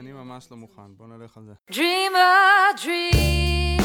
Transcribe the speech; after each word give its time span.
אני 0.00 0.12
ממש 0.12 0.48
לא 0.50 0.56
מוכן, 0.56 0.96
בוא 0.96 1.06
נלך 1.06 1.36
על 1.36 1.44
זה. 1.44 1.52
Dream 1.70 2.14
a 2.14 2.74
dream. 2.82 3.82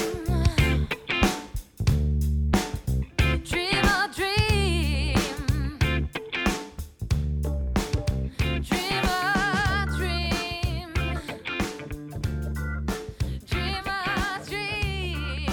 Dream 3.50 3.85
a 3.85 4.08
dream. 4.17 5.17
Dream 8.70 9.05
a 9.05 9.25
dream. 9.98 10.89
Dream 13.52 13.86
a 13.86 14.00
dream. 14.50 15.52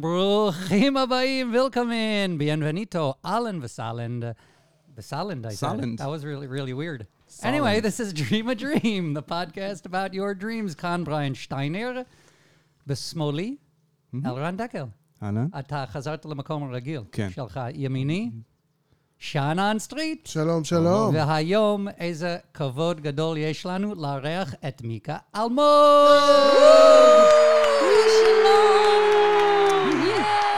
ברוכים 0.00 0.96
הבאים, 0.96 1.52
welcome 1.54 1.90
in, 1.90 2.38
bienvenido, 2.38 3.14
Alan 3.24 3.60
Vasaland. 4.95 5.41
Vasaland, 5.41 5.45
I 5.45 5.49
said. 5.49 5.69
Saland. 5.69 5.97
That 5.97 6.09
was 6.09 6.25
really, 6.25 6.47
really 6.47 6.73
weird. 6.73 7.07
Anyway, 7.43 7.79
this 7.81 7.99
is 7.99 8.13
Dream 8.13 8.49
a 8.49 8.55
Dream, 8.55 9.13
the 9.13 9.23
podcast 9.23 9.85
about 9.85 10.13
your 10.13 10.33
dreams. 10.33 10.75
כאן 10.75 11.03
בריין 11.03 11.35
שטיינר, 11.35 12.01
בשמאלי, 12.87 13.55
אלרן 14.25 14.57
דקל. 14.57 14.85
אהלן? 15.23 15.47
אתה 15.59 15.83
חזרת 15.91 16.25
למקום 16.25 16.63
הרגיל 16.63 17.01
כן. 17.11 17.29
שלך, 17.35 17.59
ימיני, 17.73 18.31
שאנן 19.19 19.79
סטריט. 19.79 20.25
שלום, 20.25 20.63
שלום. 20.63 21.15
והיום 21.15 21.87
איזה 21.87 22.37
כבוד 22.53 23.01
גדול 23.01 23.37
יש 23.37 23.65
לנו 23.65 23.95
לארח 23.95 24.53
את 24.67 24.81
מיקה 24.81 25.17
אלמוג! 25.35 25.65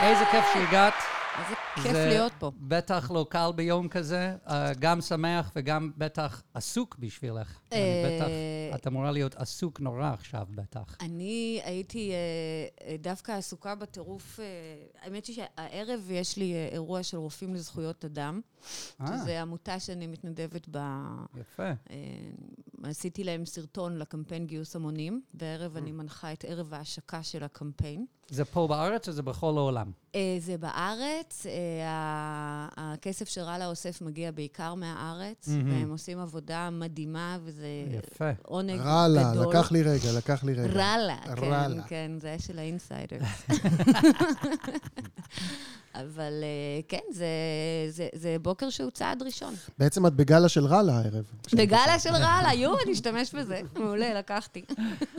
איזה 0.02 0.24
כיף 0.30 0.44
שהגעת. 0.54 1.17
איזה 1.38 1.54
כיף 1.74 1.92
זה 1.92 2.06
להיות 2.08 2.32
פה. 2.38 2.52
בטח 2.56 3.10
לא 3.10 3.26
קל 3.28 3.50
ביום 3.54 3.88
כזה, 3.88 4.34
אה, 4.48 4.72
גם 4.78 5.00
שמח 5.00 5.52
וגם 5.56 5.90
בטח 5.98 6.42
עסוק 6.54 6.96
בשבילך. 6.98 7.58
אני 7.72 7.80
בטח, 8.06 8.26
אה, 8.28 8.76
את 8.76 8.86
אמורה 8.86 9.10
להיות 9.10 9.34
עסוק 9.34 9.80
נורא 9.80 10.12
עכשיו 10.12 10.46
בטח. 10.50 10.96
אני 11.00 11.60
הייתי 11.64 12.12
אה, 12.12 12.16
אה, 12.86 12.96
דווקא 12.96 13.32
עסוקה 13.32 13.74
בטירוף, 13.74 14.40
אה, 14.40 14.44
האמת 15.02 15.26
היא 15.26 15.36
שהערב 15.36 16.10
יש 16.10 16.36
לי 16.36 16.54
אה, 16.54 16.68
אירוע 16.72 17.02
של 17.02 17.16
רופאים 17.16 17.54
לזכויות 17.54 18.04
אדם, 18.04 18.40
אה. 19.00 19.06
שזו 19.06 19.30
עמותה 19.30 19.80
שאני 19.80 20.06
מתנדבת 20.06 20.68
בה. 20.68 21.02
יפה. 21.40 21.70
אה, 21.90 21.96
עשיתי 22.82 23.24
להם 23.24 23.46
סרטון 23.46 23.98
לקמפיין 23.98 24.46
גיוס 24.46 24.76
המונים, 24.76 25.22
וערב 25.34 25.76
אני 25.76 25.92
מנחה 25.92 26.32
את 26.32 26.44
ערב 26.48 26.74
ההשקה 26.74 27.22
של 27.22 27.44
הקמפיין. 27.44 28.06
זה 28.30 28.44
פה 28.44 28.66
בארץ 28.68 29.08
או 29.08 29.12
זה 29.12 29.22
בכל 29.22 29.54
העולם? 29.56 29.90
אה, 30.14 30.36
זה 30.38 30.58
בארץ, 30.58 31.46
אה, 31.46 32.68
הכסף 32.76 33.28
שרלה 33.28 33.66
אוסף 33.66 34.02
מגיע 34.02 34.30
בעיקר 34.30 34.74
מהארץ. 34.74 35.48
והם 35.48 35.90
עושים 35.90 36.18
עבודה 36.18 36.70
מדהימה, 36.70 37.38
וזה 37.42 37.57
יפה. 37.90 38.30
עונג 38.42 38.80
רלה, 38.80 39.32
גדול. 39.32 39.46
לקח 39.48 39.72
לי 39.72 39.82
רגע, 39.82 40.12
לקח 40.16 40.44
לי 40.44 40.52
רגע. 40.52 40.72
רלה, 40.72 41.16
כן, 41.24 41.44
רלה. 41.44 41.82
כן, 41.82 42.10
זה 42.20 42.28
היה 42.28 42.38
של 42.38 42.58
האינסיידר. 42.58 43.18
אבל 45.94 46.32
אה, 46.42 46.80
כן, 46.88 47.00
זה, 47.12 47.26
זה, 47.88 48.08
זה 48.12 48.36
בוקר 48.42 48.70
שהוא 48.70 48.90
צעד 48.90 49.22
ראשון. 49.22 49.54
בעצם 49.78 50.06
את 50.06 50.14
בגלה 50.14 50.48
של 50.48 50.64
רלה 50.64 50.92
הערב. 50.98 51.24
בגלה 51.52 51.98
של 51.98 52.14
רלה, 52.14 52.50
יו, 52.54 52.72
אני 52.84 52.92
אשתמש 52.92 53.34
בזה. 53.34 53.60
מעולה, 53.76 54.14
לקחתי. 54.14 54.64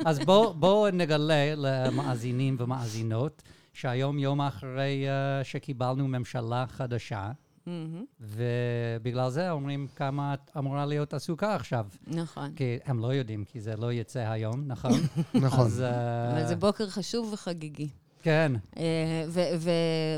אז 0.06 0.20
בואו 0.20 0.54
בוא 0.54 0.90
נגלה 0.90 1.56
למאזינים 1.56 2.56
ומאזינות 2.60 3.42
שהיום 3.73 4.20
יום 4.20 4.42
אחרי 4.42 5.06
uh, 5.08 5.44
שקיבלנו 5.44 6.08
ממשלה 6.08 6.66
חדשה, 6.70 7.32
מהמם, 7.70 8.06
ובגלל 8.20 9.30
זה 9.30 9.52
אומרים 9.52 9.88
כמה 9.95 10.34
את 10.34 10.52
אמורה 10.58 10.86
להיות 10.86 11.14
עסוקה 11.14 11.56
עכשיו. 11.56 11.88
נכון. 12.08 12.53
כי 12.56 12.78
הם 12.86 13.00
לא 13.00 13.14
יודעים, 13.14 13.44
כי 13.45 13.61
זה 13.61 13.76
לא 13.76 13.94
יצא 13.94 14.20
היום, 14.20 14.64
נכון? 14.67 14.92
נכון. 15.45 15.66
אז, 15.66 15.81
אה, 15.81 16.31
אבל 16.31 16.48
זה 16.48 16.56
בוקר 16.56 16.89
חשוב 16.89 17.34
וחגיגי. 17.34 17.89
כן, 18.22 18.52
אה, 18.78 18.84
ו- 19.28 19.42
ו- 19.58 19.70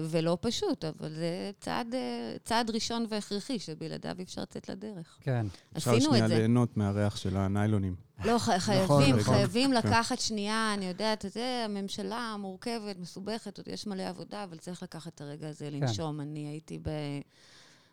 ולא 0.09 0.37
פשוט, 0.41 0.85
אבל 0.85 1.09
זה 1.13 1.51
צעד, 1.59 1.95
אה, 1.95 2.35
צעד 2.43 2.69
ראשון 2.69 3.05
והכרחי, 3.09 3.59
שבלעדיו 3.59 4.15
אי 4.19 4.23
אפשר 4.23 4.41
לצאת 4.41 4.69
לדרך. 4.69 5.17
כן. 5.21 5.45
אפשר 5.77 5.91
עשינו 5.91 6.05
שנייה 6.09 6.23
את 6.25 6.29
זה. 6.29 6.37
ליהנות 6.37 6.77
מהריח 6.77 7.15
של 7.17 7.37
הניילונים. 7.37 7.95
לא, 8.25 8.37
ח- 8.39 8.49
חייבים, 8.57 9.15
נכון. 9.15 9.33
חייבים 9.33 9.69
כן. 9.71 9.77
לקחת 9.77 10.19
שנייה, 10.19 10.73
אני 10.73 10.85
יודעת, 10.85 11.25
זה 11.29 11.61
הממשלה 11.65 12.35
מורכבת, 12.39 12.99
מסובכת, 12.99 13.57
עוד 13.57 13.67
יש 13.67 13.87
מלא 13.87 14.03
עבודה, 14.03 14.43
אבל 14.43 14.57
צריך 14.57 14.83
לקחת 14.83 15.15
את 15.15 15.21
הרגע 15.21 15.47
הזה 15.49 15.69
לנשום. 15.69 16.21
אני 16.21 16.39
הייתי 16.47 16.79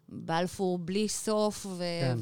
בבלפור 0.09 0.79
בלי 0.79 1.09
סוף, 1.09 1.67
ו- 1.67 1.79
כן. 2.01 2.19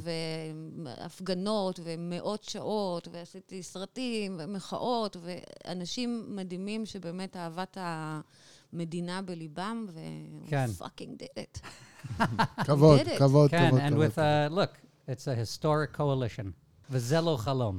והפגנות, 0.85 1.81
ומאות 1.85 2.45
שעות, 2.45 3.09
ועשיתי 3.13 3.63
סרטים, 3.63 4.37
ומחאות, 4.39 5.17
ואנשים 5.21 6.27
מדהימים 6.29 6.87
שבאמת 6.87 7.37
אהבת 7.37 7.79
המדינה 7.81 9.23
בליבם, 9.23 9.87
ו- 9.89 10.01
כן. 10.49 10.67
fucking 10.79 11.23
did 11.23 11.39
it. 11.39 11.61
כבוד, 12.67 13.01
it. 13.01 13.19
כבוד, 13.19 13.51
כן, 13.51 13.69
כבוד, 13.71 13.81
and 13.81 13.91
כבוד. 13.91 14.07
with, 14.07 14.19
uh, 14.19 14.55
look, 14.55 14.77
it's 15.11 15.27
a 15.27 15.63
historic 15.63 15.97
coalition. 15.99 16.47
וזה 16.91 17.21
לא 17.21 17.37
חלום. 17.37 17.79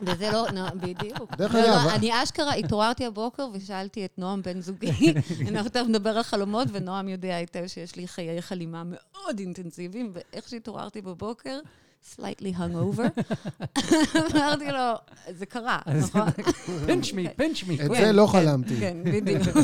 וזה 0.00 0.30
לא, 0.30 0.46
נו, 0.50 0.80
בדיוק. 0.80 1.34
דרך 1.36 1.54
לא, 1.54 1.60
לא, 1.60 1.82
אגב, 1.82 1.88
אני 1.88 2.22
אשכרה 2.22 2.54
התעוררתי 2.54 3.06
הבוקר 3.06 3.48
ושאלתי 3.52 4.04
את 4.04 4.18
נועם 4.18 4.42
בן 4.42 4.60
זוגי, 4.60 5.14
אנחנו 5.48 5.70
תכף 5.70 5.86
נדבר 5.88 6.10
על 6.10 6.22
חלומות, 6.22 6.68
ונועם 6.72 7.08
יודע 7.08 7.36
היטב 7.36 7.66
שיש 7.66 7.96
לי 7.96 8.08
חיי 8.08 8.42
חלימה 8.42 8.82
מאוד 8.84 9.38
אינטנסיביים, 9.38 10.12
ואיך 10.14 10.48
שהתעוררתי 10.48 11.00
בבוקר, 11.00 11.58
slightly 12.16 12.58
hungover, 12.58 13.22
אמרתי 14.34 14.66
לו, 14.72 14.94
זה 15.30 15.46
קרה, 15.46 15.78
נכון? 16.02 16.30
פינץ' 16.86 17.12
מי, 17.12 17.26
פינץ' 17.36 17.62
מי. 17.62 17.74
את 17.84 17.90
זה 17.90 18.12
לא 18.12 18.26
חלמתי. 18.26 18.76
כן, 18.80 18.96
בדיוק. 19.04 19.56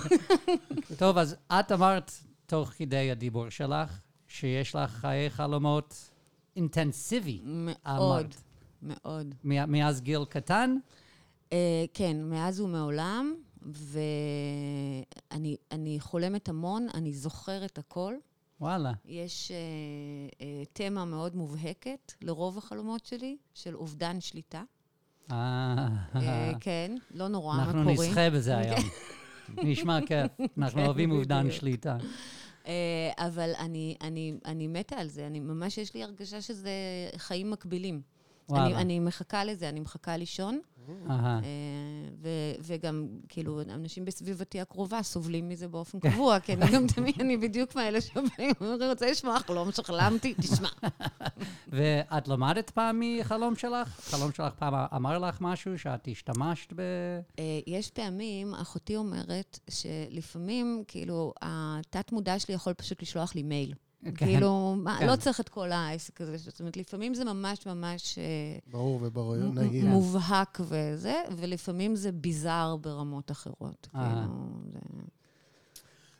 טוב, 0.98 1.18
אז 1.18 1.36
את 1.52 1.72
אמרת 1.72 2.12
תוך 2.46 2.68
כדי 2.68 3.10
הדיבור 3.10 3.50
שלך, 3.50 3.98
שיש 4.28 4.74
לך 4.74 4.90
חיי 4.90 5.30
חלומות 5.30 6.10
אינטנסיבי. 6.56 7.40
מאוד, 7.44 7.76
אמרת. 7.86 8.34
מאוד. 8.84 9.34
מאז 9.44 10.00
גיל 10.00 10.24
קטן? 10.28 10.76
אה, 11.52 11.84
כן, 11.94 12.16
מאז 12.22 12.60
ומעולם, 12.60 13.34
ואני 13.62 15.56
אני 15.72 16.00
חולמת 16.00 16.48
המון, 16.48 16.86
אני 16.94 17.12
זוכרת 17.12 17.78
הכל. 17.78 18.14
וואלה. 18.60 18.92
יש 19.04 19.50
אה, 19.50 19.56
אה, 20.40 20.62
תמה 20.72 21.04
מאוד 21.04 21.36
מובהקת 21.36 22.12
לרוב 22.22 22.58
החלומות 22.58 23.06
שלי, 23.06 23.36
של 23.54 23.74
אובדן 23.74 24.20
שליטה. 24.20 24.62
אה, 25.32 25.88
כן, 26.60 26.96
לא 27.10 27.28
נורא, 27.28 27.54
אנחנו 27.58 27.84
מקורי. 27.84 28.08
נשחה 28.08 28.30
בזה 28.30 28.56
היום. 28.58 28.80
נשמע 29.62 29.98
כיף. 30.06 30.32
אנחנו 30.58 30.80
כן, 30.80 30.86
אוהבים 30.86 31.10
אובדן. 31.10 31.50
שליטה. 31.50 31.96
אבל 33.18 33.50
אני, 33.58 33.96
אני, 34.00 34.34
אני 34.44 34.66
מתה 34.66 34.96
על 34.96 35.08
זה, 35.08 35.26
אני 35.26 35.40
ממש, 35.40 35.78
יש 35.78 35.94
לי 35.94 36.02
הרגשה 36.02 36.40
שזה 36.40 36.70
חיים 37.16 37.50
מקבילים. 37.50 38.02
אני. 38.52 38.74
אני 38.74 39.00
מחכה 39.00 39.44
לזה, 39.44 39.68
אני 39.68 39.80
מחכה 39.80 40.16
לישון. 40.16 40.60
אה, 41.10 41.40
ו, 42.22 42.28
וגם, 42.60 43.08
כאילו, 43.28 43.60
אנשים 43.60 44.04
בסביבתי 44.04 44.60
הקרובה 44.60 45.02
סובלים 45.02 45.48
מזה 45.48 45.68
באופן 45.68 46.00
קבוע, 46.00 46.40
כי 46.40 46.52
אני 46.52 46.70
גם 46.72 46.86
תמיד, 46.86 47.14
אני 47.20 47.36
בדיוק 47.36 47.74
מאלה 47.76 48.00
שבאים, 48.00 48.54
אני 48.60 48.88
רוצה 48.88 49.10
לשמוע 49.10 49.38
חלום 49.40 49.72
שחלמתי, 49.72 50.34
תשמע. 50.34 50.68
ואת 51.72 52.28
למדת 52.28 52.70
פעם 52.70 53.00
מחלום 53.02 53.56
שלך? 53.56 53.88
חלום 53.88 54.32
שלך 54.32 54.54
פעם 54.54 54.74
אמר 54.96 55.18
לך 55.18 55.40
משהו 55.40 55.78
שאת 55.78 56.08
השתמשת 56.10 56.72
ב... 56.72 56.80
אה, 57.38 57.60
יש 57.66 57.90
פעמים, 57.90 58.54
אחותי 58.54 58.96
אומרת, 58.96 59.58
שלפעמים, 59.70 60.84
כאילו, 60.88 61.32
התת-מודע 61.42 62.38
שלי 62.38 62.54
יכול 62.54 62.72
פשוט 62.72 63.02
לשלוח 63.02 63.34
לי 63.34 63.42
מייל. 63.42 63.74
כן, 64.04 64.26
כאילו, 64.26 64.76
מה, 64.78 64.96
כן. 64.98 65.06
לא 65.06 65.16
צריך 65.16 65.40
את 65.40 65.48
כל 65.48 65.72
העסק 65.72 66.20
הזה. 66.20 66.36
זאת 66.36 66.60
אומרת, 66.60 66.76
לפעמים 66.76 67.14
זה 67.14 67.24
ממש 67.24 67.66
ממש 67.66 68.18
אה, 68.18 68.58
ברור 68.72 68.98
וברור, 69.02 69.36
נהיר. 69.36 69.86
מובהק 69.86 70.60
וזה, 70.60 71.22
ולפעמים 71.36 71.96
זה 71.96 72.12
ביזאר 72.12 72.76
ברמות 72.76 73.30
אחרות. 73.30 73.88
אה. 73.94 74.08
כאילו, 74.08 74.34
זה... 74.72 74.78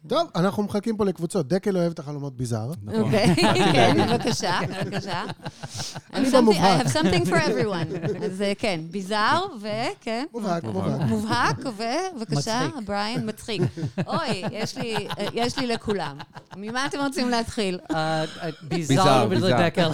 טוב, 0.08 0.28
אנחנו 0.34 0.62
מחכים 0.62 0.96
פה 0.96 1.04
לקבוצות. 1.04 1.48
דקל 1.48 1.76
אוהב 1.76 1.92
את 1.92 1.98
החלומות 1.98 2.36
ביזאר. 2.36 2.72
נכון. 2.82 3.00
אוקיי, 3.00 3.34
כן, 3.72 4.06
בבקשה, 4.10 4.58
בבקשה. 4.84 5.22
I 5.24 6.14
אני 6.14 6.26
have 6.28 6.30
something- 6.30 6.36
במובהק. 6.36 6.86
I 6.86 6.88
have 6.88 6.92
something 6.92 7.26
for 7.26 7.30
everyone. 7.48 8.24
אז 8.24 8.42
אה, 8.42 8.52
כן, 8.58 8.80
ביזאר, 8.90 9.46
וכן. 9.60 10.24
מובהק, 10.32 10.64
מובהק. 10.64 11.00
מובהק. 11.08 11.56
ובבקשה. 11.58 12.68
בריין, 12.84 13.28
מצחיק. 13.28 13.62
אוי, 14.06 14.42
יש 14.52 14.76
לי, 14.78 15.08
יש 15.32 15.58
לי 15.58 15.66
לכולם. 15.66 16.18
ממה 16.56 16.86
אתם 16.86 16.98
רוצים 17.00 17.30
להתחיל? 17.30 17.78
אה, 17.90 17.96
אה, 18.24 18.24
ביזאר, 18.62 19.26
ביזאר 19.28 19.28
ביזאר. 19.28 19.48
ולדקל. 19.50 19.90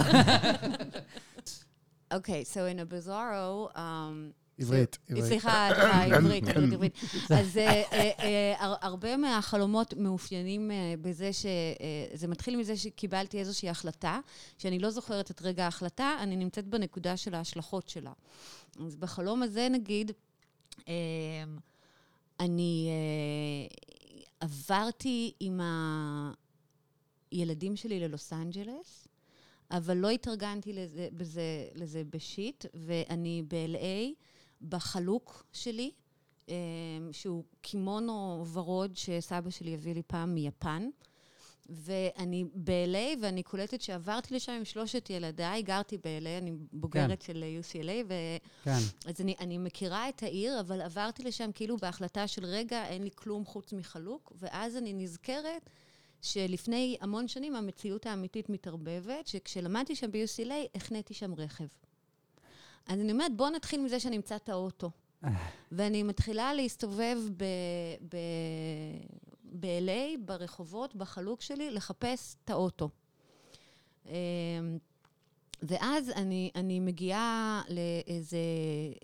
Okay, 2.13 2.43
so 2.53 2.59
in 2.73 2.79
a 2.79 2.85
bizarro, 2.85 3.69
um, 3.75 4.33
עברית, 4.61 4.97
עברית. 5.09 5.25
סליחה, 5.25 5.67
עברית, 6.15 6.43
עברית, 6.47 6.73
עברית. 6.73 6.97
אז 7.39 7.57
אה, 7.57 7.67
אה, 7.93 8.11
אה, 8.19 8.53
הר- 8.59 8.75
הרבה 8.81 9.17
מהחלומות 9.17 9.93
מאופיינים 9.93 10.71
אה, 10.71 10.93
בזה 11.01 11.29
שזה 11.33 12.27
מתחיל 12.27 12.57
מזה 12.57 12.77
שקיבלתי 12.77 13.39
איזושהי 13.39 13.69
החלטה, 13.69 14.19
שאני 14.57 14.79
לא 14.79 14.89
זוכרת 14.89 15.31
את 15.31 15.41
רגע 15.41 15.65
ההחלטה, 15.65 16.15
אני 16.19 16.35
נמצאת 16.35 16.67
בנקודה 16.67 17.17
של 17.17 17.35
ההשלכות 17.35 17.89
שלה. 17.89 18.11
אז 18.85 18.95
בחלום 18.95 19.43
הזה, 19.43 19.67
נגיד, 19.71 20.11
אה, 20.87 20.93
אני 22.39 22.89
אה, 22.89 23.75
עברתי 24.39 25.33
עם 25.39 25.59
הילדים 27.31 27.75
שלי 27.75 27.99
ללוס 27.99 28.33
אנג'לס, 28.33 29.07
אבל 29.71 29.97
לא 29.97 30.09
התארגנתי 30.09 30.73
לזה, 30.73 31.07
בזה, 31.13 31.41
לזה 31.75 32.03
בשיט, 32.09 32.65
ואני 32.73 33.43
ב-LA, 33.47 34.13
בחלוק 34.69 35.43
שלי, 35.51 35.91
אה, 36.49 36.55
שהוא 37.11 37.43
קימונו 37.61 38.45
ורוד 38.53 38.97
שסבא 38.97 39.49
שלי 39.49 39.73
הביא 39.73 39.93
לי 39.93 40.01
פעם 40.07 40.33
מיפן. 40.33 40.89
ואני 41.69 42.45
ב-LA, 42.53 43.17
ואני 43.21 43.43
קולטת 43.43 43.81
שעברתי 43.81 44.35
לשם 44.35 44.51
עם 44.51 44.65
שלושת 44.65 45.09
ילדיי, 45.09 45.61
גרתי 45.61 45.97
ב-LA, 45.97 46.41
אני 46.41 46.51
בוגרת 46.73 47.21
של 47.21 47.43
UCLA, 47.61 48.05
ו... 48.07 48.13
כן. 48.63 48.77
אז 49.05 49.21
אני, 49.21 49.35
אני 49.39 49.57
מכירה 49.57 50.09
את 50.09 50.23
העיר, 50.23 50.59
אבל 50.59 50.81
עברתי 50.81 51.23
לשם 51.23 51.49
כאילו 51.53 51.77
בהחלטה 51.77 52.27
של 52.27 52.45
רגע, 52.45 52.87
אין 52.87 53.03
לי 53.03 53.09
כלום 53.15 53.45
חוץ 53.45 53.73
מחלוק, 53.73 54.33
ואז 54.35 54.77
אני 54.77 54.93
נזכרת 54.93 55.69
שלפני 56.21 56.97
המון 57.01 57.27
שנים 57.27 57.55
המציאות 57.55 58.05
האמיתית 58.05 58.49
מתערבבת, 58.49 59.27
שכשלמדתי 59.27 59.95
שם 59.95 60.11
ב-UCLA, 60.11 60.75
החניתי 60.75 61.13
שם 61.13 61.33
רכב. 61.33 61.67
אז 62.91 62.99
אני 62.99 63.11
אומרת, 63.11 63.35
בואו 63.35 63.49
נתחיל 63.49 63.81
מזה 63.81 63.99
שאני 63.99 64.17
אמצא 64.17 64.35
את 64.35 64.49
האוטו. 64.49 64.91
ואני 65.71 66.03
מתחילה 66.03 66.53
להסתובב. 66.53 67.17
ב-LA, 69.59 70.17
ברחובות, 70.25 70.95
בחלוק 70.95 71.41
שלי, 71.41 71.71
לחפש 71.71 72.35
את 72.43 72.49
האוטו. 72.49 72.89
אמ, 74.05 74.13
ואז 75.63 76.09
אני, 76.09 76.51
אני 76.55 76.79
מגיעה 76.79 77.61
לאיזה 77.69 78.37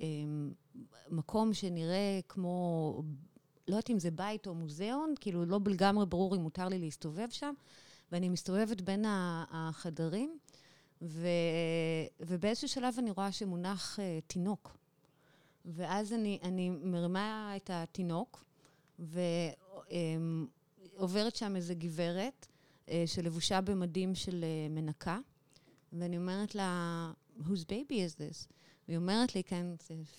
אמ, 0.01 0.51
מקום 1.09 1.53
שנראה 1.53 2.19
כמו, 2.29 3.03
לא 3.67 3.73
יודעת 3.75 3.89
אם 3.89 3.99
זה 3.99 4.11
בית 4.11 4.47
או 4.47 4.55
מוזיאון, 4.55 5.13
כאילו 5.19 5.45
לא 5.45 5.59
לגמרי 5.67 6.05
ברור 6.05 6.35
אם 6.35 6.41
מותר 6.41 6.67
לי 6.67 6.79
להסתובב 6.79 7.29
שם, 7.29 7.53
ואני 8.11 8.29
מסתובבת 8.29 8.81
בין 8.81 9.05
החדרים, 9.51 10.37
ו, 11.01 11.27
ובאיזשהו 12.19 12.67
שלב 12.67 12.95
אני 12.97 13.11
רואה 13.11 13.31
שמונח 13.31 13.99
uh, 13.99 14.01
תינוק. 14.27 14.77
ואז 15.65 16.13
אני, 16.13 16.39
אני 16.43 16.69
מרימה 16.69 17.53
את 17.55 17.69
התינוק, 17.73 18.45
ועוברת 20.95 21.35
שם 21.35 21.55
איזו 21.55 21.73
גברת 21.77 22.47
אה, 22.89 23.03
שלבושה 23.05 23.61
במדים 23.61 24.15
של 24.15 24.43
אה, 24.43 24.69
מנקה, 24.69 25.19
ואני 25.93 26.17
אומרת 26.17 26.55
לה, 26.55 27.11
whose 27.39 27.65
baby 27.69 27.93
is 27.93 28.15
this? 28.15 28.47
והיא 28.87 28.97
אומרת 28.97 29.35
לי, 29.35 29.43
כן, 29.43 29.65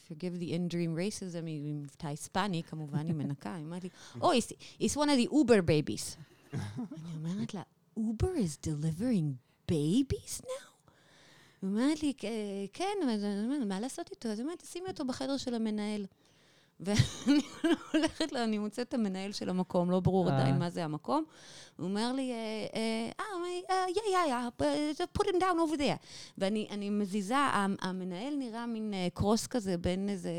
forgive 0.09 0.41
the 0.41 0.47
in-dream 0.47 0.97
racism, 0.99 1.47
היא 1.47 1.75
מבטא 1.75 2.07
היספני, 2.07 2.63
כמובן, 2.63 3.07
היא 3.07 3.15
מנקה, 3.15 3.55
היא 3.55 3.65
אומרת 3.65 3.85
לי, 3.85 3.91
oh, 4.17 4.25
it's, 4.25 4.53
it's 4.81 4.97
one 4.97 5.09
of 5.09 5.27
the 5.27 5.33
Uber 5.33 5.63
babies. 5.63 6.17
אני 6.57 7.17
אומרת 7.17 7.55
לה, 7.55 7.63
Uber 7.99 8.37
is 8.37 8.69
delivering 8.69 9.37
babies 9.71 10.43
now? 10.43 10.68
היא 11.62 11.70
אומרת 11.70 12.02
לי, 12.02 12.12
"כן, 12.16 12.28
כן, 12.72 13.08
אני 13.08 13.64
מה 13.64 13.81
לעשות 13.81 14.10
איתו? 14.10 14.28
אז 14.28 14.38
היא 14.38 14.44
אומרת, 14.44 14.62
שימי 14.72 14.88
אותו 14.88 15.05
בחדר 15.05 15.37
של 15.37 15.55
המנהל. 15.55 16.06
ואני 16.81 17.40
הולכת 17.94 18.32
לו, 18.32 18.44
אני 18.44 18.58
מוצאת 18.58 18.88
את 18.88 18.94
המנהל 18.94 19.32
של 19.32 19.49
המקום, 19.49 19.90
לא 19.90 20.00
ברור 20.00 20.28
אה. 20.31 20.37
עדיין 20.38 20.58
מה 20.58 20.70
זה 20.70 20.84
המקום. 20.84 21.25
הוא 21.76 21.84
אומר 21.87 22.12
לי, 22.12 22.32
אה, 22.32 22.37
אה, 22.75 23.10
אה, 23.70 23.84
yeah, 23.87 24.28
yeah, 24.28 24.60
yeah, 25.00 25.05
put 25.19 25.26
him 25.26 25.37
down 25.40 25.58
over 25.69 25.78
there. 25.78 26.06
ואני 26.38 26.66
אני 26.70 26.90
מזיזה, 26.90 27.37
המ- 27.37 27.76
המנהל 27.81 28.34
נראה 28.37 28.66
מין 28.66 28.94
אה, 28.94 29.08
קרוס 29.14 29.46
כזה 29.46 29.78
בין 29.78 30.08
איזה 30.08 30.31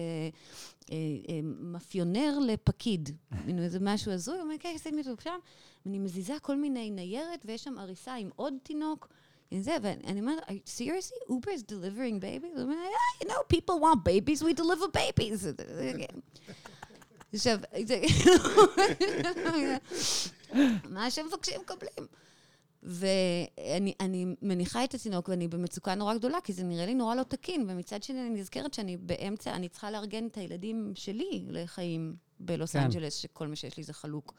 אה, 0.92 0.96
אה, 1.30 1.40
מאפיונר 1.44 2.40
לפקיד. 2.40 3.10
מין 3.46 3.60
איזה 3.60 3.78
משהו 3.82 4.12
הזוי, 4.12 4.36
הוא 4.36 4.44
אומר, 4.44 4.56
כן, 4.60 4.76
שימי 4.84 5.02
אותו 5.02 5.22
שם. 5.24 5.40
ואני 5.86 6.00
מזיזה 6.00 6.34
כל 6.42 6.56
מיני 6.58 6.92
ניירת, 6.92 7.42
ויש 7.46 7.64
שם 7.64 7.80
עריסה 7.80 8.16
עם 8.16 8.30
עוד 8.36 8.54
תינוק. 8.64 9.08
עם 9.52 9.62
זה, 9.62 9.76
ואני 9.82 10.20
אומרת, 10.20 10.44
"Are 10.44 10.52
you 10.52 10.70
seriously? 10.80 11.32
Uber 11.32 11.50
is 11.50 11.64
delivering 11.64 12.20
babies? 12.22 12.56
הוא 12.56 12.62
אומר, 12.62 12.76
yeah, 12.76 13.24
you 13.24 13.28
know, 13.28 13.58
people 13.58 13.76
want 13.82 14.04
babies, 14.04 14.44
we 14.44 14.54
deliver 14.54 14.88
babies. 14.98 15.46
עכשיו, 17.34 17.60
מה 20.90 21.12
שמבקשים 21.12 21.62
מקבלים. 21.62 22.08
ואני 22.84 23.94
אני 24.00 24.26
מניחה 24.42 24.84
את 24.84 24.94
התינוק, 24.94 25.30
ואני 25.30 25.48
במצוקה 25.48 25.96
נורא 25.96 26.16
גדולה, 26.16 26.38
כי 26.44 26.54
זה 26.54 26.64
נראה 26.64 26.86
לי 26.86 26.94
נורא 26.94 27.16
לא 27.16 27.24
תקין, 27.24 27.66
ומצד 27.70 28.04
שני 28.04 28.22
אני 28.22 28.30
נזכרת 28.30 28.74
שאני 28.74 28.98
באמצע, 28.98 29.56
אני 29.56 29.70
צריכה 29.70 29.92
לארגן 29.92 30.28
את 30.28 30.38
הילדים 30.38 30.92
שלי 30.96 31.46
לחיים 31.50 32.16
בלוס 32.40 32.72
כן. 32.72 32.80
אנג'לס, 32.80 33.14
שכל 33.14 33.48
מה 33.48 33.56
שיש 33.56 33.78
לי 33.78 33.84
זה 33.84 33.94
חלוק. 33.94 34.34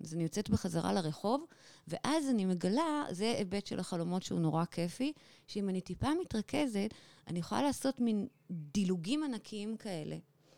אז 0.00 0.14
אני 0.14 0.22
יוצאת 0.22 0.50
בחזרה 0.50 0.92
לרחוב, 0.92 1.44
ואז 1.88 2.30
אני 2.30 2.44
מגלה, 2.44 3.04
זה 3.10 3.34
היבט 3.38 3.66
של 3.66 3.80
החלומות 3.80 4.22
שהוא 4.22 4.40
נורא 4.40 4.64
כיפי, 4.64 5.12
שאם 5.46 5.68
אני 5.68 5.80
טיפה 5.80 6.08
מתרכזת, 6.22 6.94
אני 7.26 7.38
יכולה 7.38 7.62
לעשות 7.62 8.00
מין 8.00 8.26
דילוגים 8.50 9.24
ענקיים 9.24 9.76
כאלה. 9.76 10.16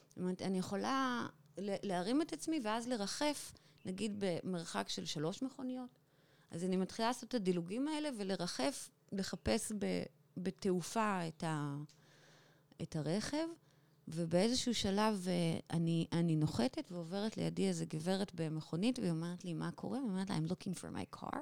זאת 0.08 0.19
אומרת, 0.19 0.42
אני 0.42 0.58
יכולה 0.58 1.26
להרים 1.58 2.22
את 2.22 2.32
עצמי 2.32 2.60
ואז 2.64 2.88
לרחף, 2.88 3.52
נגיד 3.84 4.16
במרחק 4.19 4.88
של 4.88 5.04
שלוש 5.04 5.43
מכוניות. 5.43 5.98
אז 6.50 6.64
אני 6.64 6.76
מתחילה 6.76 7.08
לעשות 7.08 7.28
את 7.28 7.34
הדילוגים 7.34 7.88
האלה 7.88 8.08
ולרחף, 8.19 8.90
לחפש 9.12 9.72
בתעופה 10.36 11.28
את, 11.28 11.44
ה, 11.44 11.76
את 12.82 12.96
הרכב, 12.96 13.46
ובאיזשהו 14.14 14.74
שלב 14.74 15.26
אה, 15.28 15.58
אני, 15.70 16.06
אני 16.12 16.36
נוחתת 16.36 16.92
ועוברת 16.92 17.36
לידי 17.36 17.68
איזה 17.68 17.84
גברת 17.84 18.32
במכונית, 18.34 18.98
והיא 18.98 19.10
אומרת 19.10 19.44
לי, 19.44 19.52
מה 19.52 19.70
קורה? 19.72 19.98
אני 19.98 20.08
אומרת 20.08 20.30
לה, 20.30 20.36
I'm 20.36 20.50
looking 20.50 20.74
for 20.74 20.94
my 20.94 21.18
car. 21.20 21.36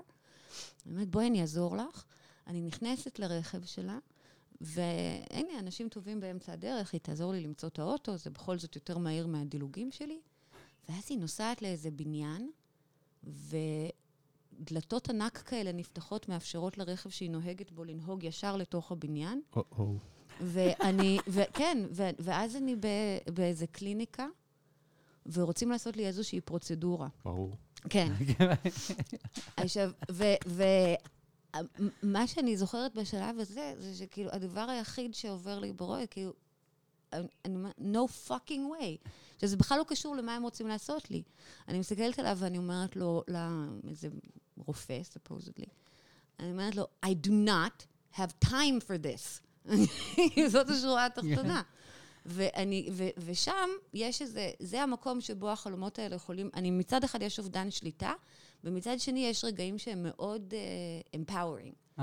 אני 0.87 0.93
אומרת, 0.93 1.09
בואי 1.09 1.27
אני 1.27 1.41
אעזור 1.41 1.77
לך. 1.77 2.05
אני 2.47 2.63
נכנסת 2.63 3.19
לרכב 3.19 3.65
שלה, 3.65 3.99
והנה, 4.61 5.59
אנשים 5.59 5.89
טובים 5.89 6.21
באמצע 6.21 6.53
הדרך, 6.53 6.93
היא 6.93 7.01
תעזור 7.01 7.33
לי 7.33 7.41
למצוא 7.41 7.69
את 7.69 7.79
האוטו, 7.79 8.17
זה 8.17 8.31
בכל 8.31 8.59
זאת 8.59 8.75
יותר 8.75 8.99
מהיר 8.99 9.27
מהדילוגים 9.27 9.91
שלי. 9.91 10.21
ואז 10.89 11.05
היא 11.09 11.19
נוסעת 11.19 11.63
לאיזה 11.63 11.91
בניין, 11.91 12.51
ודלתות 14.61 15.09
ענק 15.09 15.39
כאלה 15.39 15.73
נפתחות, 15.73 16.29
מאפשרות 16.29 16.79
לרכב 16.79 17.11
שהיא 17.11 17.31
נוהגת 17.31 17.71
בו 17.71 17.85
לנהוג 17.85 18.25
ישר 18.25 18.57
לתוך 18.57 18.93
הבניין. 18.93 19.43
או-או. 19.57 19.95
ואני, 20.41 21.19
וכן, 21.29 21.79
ו, 21.91 22.03
ואז 22.19 22.57
אני 22.57 22.77
ב, 22.77 22.87
באיזה 23.35 23.67
קליניקה, 23.67 24.27
ורוצים 25.33 25.71
לעשות 25.71 25.97
לי 25.97 26.07
איזושהי 26.07 26.41
פרוצדורה. 26.41 27.09
ברור. 27.25 27.57
כן. 27.91 28.13
עכשיו, 29.57 29.91
ומה 32.03 32.27
שאני 32.27 32.57
זוכרת 32.57 32.95
בשלב 32.95 33.39
הזה, 33.39 33.75
זה 33.79 33.95
שכאילו, 33.95 34.31
הדבר 34.33 34.61
היחיד 34.61 35.15
שעובר 35.15 35.59
לי 35.59 35.73
בראש, 35.73 36.07
כאילו, 36.11 36.33
אני 37.13 37.27
אני 37.45 37.55
אומרת, 37.55 37.79
no 37.79 38.29
fucking 38.29 38.81
way. 38.81 39.09
שזה 39.41 39.57
בכלל 39.57 39.79
לא 39.79 39.85
קשור 39.89 40.17
למה 40.17 40.37
הם 40.37 40.43
רוצים 40.43 40.69
לעשות 40.69 41.11
לי. 41.11 41.23
אני 41.69 41.79
מסתכלת 41.79 42.19
עליו 42.19 42.37
ואני 42.41 42.59
אומרת 42.59 42.97
לו, 42.97 43.23
לאיזה 43.29 44.09
רופא, 44.57 45.01
supposedly, 45.15 45.67
אני 46.39 46.51
אומרת 46.51 46.77
לו, 46.77 46.87
I 47.07 47.09
do 47.27 47.31
not 47.31 47.87
have 48.15 48.49
time 48.49 48.81
for 48.87 48.99
this. 49.03 49.48
זאת 50.53 50.69
השורה 50.71 51.07
התחתונה. 51.07 51.63
ואני, 52.27 52.89
ו, 52.93 53.05
ושם 53.19 53.69
יש 53.95 54.23
איזה, 54.23 54.51
זה 54.59 54.83
המקום 54.83 55.21
שבו 55.21 55.51
החלומות 55.51 55.99
האלה 55.99 56.17
יכולים, 56.17 56.51
אני 56.55 56.71
מצד 56.71 57.05
אחד 57.05 57.23
יש 57.23 57.39
אובדן 57.39 57.71
שליטה, 57.71 58.13
ומצד 58.65 59.01
שני 59.01 59.27
יש 59.27 59.45
רגעים 59.45 59.79
שהם 59.79 60.03
מאוד 60.03 60.53
uh, 60.53 61.17
empowering. 61.17 62.01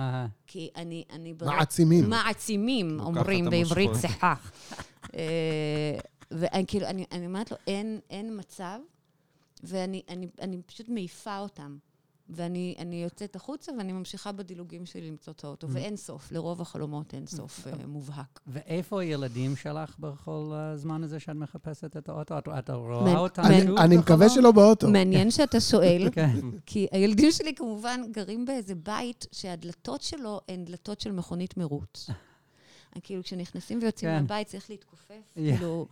כי 0.47 0.69
אני, 0.75 1.03
אני... 1.09 1.33
בר- 1.33 1.45
מעצימים. 1.45 2.09
מעצימים, 2.09 2.89
לוקחת 2.89 3.17
אומרים 3.17 3.49
בעברית. 3.49 3.91
צחה. 4.01 4.33
אה, 5.15 5.97
ואני 6.31 6.65
כאילו, 6.67 6.87
אני, 6.87 7.05
אני 7.11 7.25
אומרת 7.25 7.51
לו, 7.51 7.57
אין, 7.67 7.99
אין 8.09 8.39
מצב, 8.39 8.79
ואני 9.63 10.01
אני, 10.09 10.27
אני 10.41 10.61
פשוט 10.65 10.89
מעיפה 10.89 11.39
אותם. 11.39 11.77
ואני 12.29 12.75
אני 12.79 13.03
יוצאת 13.03 13.35
החוצה 13.35 13.71
ואני 13.77 13.91
ממשיכה 13.93 14.31
בדילוגים 14.31 14.85
שלי 14.85 15.07
למצוא 15.11 15.33
את 15.33 15.43
האוטו, 15.43 15.67
ואין 15.69 15.97
סוף, 15.97 16.31
לרוב 16.31 16.61
החלומות 16.61 17.13
אין 17.13 17.27
סוף 17.27 17.59
אה, 17.67 17.87
מובהק. 17.87 18.39
ואיפה 18.47 19.01
הילדים 19.01 19.55
שלך 19.55 19.99
בכל 19.99 20.51
הזמן 20.55 21.03
הזה 21.03 21.19
שאת 21.19 21.35
מחפשת 21.35 21.97
את 21.97 22.09
האוטו? 22.09 22.37
את- 22.39 22.69
רואה 22.69 23.17
אותם 23.17 23.41
אני- 23.45 23.61
שוב 23.67 23.77
אני 23.77 23.97
מקווה? 23.97 24.29
שלא 24.29 24.51
באוטו. 24.51 24.89
מעניין 24.89 25.31
שאתה 25.35 25.59
שואל, 25.59 26.09
כן. 26.11 26.35
כי 26.65 26.87
הילדים 26.91 27.31
שלי 27.31 27.55
כמובן 27.55 28.01
גרים 28.11 28.45
באיזה 28.45 28.75
בית 28.75 29.25
שהדלתות 29.31 30.01
שלו 30.01 30.41
הן 30.49 30.65
דלתות 30.65 31.01
של 31.01 31.11
מכונית 31.11 31.57
מרוץ. 31.57 32.09
כאילו, 33.03 33.23
כשנכנסים 33.23 33.79
ויוצאים 33.81 34.09
כן. 34.11 34.15
מהבית 34.21 34.47
צריך 34.47 34.69
להתכופף. 34.69 35.13
כאילו, 35.33 35.87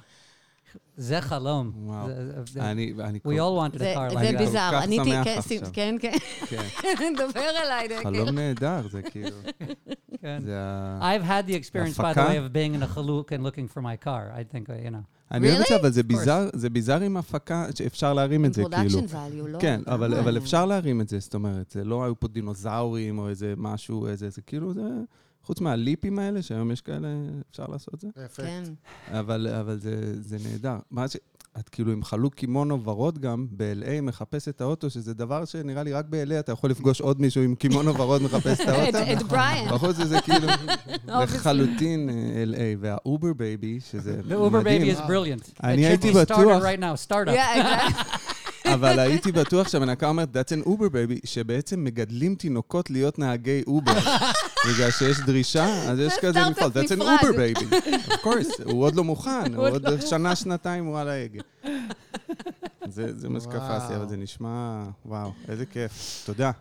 זה 0.97 1.21
חלום. 1.21 1.71
וואו. 1.75 2.07
זה- 2.07 2.13
זה- 2.53 2.71
אני, 2.71 2.93
אני 2.99 3.19
We 3.27 3.31
all 3.31 3.73
wanted 3.75 3.77
זה 3.77 3.93
a 3.93 3.97
car 3.97 4.13
זה 4.13 4.15
like 4.15 4.19
אני 4.19 4.29
that. 4.29 4.31
כל 4.31 4.37
ביזאר. 4.45 4.71
שמח 5.41 5.69
כן, 5.73 5.95
כן, 6.01 6.11
כן, 6.49 6.63
כן, 6.97 7.13
דבר 7.29 7.41
אליי. 7.65 7.87
חלום 8.03 8.29
נהדר, 8.29 8.81
זה 8.91 9.01
כאילו, 9.01 9.35
כן. 10.21 10.39
זה. 10.45 10.57
I've 11.01 11.23
had 11.25 11.49
the 11.49 11.53
experience, 11.53 11.97
by 11.97 12.13
the 12.13 12.17
way, 12.17 12.37
of 12.37 12.53
being 12.53 12.79
in 12.79 12.93
a 12.93 12.95
chaluk 12.97 13.31
and 13.31 13.43
looking 13.43 13.67
for 13.75 13.81
my 13.81 14.05
car. 14.05 14.31
I 14.35 14.55
think, 14.55 14.69
uh, 14.69 14.87
you 14.87 14.91
know. 14.91 15.03
אני 15.31 15.49
אוהב 15.49 15.61
את 15.61 15.67
זה? 15.67 15.75
אבל 15.75 15.89
זה. 15.91 16.03
ביזאר, 16.03 16.49
זה 16.53 16.69
ביזאר 16.69 17.01
עם 17.01 17.17
הפקה, 17.17 17.65
שאפשר 17.75 18.13
להרים 18.13 18.45
את 18.45 18.53
זה, 18.53 18.63
כאילו. 18.63 18.89
production 18.99 19.15
value, 19.17 19.47
לא? 19.47 19.59
כן, 19.59 19.81
אבל, 19.87 20.07
לגמרי. 20.07 20.19
אבל 20.19 20.37
אפשר 20.37 20.65
להרים 20.65 21.01
את 21.01 21.09
זה, 21.09 21.19
זאת 21.19 21.33
אומרת, 21.33 21.71
זה 21.71 21.83
לא 21.83 22.03
היו 22.03 22.19
פה 22.19 22.27
דינוזאורים 22.27 23.19
או 23.19 23.29
איזה 23.29 23.53
משהו, 23.57 24.07
איזה, 24.07 24.29
זה 24.29 24.41
כאילו, 24.41 24.73
זה, 24.73 24.81
חוץ 25.43 25.61
מהליפים 25.61 26.19
האלה, 26.19 26.41
שהיום 26.41 26.71
יש 26.71 26.81
כאלה, 26.81 27.07
אפשר 27.51 27.65
לעשות 27.69 27.93
את 27.93 27.99
זה, 27.99 28.07
יפה. 28.25 28.41
כן. 28.43 28.63
אבל, 29.11 29.47
אבל 29.59 29.79
זה, 29.79 29.95
זה 30.21 30.37
נהדר. 30.49 30.77
מה 30.91 31.07
ש... 31.07 31.17
את 31.59 31.69
כאילו 31.69 31.91
עם 31.91 32.03
חלוק 32.03 32.33
קימונו 32.35 32.83
ורוד 32.83 33.19
גם, 33.19 33.47
ב-LA 33.51 34.01
מחפש 34.01 34.47
את 34.47 34.61
האוטו, 34.61 34.89
שזה 34.89 35.13
דבר 35.13 35.45
שנראה 35.45 35.83
לי 35.83 35.93
רק 35.93 36.05
ב-LA 36.09 36.39
אתה 36.39 36.51
יכול 36.51 36.69
לפגוש 36.69 37.01
עוד 37.01 37.21
מישהו 37.21 37.43
עם 37.43 37.55
קימונו 37.55 37.95
ורוד 37.97 38.21
מחפש 38.21 38.61
את 38.61 38.67
האוטו. 38.67 38.97
את 39.13 39.23
בריאן. 39.23 39.67
בחוץ 39.71 39.95
זה 39.95 40.21
כאילו. 40.21 40.47
לחלוטין 41.07 42.09
LA, 42.53 42.57
וה 42.79 42.97
Uber 42.97 43.33
baby, 43.33 43.79
שזה 43.91 44.19
The 44.29 44.31
Uber 44.31 44.49
מדהים. 44.49 44.81
baby 44.81 44.99
is 44.99 45.01
brilliant. 45.01 45.51
אני 45.63 45.85
הייתי 45.85 46.11
בטוח- 46.11 46.63
אבל 48.73 48.99
הייתי 48.99 49.31
בטוח 49.31 49.67
שהמנקה 49.67 50.09
אומרת, 50.09 50.29
that's 50.35 50.63
an 50.63 50.67
Uber 50.67 50.89
baby, 50.89 51.27
שבעצם 51.27 51.83
מגדלים 51.83 52.35
תינוקות 52.35 52.89
להיות 52.89 53.19
נהגי 53.19 53.63
אובר. 53.67 53.99
בגלל 54.67 54.91
שיש 54.91 55.19
דרישה, 55.19 55.65
אז 55.65 55.99
יש 55.99 56.13
זה 56.13 56.21
כזה 56.21 56.49
מפעל, 56.49 56.69
that's 56.69 56.89
an. 56.89 57.01
Uber 57.01 57.33
baby. 57.33 57.65
of 58.07 58.23
course, 58.23 58.63
הוא 58.63 58.83
עוד 58.83 58.95
לא 58.95 59.03
מוכן, 59.03 59.55
הוא 59.55 59.67
עוד 59.67 59.85
עוד 59.85 59.93
לא 59.93 60.07
שנה, 60.07 60.35
שנתיים 60.35 60.85
הוא 60.85 60.99
על 60.99 61.09
ההגה. 61.09 61.41
זה 62.87 63.19
זה 63.19 63.29
מה 63.29 63.39
שקפץ 63.39 63.89
לי, 63.89 63.95
אבל. 63.95 64.07
זה 64.09 64.17
נשמע, 64.17 64.83
וואו, 65.05 65.31
איזה 65.47 65.65
כיף. 65.65 66.23
תודה. 66.25 66.51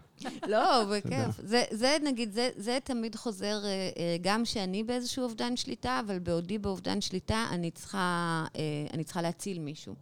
לא, 0.46 0.84
בכיף. 0.84 1.36
זה, 1.38 1.62
זה, 1.70 1.96
נגיד, 2.04 2.32
זה, 2.32 2.50
זה 2.56 2.78
תמיד 2.84 3.16
חוזר, 3.16 3.60
אה, 3.64 3.68
אה, 3.68 4.16
גם 4.20 4.44
שאני 4.44 4.84
באיזשהו 4.84 5.24
אובדן 5.24 5.56
שליטה, 5.56 6.00
אבל 6.06 6.18
בעודי 6.18 6.58
באובדן 6.58 7.00
שליטה, 7.00 7.46
אני 7.50 7.70
צריכה, 7.70 8.44
אה, 8.56 8.62
אני 8.92 9.04
צריכה 9.04 9.22
להציל 9.22 9.58
מישהו. 9.58 9.94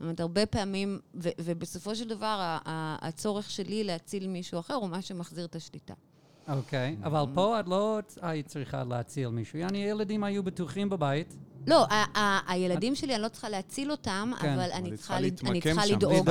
זאת 0.00 0.04
אומרת, 0.04 0.20
הרבה 0.20 0.46
פעמים, 0.46 0.98
ו, 1.14 1.28
ובסופו 1.40 1.94
של 1.96 2.08
דבר, 2.08 2.26
ה- 2.40 2.58
ה- 2.64 3.08
הצורך 3.08 3.50
שלי 3.50 3.84
להציל 3.84 4.28
מישהו 4.28 4.60
אחר 4.60 4.74
הוא 4.74 4.88
מה 4.88 5.02
שמחזיר 5.02 5.44
את 5.44 5.56
השליטה. 5.56 5.94
אוקיי, 6.48 6.96
אבל 7.04 7.22
Mm-hmm. 7.22 7.34
פה 7.34 7.60
את 7.60 7.68
לא 7.68 7.98
היית 8.22 8.46
צריכה 8.46 8.84
להציל 8.84 9.28
מישהו. 9.28 9.58
יעני, 9.58 9.78
ילדים 9.78 10.24
היו 10.24 10.42
בטוחים 10.42 10.88
בבית. 10.88 11.36
לא, 11.66 11.84
ה- 11.84 12.18
ה- 12.18 12.52
הילדים 12.52 12.94
שלי, 12.94 13.14
אני 13.14 13.22
לא 13.22 13.28
צריכה 13.28 13.48
להציל 13.48 13.90
אותם, 13.90 14.32
כן. 14.40 14.48
אבל 14.52 14.60
אבל 14.62 14.70
אני 14.72 14.96
צריכה, 14.96 15.20
לד- 15.20 15.40
אני 15.46 15.60
צריכה. 15.60 15.86
לדאוג 15.86 16.12
לדאוג 16.14 16.28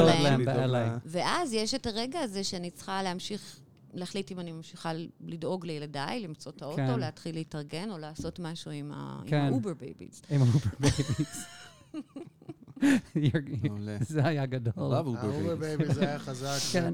להם. 0.59 0.97
ואז 1.05 1.53
יש 1.53 1.73
את 1.73 1.85
הרגע 1.88 2.19
הזה 2.19 2.43
שאני 2.43 2.71
צריכה 2.71 3.03
להמשיך, 3.03 3.59
להחליט 3.93 4.31
אם 4.31 4.39
אני 4.39 4.51
ממשיכה 4.51 4.91
לדאוג 5.21 5.65
לילדיי, 5.65 6.19
למצוא 6.19 6.51
את 6.51 6.61
האוטו, 6.61 6.75
כן. 6.77 6.99
להתחיל 6.99 7.35
להתארגן, 7.35 7.91
או 7.91 7.97
לעשות 7.97 8.39
משהו 8.39 8.71
עם 8.71 8.91
ה- 8.91 9.17
עם 9.21 9.27
כן. 9.29 9.38
ה 9.51 9.56
Uber 9.56 9.74
babies. 9.74 10.21
עם. 10.29 10.41
זה 14.00 14.27
היה 14.27 14.45
גדול. 14.45 14.93
ה 14.93 14.99
Uber 14.99 15.21
babies. 15.21 15.59
baby 15.59 15.93
זה 15.93 16.07
היה 16.07 16.19
חזק, 16.19 16.57
זה 16.71 16.79
כן. 16.79 16.93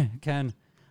כן. 0.20 0.46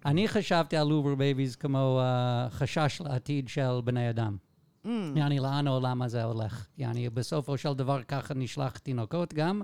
אני 0.05 0.27
חשבתי 0.27 0.77
על 0.77 0.91
Uber 0.91 1.15
babies 1.15 1.55
כמו 1.55 1.99
אה, 2.01 2.47
חשש 2.49 3.01
לעתיד 3.05 3.47
של 3.47 3.81
בני 3.83 4.09
אדם. 4.09 4.37
Mm. 4.85 4.89
יעני, 5.15 5.39
לאן 5.39 5.67
העולם 5.67 6.01
הזה 6.01 6.23
הולך? 6.23 6.67
יעני, 6.77 7.09
בסופו 7.09 7.57
של 7.57 7.73
דבר 7.73 8.03
ככה 8.03 8.33
נשלח 8.33 8.77
תינוקות 8.77 9.33
גם, 9.33 9.61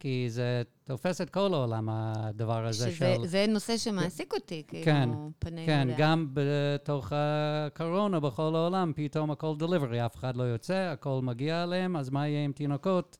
כי 0.00 0.26
זה 0.28 0.62
תופס 0.84 1.20
את 1.20 1.30
כל 1.30 1.54
העולם, 1.54 1.88
הדבר 1.90 2.66
הזה 2.66 2.92
של... 2.92 3.14
זה 3.24 3.46
נושא 3.48 3.76
שמעסיק 3.76 4.34
אותי, 4.34 4.62
כן, 4.68 4.82
כאילו, 4.82 5.30
פנינו 5.38 5.66
כן, 5.66 5.88
גם 5.98 6.26
בתוך 6.32 7.12
הקורונה 7.14 8.20
בכל 8.20 8.54
העולם, 8.54 8.92
פתאום 8.96 9.30
הכל 9.30 9.54
דליברי, 9.58 10.06
אף 10.06 10.16
אחד 10.16 10.36
לא 10.36 10.42
יוצא, 10.42 10.74
הכל 10.74 11.20
מגיע 11.22 11.62
אליהם, 11.62 11.96
אז 11.96 12.10
מה 12.10 12.28
יהיה 12.28 12.44
עם 12.44 12.52
תינוקות? 12.52 13.18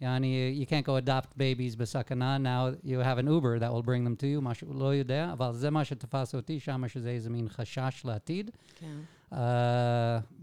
יעני, 0.00 0.64
you 0.64 0.70
can't 0.70 0.86
go 0.86 1.06
adopt 1.06 1.38
babies 1.38 1.76
בסכנה, 1.76 2.36
now 2.38 2.86
you 2.86 2.98
have 3.04 3.18
an 3.18 3.28
Uber 3.28 3.58
that 3.60 3.72
will 3.72 3.82
bring 3.82 4.04
them 4.04 4.16
to 4.20 4.38
you, 4.38 4.40
משהו, 4.42 4.74
לא 4.74 4.94
יודע, 4.94 5.30
אבל 5.32 5.52
זה 5.52 5.70
מה 5.70 5.84
שתפס 5.84 6.34
אותי 6.34 6.60
שם, 6.60 6.88
שזה 6.88 7.10
איזה 7.10 7.30
מין 7.30 7.48
חשש 7.48 8.02
לעתיד. 8.04 8.50
כן. 8.74 8.96
Uh, 9.32 9.36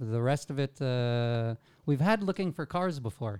the 0.01 0.19
rest 0.29 0.45
of 0.45 0.57
it, 0.57 0.81
uh, 0.81 1.55
we've 1.89 2.01
had 2.01 2.23
looking 2.23 2.51
for 2.57 2.65
cars 2.73 2.99
before. 2.99 3.37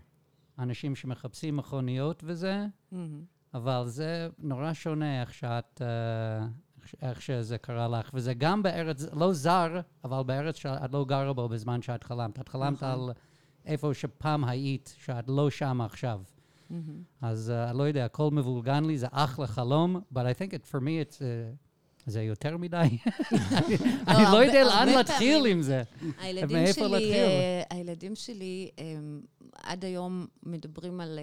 אנשים 0.60 0.96
שמחפשים 0.96 1.58
מכוניות 1.58 2.24
וזה, 2.26 2.66
מהמם. 2.92 3.22
אבל 3.54 3.84
זה 3.88 4.30
נורא 4.40 4.74
שונה 4.74 5.22
איך 5.22 5.34
שאת, 5.34 5.82
אה, 5.82 6.46
איך 6.78 6.88
ש- 6.88 6.96
איך 7.02 7.22
שזה 7.22 7.58
קרה 7.58 7.88
לך. 7.88 8.10
וזה 8.14 8.34
גם 8.34 8.64
בארץ, 8.64 9.06
לא 9.14 9.34
זר, 9.34 9.82
אבל 10.04 10.24
בארץ 10.24 10.56
שאת 10.56 10.94
לא 10.94 11.06
גרה 11.06 11.34
בו 11.34 11.50
בזמן 11.50 11.82
שאת 11.82 12.04
חלמת. 12.04 12.40
את 12.40 12.50
חלמת 12.50 12.74
נכון. 12.84 12.90
על 12.90 13.10
איפה 13.66 13.94
שפעם 13.94 14.44
היית, 14.44 14.96
שאת 15.06 15.26
לא 15.28 15.50
שם 15.50 15.82
עכשיו. 15.82 16.22
מהמם. 16.70 17.04
אז 17.22 17.50
אני 17.70 17.78
לא 17.78 17.84
יודע, 17.84 18.06
הכל 18.06 18.30
מבולגן 18.32 18.86
לי, 18.86 18.98
זה 18.98 19.08
אחלה 19.12 19.48
חלום, 19.48 20.02
but 20.14 20.18
I 20.18 20.38
think 20.40 20.52
it, 20.52 20.72
for 20.72 20.80
me 20.80 20.88
it's... 21.10 21.22
אה, 21.22 21.52
זה 22.06 22.22
יותר 22.24 22.58
מדי. 22.58 22.78
אני 22.82 22.98
אני 24.08 24.24
לא 24.24 24.28
הרבה- 24.28 24.46
יודע 24.46 24.64
לאן 24.64 24.90
להתחיל. 24.90 25.46
עם 25.46 25.62
זה. 25.62 25.84
הילדים 26.20 26.58
מאיפה 26.58 26.74
שלי, 26.82 26.90
להתחיל? 26.90 27.14
אה, 27.16 27.64
הילדים 27.70 28.16
שלי 28.16 28.70
עד 29.56 29.86
היום 29.86 30.28
מדברים 30.44 31.00
על, 31.02 31.20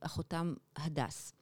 אחותם 0.00 0.54
הדס. 0.76 1.32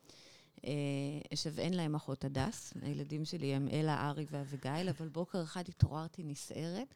עכשיו, 1.30 1.52
אין 1.58 1.74
להם 1.74 1.94
אחות 1.94 2.24
הדס, 2.24 2.74
הילדים 2.82 3.24
שלי 3.24 3.54
הם 3.54 3.68
אלה, 3.72 4.08
ארי 4.08 4.26
ואביגיל, 4.30 4.88
אבל 4.88 5.08
בוקר 5.08 5.42
אחד 5.42 5.64
התעוררתי 5.68 6.22
נסערת, 6.24 6.94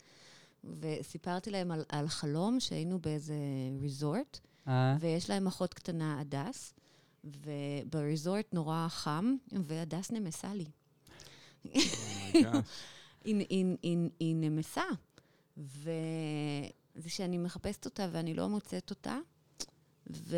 וסיפרתי 0.80 1.50
להם 1.50 1.70
על, 1.70 1.84
על 1.88 2.08
חלום 2.08 2.60
שהיינו 2.60 2.98
באיזה 2.98 3.34
resort, 3.80 4.38
אה, 4.68 4.96
ויש 5.00 5.30
להם 5.30 5.46
אחות 5.46 5.74
קטנה, 5.74 6.20
הדס, 6.20 6.74
וב 7.24 7.57
resort 7.57 8.54
נורא 8.54 8.86
חם, 8.88 9.34
והדס 9.52 10.10
נמסה 10.10 10.54
לי. 10.54 10.66
Oh 11.64 11.68
היא, 13.24 13.46
היא, 13.48 13.76
היא, 13.82 13.98
היא 14.20 14.36
נמסה. 14.36 14.82
וזה 15.56 17.08
שאני 17.08 17.38
מחפשת 17.38 17.84
אותה 17.84 18.08
ואני 18.12 18.34
לא 18.34 18.48
מוצאת 18.48 18.90
אותה, 18.90 19.18
ו... 20.10 20.36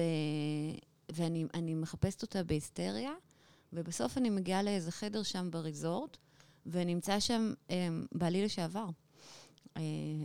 ואני 1.12 1.44
אני 1.54 1.74
מחפשת 1.74 2.22
אותה 2.22 2.42
בהיסטריה, 2.42 3.12
ובסוף 3.72 4.18
אני 4.18 4.30
מגיעה 4.30 4.62
לאיזה 4.62 4.92
חדר 4.92 5.22
שם 5.22 5.50
בריזורט, 5.50 6.16
ונמצא 6.66 7.20
שם 7.20 7.52
אה, 7.70 7.88
בעלי 8.12 8.44
לשעבר, 8.44 8.86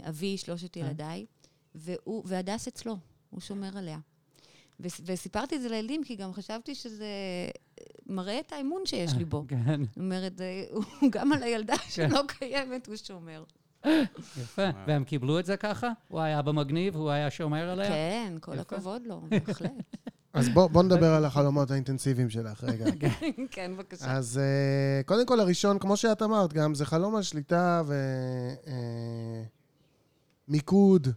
אבי, 0.10 0.38
שלושת 0.38 0.78
אה. 0.78 0.82
ילדיי, 0.82 1.26
והוא, 1.76 2.24
והדס 2.26 2.68
אצלו, 2.68 2.98
הוא 3.30 3.42
שומר 3.42 3.78
עליה. 3.78 4.00
וס- 4.80 5.02
וסיפרתי 5.06 5.56
את 5.56 5.62
זה 5.62 5.70
לילדים, 5.70 6.04
כי 6.04 6.16
גם 6.16 6.34
חשבתי 6.34 6.76
שזה 6.76 7.08
מראה 8.06 8.40
את 8.40 8.52
האמון 8.54 8.82
שיש 8.86 9.14
לי 9.14 9.26
בו. 9.26 9.46
כן, 9.48 9.84
זאת 9.86 9.98
אומרת, 9.98 10.42
אה, 10.42 10.64
הוא 10.72 10.84
גם 11.16 11.34
על 11.34 11.44
הילדה 11.44 11.76
שלא 11.90 12.22
קיימת, 12.28 12.88
הוא 12.88 12.96
שומר. 12.96 13.44
יפה. 14.42 14.70
והם 14.88 15.04
קיבלו 15.04 15.40
את 15.40 15.46
זה 15.46 15.58
ככה? 15.58 15.92
הוא 16.08 16.20
היה 16.20 16.40
אבא 16.40 16.52
מגניב, 16.52 16.96
הוא 16.96 17.10
היה 17.10 17.30
שומר 17.32 17.70
עליה? 17.70 17.88
כן, 17.88 18.34
כל. 18.42 18.60
הכבוד 18.60 19.06
לו, 19.08 19.22
בהחלט. 19.30 19.72
אז 20.34 20.50
בוא 20.50 20.68
בוא 20.68 20.84
נדבר 20.84 21.14
על 21.14 21.26
החלומות 21.26 21.72
האינטנסיביים 21.72 22.30
שלך 22.30 22.64
רגע. 22.64 22.86
כן, 23.52 23.72
בבקשה. 23.76 24.12
אז 24.18 24.38
אה, 24.38 25.04
קודם 25.04 25.26
כל, 25.26 25.40
הראשון, 25.40 25.80
כמו 25.80 25.98
שאת 25.98 26.22
אמרת, 26.22 26.54
גם 26.54 26.76
זה 26.76 26.86
חלום 26.86 27.16
על 27.16 27.22
שליטה 27.22 27.82
ומיקוד. 30.48 31.08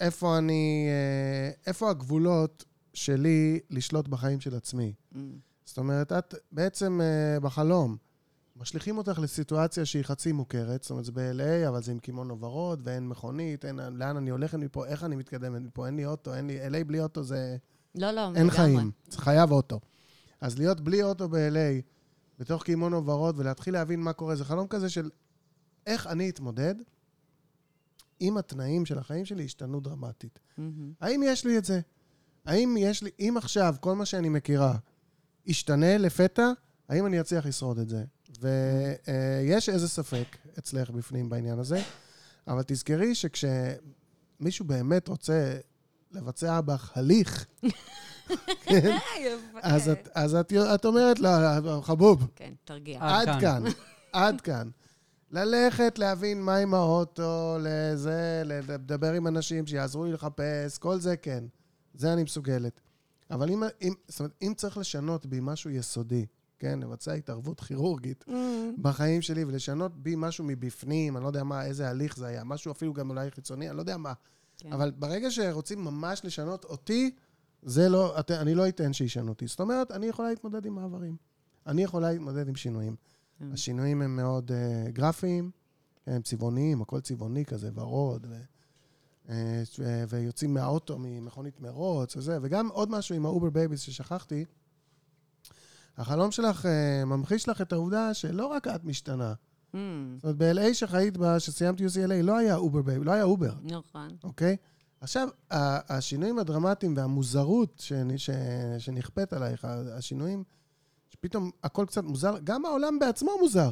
איפה 0.00 0.38
אני, 0.38 0.88
אה, 0.88 1.50
איפה 1.66 1.90
הגבולות 1.90 2.64
שלי 2.94 3.60
לשלוט 3.70 4.08
בחיים 4.08 4.40
של 4.40 4.54
עצמי. 4.54 4.92
Mm, 5.12 5.16
זאת 5.64 5.78
אומרת, 5.78 6.12
את 6.12 6.34
בעצם 6.52 7.00
אה, 7.00 7.40
בחלום, 7.40 7.96
משליכים 8.60 8.98
אותך 8.98 9.18
לסיטואציה 9.18 9.84
שהיא 9.84 10.02
חצי 10.02 10.32
מוכרת, 10.32 10.82
זאת 10.82 10.90
אומרת, 10.90 11.04
זה 11.04 11.12
ב-LA, 11.12 11.68
אבל 11.68 11.82
זה 11.82 11.92
עם 11.92 11.98
קימונו 11.98 12.40
ורוד, 12.40 12.80
ואין 12.84 13.08
מכונית, 13.08 13.64
אין 13.64 13.76
לאן 13.76 14.16
אני 14.16 14.30
הולכת 14.30 14.58
מפה, 14.58 14.86
איך 14.86 15.04
אני 15.04 15.16
מתקדמת 15.16 15.62
מפה, 15.62 15.86
אין 15.86 15.96
לי 15.96 16.06
אוטו, 16.06 16.34
אין 16.34 16.46
לי, 16.46 16.66
LA 16.66 16.84
בלי 16.84 17.00
אוטו 17.00 17.22
זה... 17.22 17.56
לא, 17.94 18.10
לא, 18.10 18.26
אין 18.26 18.32
לגמרי. 18.34 18.50
חיים, 18.50 18.90
זה 19.08 19.18
חייב 19.18 19.50
אוטו. 19.50 19.80
אז 20.40 20.58
להיות 20.58 20.80
בלי 20.80 21.02
אוטו 21.02 21.28
ב-LA, 21.28 21.82
בתוך 22.38 22.62
קימונו 22.62 23.06
ורוד, 23.06 23.38
ולהתחיל 23.38 23.74
להבין 23.74 24.00
מה 24.00 24.12
קורה, 24.12 24.36
זה 24.36 24.44
חלום 24.44 24.66
כזה 24.66 24.88
של 24.88 25.10
איך 25.86 26.06
אני 26.06 26.30
אתמודד 26.30 26.74
אם 28.20 28.38
התנאים 28.38 28.86
של 28.86 28.98
החיים 28.98 29.24
שלי 29.24 29.44
השתנו 29.44 29.80
דרמטית. 29.80 30.38
מהמם. 30.58 30.92
האם 31.00 31.22
יש 31.24 31.44
לי 31.44 31.58
את 31.58 31.64
זה? 31.64 31.80
האם 32.44 32.76
יש 32.78 33.02
לי, 33.02 33.10
אם 33.20 33.34
עכשיו 33.36 33.74
כל 33.80 33.94
מה 33.94 34.06
שאני 34.06 34.28
מכירה 34.28 34.76
ישתנה 35.46 35.98
לפתע, 35.98 36.50
האם 36.88 37.06
אני 37.06 37.20
אצליח 37.20 37.46
לשרוד 37.46 37.78
את 37.78 37.88
זה? 37.88 38.04
ויש 38.40 39.68
איזה 39.68 39.88
ספק 39.88 40.36
אצלך 40.58 40.90
בפנים 40.90 41.28
בעניין 41.28 41.58
הזה. 41.58 41.82
אבל 42.48 42.62
תזכרי 42.66 43.14
שכשמישהו 43.14 44.64
באמת 44.64 45.08
רוצה 45.08 45.58
לבצע 46.12 46.60
בך 46.60 46.92
הליך, 46.94 47.46
כן. 48.64 48.96
אז, 49.62 49.88
את, 49.88 50.08
אז 50.14 50.34
את, 50.34 50.52
את 50.74 50.84
אומרת 50.84 51.18
לה, 51.18 51.58
חבוב, 51.82 52.26
כן, 52.36 52.52
תרגיע. 52.64 52.98
עד 53.02 53.26
כאן. 53.26 53.40
כאן, 53.40 53.64
עד 54.12 54.40
כאן. 54.40 54.68
ללכת, 55.30 55.98
להבין 55.98 56.42
מה 56.42 56.56
עם 56.56 56.74
האוטו, 56.74 57.56
לזה, 57.60 58.42
לדבר 58.44 59.12
עם 59.12 59.26
אנשים 59.26 59.66
שיעזרו 59.66 60.04
לי 60.04 60.12
לחפש, 60.12 60.78
כל 60.78 61.00
זה 61.00 61.16
כן. 61.16 61.44
זה 61.94 62.12
אני 62.12 62.22
מסוגלת. 62.22 62.80
אבל 63.30 63.50
אם, 63.50 63.62
אם, 63.82 63.94
זאת 64.08 64.20
אומרת, 64.20 64.32
אם 64.42 64.52
צריך 64.56 64.78
לשנות 64.78 65.26
בי 65.26 65.38
משהו 65.42 65.70
יסודי, 65.70 66.26
כן, 66.58 66.78
לבצע 66.80 67.12
התערבות 67.12 67.60
כירורגית 67.60 68.24
Mm. 68.28 68.32
בחיים 68.78 69.22
שלי 69.22 69.44
ולשנות 69.44 70.02
בי 70.02 70.14
משהו 70.16 70.44
מבפנים, 70.44 71.16
אני 71.16 71.22
לא 71.22 71.28
יודע 71.28 71.44
מה, 71.44 71.64
איזה 71.64 71.88
הליך 71.88 72.16
זה 72.16 72.26
היה, 72.26 72.44
משהו 72.44 72.72
אפילו 72.72 72.92
גם 72.92 73.10
אולי 73.10 73.30
חיצוני, 73.30 73.68
אני 73.68 73.76
לא 73.76 73.82
יודע 73.82 73.96
מה. 73.96 74.12
כן. 74.58 74.72
אבל 74.72 74.90
ברגע 74.90 75.30
שרוצים 75.30 75.84
ממש 75.84 76.24
לשנות 76.24 76.64
אותי, 76.64 77.10
זה 77.62 77.88
לא, 77.88 78.20
את, 78.20 78.30
אני 78.30 78.54
לא 78.54 78.68
אתן 78.68 78.92
שישנו 78.92 79.28
אותי. 79.28 79.46
זאת 79.46 79.60
אומרת, 79.60 79.90
אני 79.90 80.06
יכולה 80.06 80.28
להתמודד 80.28 80.66
עם 80.66 80.74
מעברים. 80.74 81.16
אני 81.66 81.82
יכולה 81.82 82.12
להתמודד 82.12 82.48
עם 82.48 82.54
שינויים. 82.54 82.96
כן. 83.38 83.52
השינויים 83.52 84.02
הם 84.02 84.16
מאוד 84.16 84.50
uh, 84.50 84.90
גרפיים, 84.90 85.50
הם 86.06 86.22
צבעוניים, 86.22 86.82
הכל 86.82 87.00
צבעוני 87.00 87.44
כזה, 87.44 87.70
ורוד, 87.74 88.26
ו, 88.30 88.40
uh, 89.26 89.30
ו, 89.78 90.04
ויוצאים 90.08 90.54
מהאוטו, 90.54 90.96
ממכונית 90.98 91.60
מרוץ 91.60 92.16
וזה. 92.16 92.38
וגם 92.42 92.68
עוד 92.68 92.90
משהו 92.90 93.14
עם 93.14 93.26
ה 93.26 93.31
Uber 93.31 93.50
babies 93.50 93.80
ששכחתי, 93.80 94.44
החלום 95.98 96.30
שלך 96.30 96.64
uh, 96.64 96.68
ממחיש 97.04 97.48
לך 97.48 97.60
את 97.60 97.72
העובדה 97.72 98.14
שלא 98.14 98.46
רק 98.46 98.66
את 98.66 98.84
משתנה. 98.84 99.34
Mm, 99.74 99.76
זאת 100.16 100.24
אומרת, 100.24 100.36
ב-LA 100.36 100.74
שחיית 100.74 101.16
בה, 101.16 101.40
שסיימת 101.40 101.80
UCLA, 101.80 102.22
לא 102.22 102.36
היה 102.36 102.56
Uber 102.56 102.82
baby, 102.82 103.04
לא 103.04 103.12
היה 103.12 103.22
אובר. 103.22 103.52
נכון. 103.62 104.08
אוקיי? 104.24 104.56
עכשיו, 105.00 105.28
השינויים 105.50 106.38
הדרמטיים 106.38 106.96
והמוזרות 106.96 107.82
שנכפית 108.78 109.32
עלייך, 109.32 109.64
השינויים, 109.92 110.44
שפתאום 111.08 111.50
הכל 111.64 111.84
קצת 111.86 112.04
מוזר, 112.04 112.36
גם 112.44 112.64
העולם 112.64 112.98
בעצמו 112.98 113.30
מוזר. 113.40 113.70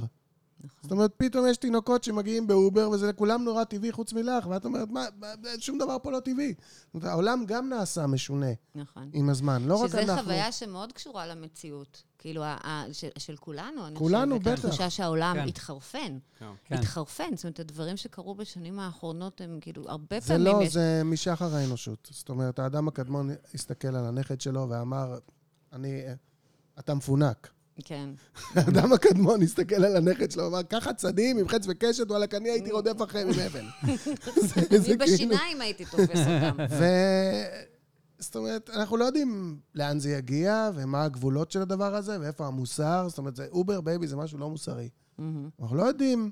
נכון. 0.61 0.79
זאת 0.83 0.93
אומרת, 0.93 1.11
פתאום 1.17 1.47
יש 1.51 1.57
תינוקות 1.57 2.05
שמגיעים 2.05 2.47
באובר, 2.47 2.91
וזה 2.91 3.09
לכולם 3.09 3.45
נורא 3.45 3.65
טבעי 3.65 3.93
חוץ 3.93 4.13
מלך, 4.13 4.47
ואת 4.47 4.65
אומרת, 4.65 4.89
מה, 4.89 5.05
שום 5.59 5.79
דבר 5.79 5.97
פה 6.03 6.11
לא 6.11 6.21
טבעי. 6.21 6.55
זאת 6.59 6.95
אומרת, 6.95 7.09
העולם 7.09 7.45
גם 7.47 7.69
נעשה 7.69 8.07
משונה 8.07 8.47
נכון. 8.75 9.11
עם 9.13 9.31
הזמן, 9.31 9.65
לא 9.65 9.75
רק 9.75 9.89
שזה 9.89 10.03
אנחנו. 10.03 10.23
חוויה 10.23 10.53
שמאוד 10.53 10.93
קשורה 10.93 11.27
למציאות. 11.27 12.03
כאילו, 12.19 12.45
ה- 12.45 12.57
ה- 12.67 12.85
של, 12.93 13.09
של 13.19 13.37
כולנו, 13.37 13.87
אני 13.87 13.97
כולנו, 13.97 14.39
חושבת. 14.39 14.53
בטח. 14.53 14.65
התחושה 14.65 14.91
שהעולם 14.91 15.37
כן. 15.37 15.49
התחרפן. 15.49 16.19
כן. 16.39 16.47
התחרפן. 16.71 17.37
זאת 17.37 17.45
אומרת, 17.45 17.61
הדברים 17.61 17.97
שקרו 17.97 18.35
בשנים 18.35 18.81
האחרונות 18.81 19.41
הם 19.41 19.59
כאילו, 19.61 19.89
הרבה 19.89 20.21
זה 20.21 20.29
פעמים 20.29 20.45
לא, 20.45 20.63
יש... 20.63 20.73
זה 20.73 21.03
משחר 21.05 21.55
האנושות. 21.55 22.09
זאת 22.13 22.29
אומרת, 22.29 22.59
האדם 22.59 22.89
הקדמון 22.89 23.31
הסתכל 23.55 23.89
על 23.89 24.07
הנכד 24.07 24.41
שלו 24.41 24.67
ואמר, 24.71 25.19
אני, 25.73 26.03
אתה 26.79 26.95
מפונק. 26.95 27.51
כן. 27.85 28.11
האדם 28.55 28.93
הקדמון 28.93 29.43
הסתכל 29.43 29.85
על 29.85 29.97
הנכד 29.97 30.31
שלו 30.31 30.43
ואמר, 30.45 30.63
אך 30.63 30.87
הצדים 30.87 31.39
עם 31.39 31.49
חץ 31.49 31.65
וקשת, 31.69 32.11
וואלכ, 32.11 32.35
אני 32.35 32.51
הייתי 32.51 32.71
רודף 32.73 33.03
אחריהם 33.03 33.29
עם 33.29 33.41
אבן. 33.41 33.65
אני 33.83 34.81
כאילו- 34.85 34.99
בשיניים 34.99 35.61
הייתי 35.61 35.85
תופס 35.85 36.01
אותם. 36.19 36.57
ו... 36.71 36.85
זאת 38.19 38.37
אומרת, 38.37 38.71
אנחנו 38.71 38.97
לא 38.97 39.05
יודעים 39.05 39.61
לאן 39.75 39.99
זה 39.99 40.11
יגיע, 40.11 40.71
ומה 40.75 41.05
הגבולות 41.05 41.51
של 41.51 41.63
הדבר 41.63 41.95
הזה, 41.95 42.21
ואיפה 42.21 42.47
המוסר. 42.47 43.07
זאת 43.09 43.19
אומרת, 43.19 43.37
זה 43.37 43.47
Uber 43.51 43.81
baby 43.81 44.07
זה 44.07 44.17
משהו 44.17 44.39
לא 44.39 44.51
מוסרי. 44.51 44.89
אנחנו 45.61 45.77
לא 45.77 45.83
יודעים, 45.83 46.31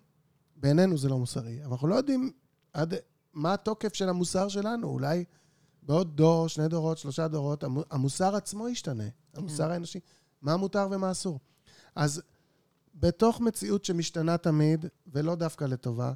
בעינינו 0.56 0.98
זה 0.98 1.08
לא 1.08 1.18
מוסרי, 1.18 1.58
אבל 1.64 1.72
אנחנו 1.72 1.88
לא 1.88 1.94
יודעים 1.94 2.30
עד 2.72 2.94
מה 3.34 3.52
התוקף 3.54 3.94
של 3.94 4.08
המוסר 4.08 4.48
שלנו. 4.48 4.88
אולי 4.88 5.24
בעוד 5.82 6.16
דור, 6.16 6.48
שני 6.48 6.68
דורות, 6.68 6.98
שלושה 6.98 7.28
דורות, 7.28 7.64
המו- 7.64 7.84
המוסר 7.90 8.36
עצמו 8.36 8.68
ישתנה. 8.68 9.04
המוסר 9.34 9.70
האנושי. 9.72 10.00
מה 10.42 10.56
מותר 10.56 10.88
ומה 10.90 11.10
אסור. 11.10 11.40
אז 11.94 12.22
בתוך 12.94 13.40
מציאות 13.40 13.84
שמשתנה 13.84 14.38
תמיד, 14.38 14.86
ולא 15.06 15.34
דווקא 15.34 15.64
לטובה, 15.64 16.12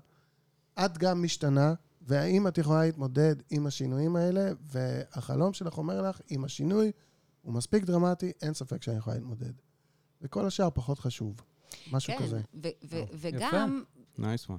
את 0.84 0.98
גם 0.98 1.22
משתנה, 1.22 1.74
והאם 2.02 2.48
את 2.48 2.58
יכולה 2.58 2.84
להתמודד 2.84 3.36
עם 3.50 3.66
השינויים 3.66 4.16
האלה, 4.16 4.50
והחלום 4.60 5.52
שלך 5.52 5.78
אומר 5.78 6.02
לך, 6.02 6.20
אם 6.30 6.44
השינוי 6.44 6.92
הוא 7.42 7.54
מספיק 7.54 7.84
דרמטי, 7.84 8.32
אין 8.42 8.54
ספק 8.54 8.82
שאני 8.82 8.96
יכולה 8.96 9.16
להתמודד. 9.16 9.52
וכל 10.22 10.46
השאר 10.46 10.70
פחות 10.74 10.98
חשוב. 10.98 11.40
משהו 11.92 12.12
כן, 12.12 12.22
כזה. 12.22 12.40
ו- 12.54 12.68
ו- 12.84 12.96
יפה. 12.96 13.06
וגם, 13.16 13.82
nice 14.18 14.48
one. 14.48 14.58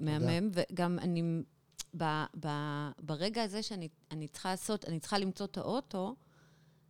מהמם, 0.00 0.50
וגם 0.52 0.98
אני, 0.98 1.42
ב- 1.96 2.24
ב- 2.40 2.90
ברגע 2.98 3.42
הזה 3.42 3.62
שאני 3.62 3.88
אני 4.10 4.28
צריכה 4.28 4.50
לעשות, 4.50 4.84
אני 4.84 5.00
צריכה 5.00 5.18
למצוא 5.18 5.46
את 5.46 5.56
האוטו, 5.56 6.16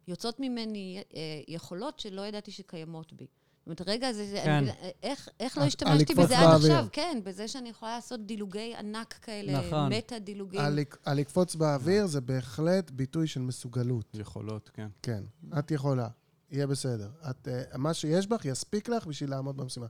יוצאות 0.08 0.40
ממני 0.40 1.02
אה, 1.14 1.20
יכולות 1.48 1.98
שלא 2.00 2.26
ידעתי 2.26 2.50
שקיימות 2.50 3.12
בי. 3.12 3.26
זאת 3.26 3.80
אומרת, 3.80 3.80
הרגע 3.80 4.08
הזה, 4.08 4.26
זה- 4.26 4.40
כן. 4.44 4.50
אני, 4.50 4.70
איך, 5.02 5.28
איך 5.40 5.56
לא 5.58 5.62
על- 5.62 5.68
השתמשתי 5.68 6.14
בזה 6.14 6.38
עד 6.38 6.46
באוויר. 6.48 6.72
עכשיו? 6.72 6.86
כן, 6.92 7.20
בזה 7.24 7.48
שאני 7.48 7.68
יכולה 7.68 7.94
לעשות 7.96 8.26
דילוגי 8.26 8.74
ענק 8.78 9.12
כאלה, 9.22 9.66
נכון. 9.66 9.92
מטה-דילוגים. 9.92 10.60
על 10.60 10.74
לק- 10.80 10.96
על 11.04 11.16
לקפוץ 11.18 11.54
באוויר 11.54 12.06
זה 12.06 12.20
בהחלט 12.20 12.90
ביטוי 12.90 13.26
של 13.26 13.40
מסוגלות. 13.40 14.14
יכולות, 14.14 14.70
כן. 14.74 14.88
כן, 15.02 15.24
את 15.58 15.70
יכולה, 15.70 16.08
יהיה 16.50 16.66
בסדר. 16.66 17.10
את, 17.30 17.48
אה, 17.48 17.78
מה 17.78 17.94
שיש 17.94 18.26
בך 18.26 18.44
יספיק 18.44 18.88
לך 18.88 19.06
בשביל 19.06 19.30
לעמוד 19.30 19.56
במשימה. 19.56 19.86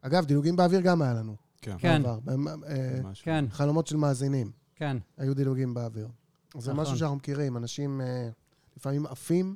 אגב, 0.00 0.24
דילוגים 0.24 0.56
באוויר 0.56 0.80
גם 0.80 1.02
היה 1.02 1.14
לנו. 1.14 1.36
כן. 1.62 1.76
כן. 1.78 2.02
אה. 2.06 2.14
כן, 3.22 3.44
חלומות 3.50 3.86
של 3.86 3.96
מאזינים, 3.96 4.50
כן. 4.74 4.96
היו 5.16 5.34
דילוגים 5.34 5.74
באוויר. 5.74 6.08
זה 6.58 6.70
נכון. 6.72 6.82
משהו 6.82 6.96
שאנחנו 6.98 7.16
מכירים, 7.16 7.56
אנשים 7.56 8.00
אה, 8.00 8.28
לפעמים 8.76 9.06
עפים 9.06 9.54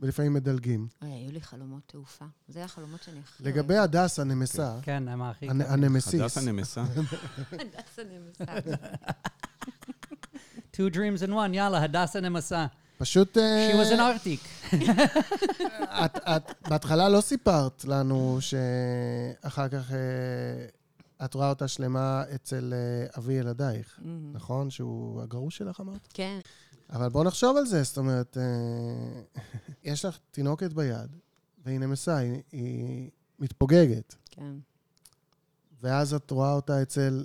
ולפעמים 0.00 0.32
מדלגים. 0.32 0.88
אוי, 1.02 1.10
היו 1.10 1.32
לי 1.32 1.40
חלומות 1.40 1.82
תעופה. 1.86 2.24
זה 2.48 2.64
החלומות 2.64 3.02
שאני 3.02 3.20
הכי... 3.20 3.44
לגבי 3.44 3.76
הדס 3.76 4.18
הנמסה, 4.18 4.78
כן, 4.82 5.08
הם 5.08 5.22
הכי... 5.22 5.48
הנמסיס, 5.50 6.20
הדס 6.20 6.38
הנמסה. 6.38 6.82
הדס 7.52 7.98
הנמסה. 7.98 8.44
Two 10.76 10.94
dreams 10.94 11.22
in 11.26 11.30
one, 11.30 11.52
יאללה, 11.54 11.82
הדסה 11.82 12.20
נמסה. 12.20 12.66
פשוט... 12.98 13.38
אה, 13.38 13.70
She 13.70 13.86
was 13.86 13.92
an 13.92 13.98
Arctic. 13.98 14.74
את, 16.04 16.16
את 16.16 16.68
בהתחלה 16.68 17.08
לא 17.08 17.20
סיפרת 17.20 17.84
לנו 17.84 18.38
שאחר 18.40 19.68
כך 19.68 19.92
אה, 19.92 19.96
את 21.24 21.34
רואה 21.34 21.48
אותה 21.48 21.68
שלמה 21.68 22.22
אצל 22.34 22.72
אה, 22.72 23.06
אבי 23.18 23.32
ילדייך, 23.32 23.98
מהמם. 24.02 24.32
נכון? 24.32 24.70
שהוא 24.70 25.22
הגרוש 25.22 25.56
שלך 25.56 25.80
אמרת? 25.80 26.08
כן. 26.14 26.38
אבל 26.92 27.08
בוא 27.08 27.24
נחשוב 27.24 27.56
על 27.56 27.66
זה, 27.66 27.82
זאת 27.82 27.98
אומרת, 27.98 28.36
אה, 28.38 29.42
יש 29.92 30.04
לך 30.04 30.18
תינוקת 30.30 30.72
ביד, 30.72 31.16
והיא 31.64 31.78
נמסה, 31.78 32.16
היא, 32.16 32.42
היא 32.52 33.10
מתפוגגת, 33.38 34.14
כן. 34.30 34.54
ואז 35.80 36.14
את 36.14 36.30
רואה 36.30 36.52
אותה 36.52 36.82
אצל 36.82 37.24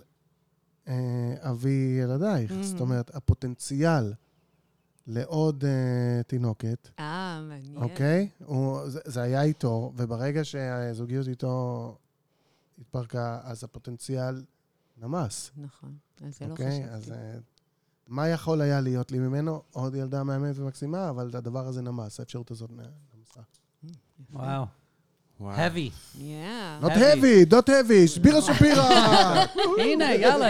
אה, 0.87 1.35
אבי 1.39 1.99
ילדייך. 2.03 2.51
Mhm. 2.51 2.63
זאת 2.63 2.79
אומרת, 2.79 3.15
הפוטנציאל 3.15 4.13
לעוד 5.07 5.65
אה, 5.65 6.23
תינוקת, 6.23 6.89
אה, 6.99 7.41
מעניין. 7.49 7.83
אוקיי? 7.83 8.29
הוא, 8.45 8.89
זה, 8.89 8.99
זה 9.05 9.21
היה 9.21 9.43
איתו, 9.43 9.93
וברגע 9.95 10.43
שהזוגיות 10.43 11.27
איתו 11.27 11.97
התפרקה, 12.77 13.39
אז 13.43 13.63
הפוטנציאל 13.63 14.43
נמס, 14.97 15.51
נכון. 15.57 15.97
על 16.23 16.31
זה 16.31 16.45
לא 16.45 16.51
אוקיי? 16.51 16.71
חשבתי. 16.71 16.89
אז 16.89 17.11
אה, 17.11 17.37
מה 18.07 18.27
יכול 18.27 18.61
היה 18.61 18.81
להיות 18.81 19.11
לי 19.11 19.19
ממנו? 19.19 19.61
עוד 19.71 19.95
ילדה 19.95 20.23
מהממת 20.23 20.55
ומקסימה, 20.57 21.09
אבל 21.09 21.31
הדבר 21.33 21.67
הזה 21.67 21.81
נמס, 21.81 22.19
האפשרות 22.19 22.51
הזאת 22.51 22.69
נמסה. 22.71 23.39
וואו. 24.33 24.65
heavy. 25.41 25.91
Yeah. 26.15 26.83
Not 26.83 26.91
Heavy. 26.91 26.99
heavy, 26.99 27.51
not 27.51 27.67
heavy, 27.69 28.21
בירה 28.21 28.41
שפירא! 28.41 28.89
הנה, 29.83 30.13
יאללה. 30.13 30.49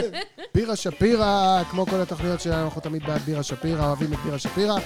בירה 0.56 0.76
שפירא, 0.76 1.64
כמו 1.72 1.86
כל 1.86 2.02
התוכניות 2.02 2.42
שלנו, 2.42 2.66
אנחנו 2.66 2.82
תמיד 2.82 3.04
בעד 3.04 3.22
בירה 3.22 3.44
שפירא, 3.44 3.86
אוהבים 3.88 4.14
את 4.14 4.20
בירה 4.20 4.40
שפירא. 4.40 4.80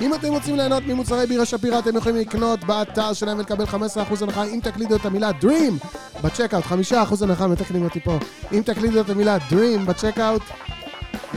אם 0.00 0.14
אתם 0.14 0.28
רוצים 0.28 0.56
ליהנות 0.56 0.82
ממוצרי 0.82 1.26
בירה 1.26 1.44
שפירא, 1.44 1.78
אתם 1.78 1.96
יכולים 1.96 2.18
לקנות 2.18 2.64
באתר 2.64 3.12
שלהם 3.12 3.38
ולקבל 3.38 3.64
15% 3.64 4.22
הנחה 4.22 4.44
אם 4.44 4.60
תקלידו 4.62 4.96
את 4.96 5.04
המילה 5.04 5.30
Dream 5.30 5.86
בצ'קאוט, 6.22 6.64
5% 6.64 7.22
הנחה, 7.22 7.46
מתקנים 7.46 7.84
אותי 7.84 8.00
פה. 8.00 8.18
אם 8.52 8.62
תקלידו 8.64 9.00
את 9.00 9.10
המילה 9.10 9.36
Dream 9.50 9.86
בצ'קאוט, 9.86 10.42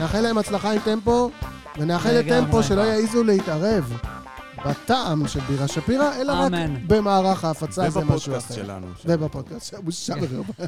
נאחל 0.00 0.20
להם 0.20 0.38
הצלחה 0.38 0.72
עם 0.72 0.80
טמפו, 0.84 1.30
ונאחל. 1.78 2.10
לטמפו 2.18 2.62
שלא 2.62 2.80
יעזו 2.80 3.24
להתערב 3.24 3.98
בטעם 4.66 5.28
של 5.28 5.40
בירה 5.40 5.68
שפירא, 5.68 6.14
אלא 6.20 6.32
רק 6.32 6.46
אמן. 6.52 6.86
במערך 6.86 7.44
ההפצה, 7.44 7.90
זה 7.90 8.00
משהו 8.00 8.32
ובפודקאסט 8.32 8.50
אחר. 8.50 8.54
שלנו. 8.54 8.86
ובפודקאסט, 9.04 9.74
בושה 9.74 10.14
וחרפה. 10.22 10.62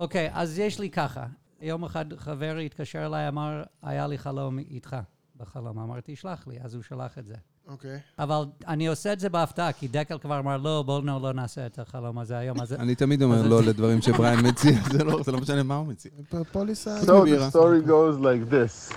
אוקיי, 0.00 0.30
אז 0.32 0.58
יש 0.58 0.78
לי 0.78 0.90
ככה. 0.90 1.26
יום 1.60 1.84
אחד 1.84 2.04
חבר 2.16 2.56
התקשר 2.56 3.06
אליי, 3.06 3.28
אמר, 3.28 3.62
היה 3.82 4.06
לי 4.06 4.18
חלום 4.18 4.58
איתך 4.58 4.96
בחלום. 5.36 5.78
אמרתי, 5.78 6.16
שלח 6.16 6.46
לי, 6.46 6.56
אז 6.60 6.74
הוא 6.74 6.82
שלח 6.82 7.18
את 7.18 7.26
זה. 7.26 7.34
אוקיי. 7.67 7.99
אבל 8.19 8.43
אני 8.67 8.87
עושה 8.87 9.13
את 9.13 9.19
זה 9.19 9.29
בהפתעה, 9.29 9.71
כי 9.71 9.87
דקל 9.87 10.17
כבר 10.17 10.39
אמר, 10.39 10.57
לא, 10.57 10.83
בואו 10.85 11.01
לא, 11.01 11.21
לא 11.21 11.33
נעשה 11.33 11.65
את 11.65 11.79
החלום 11.79 12.19
הזה 12.19 12.37
היום. 12.37 12.61
אז 12.61 12.73
אני 12.73 12.95
תמיד 12.95 13.23
אומר 13.23 13.47
לא 13.47 13.63
לדברים 13.63 14.01
שבריין 14.01 14.47
מציע, 14.47 14.71
זה 14.91 15.03
לא 15.03 15.23
זה 15.23 15.31
לא 15.31 15.37
משנה 15.37 15.63
מה 15.63 15.75
הוא 15.75 15.87
מציע. 15.87 16.11
פ- 16.29 16.35
פוליסה... 16.51 17.01
So 17.01 17.05
the 17.05 17.25
Mira. 17.25 17.49
story 17.49 17.81
goes 17.81 18.17
like 18.19 18.49
this. 18.49 18.89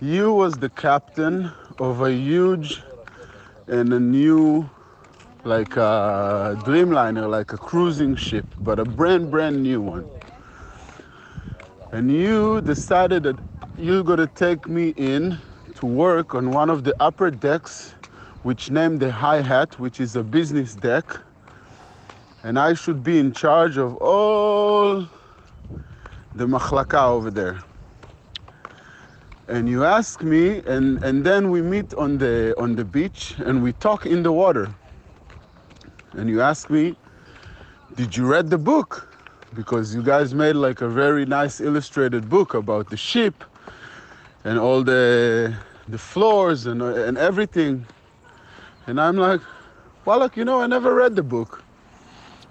You 0.00 0.32
was 0.32 0.52
the 0.54 0.68
captain 0.68 1.50
of 1.78 2.02
a 2.02 2.12
huge 2.12 2.82
and 3.68 3.92
a 3.92 4.00
new, 4.00 4.68
like 5.44 5.76
a 5.76 5.92
Dreamliner, 6.66 7.26
like 7.38 7.52
a 7.52 7.60
cruising 7.68 8.14
ship, 8.16 8.46
but 8.66 8.78
a 8.78 8.84
brand, 8.84 9.30
brand 9.30 9.56
new 9.62 9.80
one. 9.80 10.06
And 11.92 12.10
you 12.10 12.60
decided 12.74 13.22
that 13.28 13.38
you're 13.86 14.02
gonna 14.10 14.32
take 14.46 14.62
me 14.76 14.86
in 15.12 15.22
to 15.77 15.85
work 15.85 16.33
on 16.33 16.49
one 16.49 16.71
of 16.71 16.83
the 16.83 16.95
upper 16.99 17.29
decks, 17.29 17.93
which 18.41 18.71
named 18.71 18.99
the 18.99 19.11
High 19.11 19.41
Hat, 19.41 19.79
which 19.79 19.99
is 19.99 20.15
a 20.15 20.23
business 20.23 20.73
deck. 20.73 21.05
And 22.43 22.57
I 22.57 22.73
should 22.73 23.03
be 23.03 23.19
in 23.19 23.31
charge 23.31 23.77
of 23.77 23.95
all 23.97 25.07
the 26.33 26.47
machlaka 26.47 27.09
over 27.09 27.29
there. 27.29 27.59
And 29.47 29.69
you 29.69 29.85
ask 29.85 30.23
me, 30.23 30.63
and, 30.65 31.03
and 31.03 31.23
then 31.23 31.51
we 31.51 31.61
meet 31.61 31.93
on 31.93 32.17
the, 32.17 32.55
on 32.57 32.75
the 32.75 32.83
beach 32.83 33.35
and 33.45 33.61
we 33.61 33.73
talk 33.73 34.07
in 34.07 34.23
the 34.23 34.31
water. 34.31 34.73
And 36.13 36.27
you 36.27 36.41
ask 36.41 36.71
me, 36.71 36.95
did 37.95 38.17
you 38.17 38.25
read 38.25 38.49
the 38.49 38.57
book? 38.57 39.15
Because 39.53 39.93
you 39.93 40.01
guys 40.01 40.33
made 40.33 40.55
like 40.55 40.81
a 40.81 40.89
very 40.89 41.25
nice 41.25 41.61
illustrated 41.61 42.29
book 42.29 42.55
about 42.55 42.89
the 42.89 42.97
ship 42.97 43.43
and 44.43 44.59
all 44.59 44.83
the, 44.83 45.55
the 45.87 45.97
floors 45.97 46.65
and, 46.65 46.81
and 46.81 47.17
everything. 47.17 47.85
And 48.87 48.99
I'm 48.99 49.17
like, 49.17 49.41
well, 50.05 50.19
look, 50.19 50.37
you 50.37 50.45
know, 50.45 50.61
I 50.61 50.67
never 50.67 50.93
read 50.93 51.15
the 51.15 51.23
book. 51.23 51.63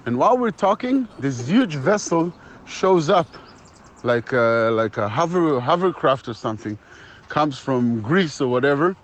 And 0.04 0.18
while 0.18 0.36
we're 0.36 0.50
talking, 0.50 1.08
this 1.18 1.48
huge 1.48 1.74
vessel 1.74 2.32
shows 2.66 3.08
up 3.08 3.26
like 4.02 4.32
a, 4.32 4.70
like 4.72 4.98
a 4.98 5.08
hover 5.08 5.58
hovercraft 5.60 6.28
or 6.28 6.34
something 6.34 6.78
comes 7.28 7.58
from 7.58 8.00
Greece 8.00 8.40
or 8.40 8.48
whatever, 8.48 8.96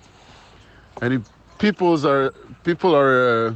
and 1.01 1.15
it, 1.15 1.23
people's 1.59 2.05
are 2.05 2.33
people 2.63 2.95
are 2.95 3.49
uh, 3.49 3.55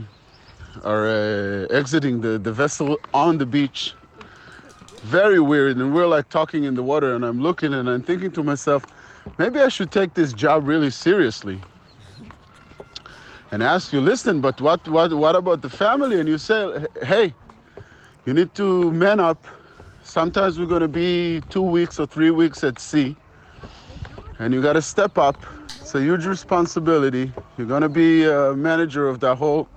are 0.85 1.07
uh, 1.07 1.67
exiting 1.71 2.21
the, 2.21 2.39
the 2.39 2.53
vessel 2.53 2.99
on 3.15 3.39
the 3.39 3.47
beach. 3.47 3.95
Very 5.03 5.39
weird, 5.39 5.77
and 5.77 5.95
we're 5.95 6.07
like 6.07 6.29
talking 6.29 6.65
in 6.65 6.75
the 6.75 6.83
water, 6.83 7.15
and 7.15 7.25
I'm 7.25 7.41
looking 7.41 7.75
and 7.75 7.89
I'm 7.89 8.03
thinking 8.03 8.33
to 8.33 8.43
myself, 8.43 8.85
maybe 9.39 9.61
I 9.61 9.69
should 9.69 9.91
take 9.91 10.15
this 10.15 10.33
job 10.33 10.67
really 10.67 10.91
seriously. 10.91 11.61
And 13.53 13.63
ask 13.63 13.93
you, 13.93 14.01
listen, 14.01 14.41
but 14.41 14.61
what 14.61 14.87
what 14.89 15.13
what 15.13 15.37
about 15.37 15.63
the 15.63 15.71
family? 15.71 16.19
And 16.21 16.29
you 16.29 16.39
say, 16.39 16.87
hey, 17.03 17.33
you 18.27 18.35
need 18.35 18.55
to 18.57 18.91
man 18.91 19.21
up 19.21 19.47
sometimes 20.03 20.59
we're 20.59 20.67
going 20.67 20.83
to 20.83 20.89
be 20.89 21.41
two 21.49 21.63
weeks 21.63 21.99
or 22.01 22.07
three 22.07 22.31
weeks 22.31 22.65
at 22.65 22.79
sea 22.81 23.17
and 24.39 24.53
you 24.53 24.61
got 24.63 24.75
to 24.75 24.83
step 24.83 25.19
up 25.19 25.37
it's 25.65 25.95
a 25.95 26.01
huge 26.01 26.27
responsibility 26.27 27.33
you're 27.57 27.67
going 27.67 27.83
to 27.83 27.89
be 27.89 28.25
a 28.25 28.55
manager 28.55 29.09
of 29.09 29.21
the 29.21 29.35
whole 29.35 29.69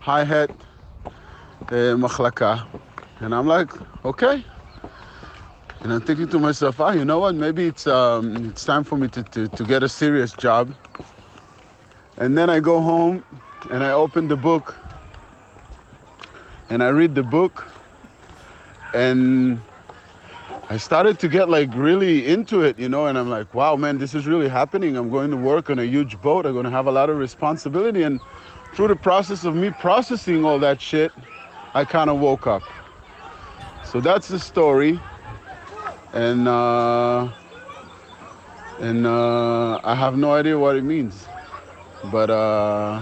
hi-hat 0.00 0.50
uh, 1.68 1.94
machlaka 2.02 2.66
and 3.20 3.34
i'm 3.34 3.46
like 3.46 3.70
okay 4.04 4.44
and 5.80 5.92
i'm 5.92 6.00
thinking 6.00 6.28
to 6.28 6.38
myself 6.38 6.80
ah 6.80 6.92
you 6.92 7.04
know 7.04 7.18
what 7.18 7.34
maybe 7.34 7.66
it's 7.66 7.86
um, 7.86 8.48
it's 8.50 8.64
time 8.64 8.84
for 8.84 8.96
me 8.96 9.08
to, 9.08 9.22
to, 9.24 9.48
to 9.48 9.64
get 9.64 9.82
a 9.82 9.88
serious 9.88 10.32
job 10.32 10.72
and 12.18 12.36
then 12.36 12.50
i 12.50 12.60
go 12.60 12.80
home 12.80 13.24
and 13.70 13.82
i 13.84 13.90
open 13.92 14.28
the 14.28 14.36
book 14.36 14.76
and 16.70 16.82
i 16.82 16.88
read 16.88 17.14
the 17.14 17.22
book 17.22 17.66
and 18.94 19.60
I 20.68 20.78
started 20.78 21.20
to 21.20 21.28
get 21.28 21.48
like 21.48 21.72
really 21.74 22.26
into 22.26 22.62
it, 22.62 22.76
you 22.76 22.88
know, 22.88 23.06
and 23.06 23.16
I'm 23.16 23.30
like, 23.30 23.54
wow, 23.54 23.76
man, 23.76 23.98
this 23.98 24.14
is 24.16 24.26
really 24.26 24.48
happening. 24.48 24.96
I'm 24.96 25.10
going 25.10 25.30
to 25.30 25.36
work 25.36 25.70
on 25.70 25.78
a 25.78 25.84
huge 25.84 26.20
boat. 26.20 26.44
I'm 26.44 26.54
going 26.54 26.64
to 26.64 26.70
have 26.70 26.88
a 26.88 26.90
lot 26.90 27.08
of 27.08 27.18
responsibility. 27.18 28.02
And 28.02 28.20
through 28.74 28.88
the 28.88 28.96
process 28.96 29.44
of 29.44 29.54
me 29.54 29.70
processing 29.70 30.44
all 30.44 30.58
that 30.58 30.80
shit, 30.80 31.12
I 31.74 31.84
kind 31.84 32.10
of 32.10 32.18
woke 32.18 32.48
up. 32.48 32.62
So 33.84 34.00
that's 34.00 34.26
the 34.26 34.40
story 34.40 34.98
And, 36.15 36.47
uh, 36.47 37.29
and 38.79 39.07
uh, 39.07 39.79
I 39.83 39.95
have 39.95 40.17
no 40.17 40.33
idea 40.33 40.57
what 40.57 40.75
it 40.75 40.83
means. 40.83 41.27
But 42.11 42.29
uh, 42.29 43.01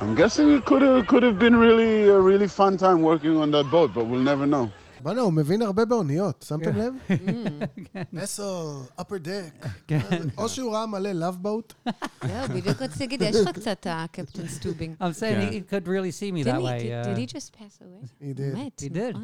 I'm 0.00 0.14
guessing 0.14 0.50
it 0.56 0.64
could 0.64 0.82
have 0.82 1.06
could 1.06 1.22
have 1.22 1.38
been 1.38 1.56
really 1.56 2.08
a 2.08 2.18
really 2.18 2.48
fun 2.48 2.76
time 2.76 3.02
working 3.02 3.36
on 3.36 3.50
that 3.50 3.66
boat, 3.70 3.92
but 3.94 4.04
we'll 4.06 4.26
never 4.32 4.46
know. 4.46 4.70
בוא'נה, 5.02 5.20
הוא 5.20 5.32
מבין 5.32 5.62
הרבה 5.62 5.84
באוניות, 5.84 6.44
שמתם 6.48 6.76
לב? 6.76 6.94
Mm. 7.10 7.98
מסו, 8.12 8.82
upper 9.00 9.26
deck. 9.26 9.68
כן. 9.86 9.98
או 10.38 10.48
שהוא 10.48 10.72
ראה 10.72 10.86
מלא 10.86 11.10
love 11.10 11.46
boat. 11.46 11.90
זהו, 12.26 12.48
בדיוק 12.48 12.82
רציתי 12.82 13.04
להגיד, 13.04 13.22
יש 13.22 13.36
לך 13.36 13.48
קצת 13.48 13.86
הקפטן 13.90 14.48
סטובינג. 14.48 14.94
I'm 15.00 15.12
saying 15.12 15.40
he, 15.40 15.54
he 15.54 15.60
could 15.60 15.86
really 15.88 16.10
see 16.10 16.32
me 16.32 16.42
that 16.42 16.44
Didn't 16.44 16.62
way. 16.62 16.82
he, 16.82 16.92
uh, 16.92 17.04
did 17.04 17.18
he 17.18 17.26
just 17.26 17.52
pass 17.58 17.80
away? 17.82 18.02
He 18.20 18.32
did. 18.32 18.54
מת. 18.54 18.80
He 18.80 18.88
did. 18.88 19.16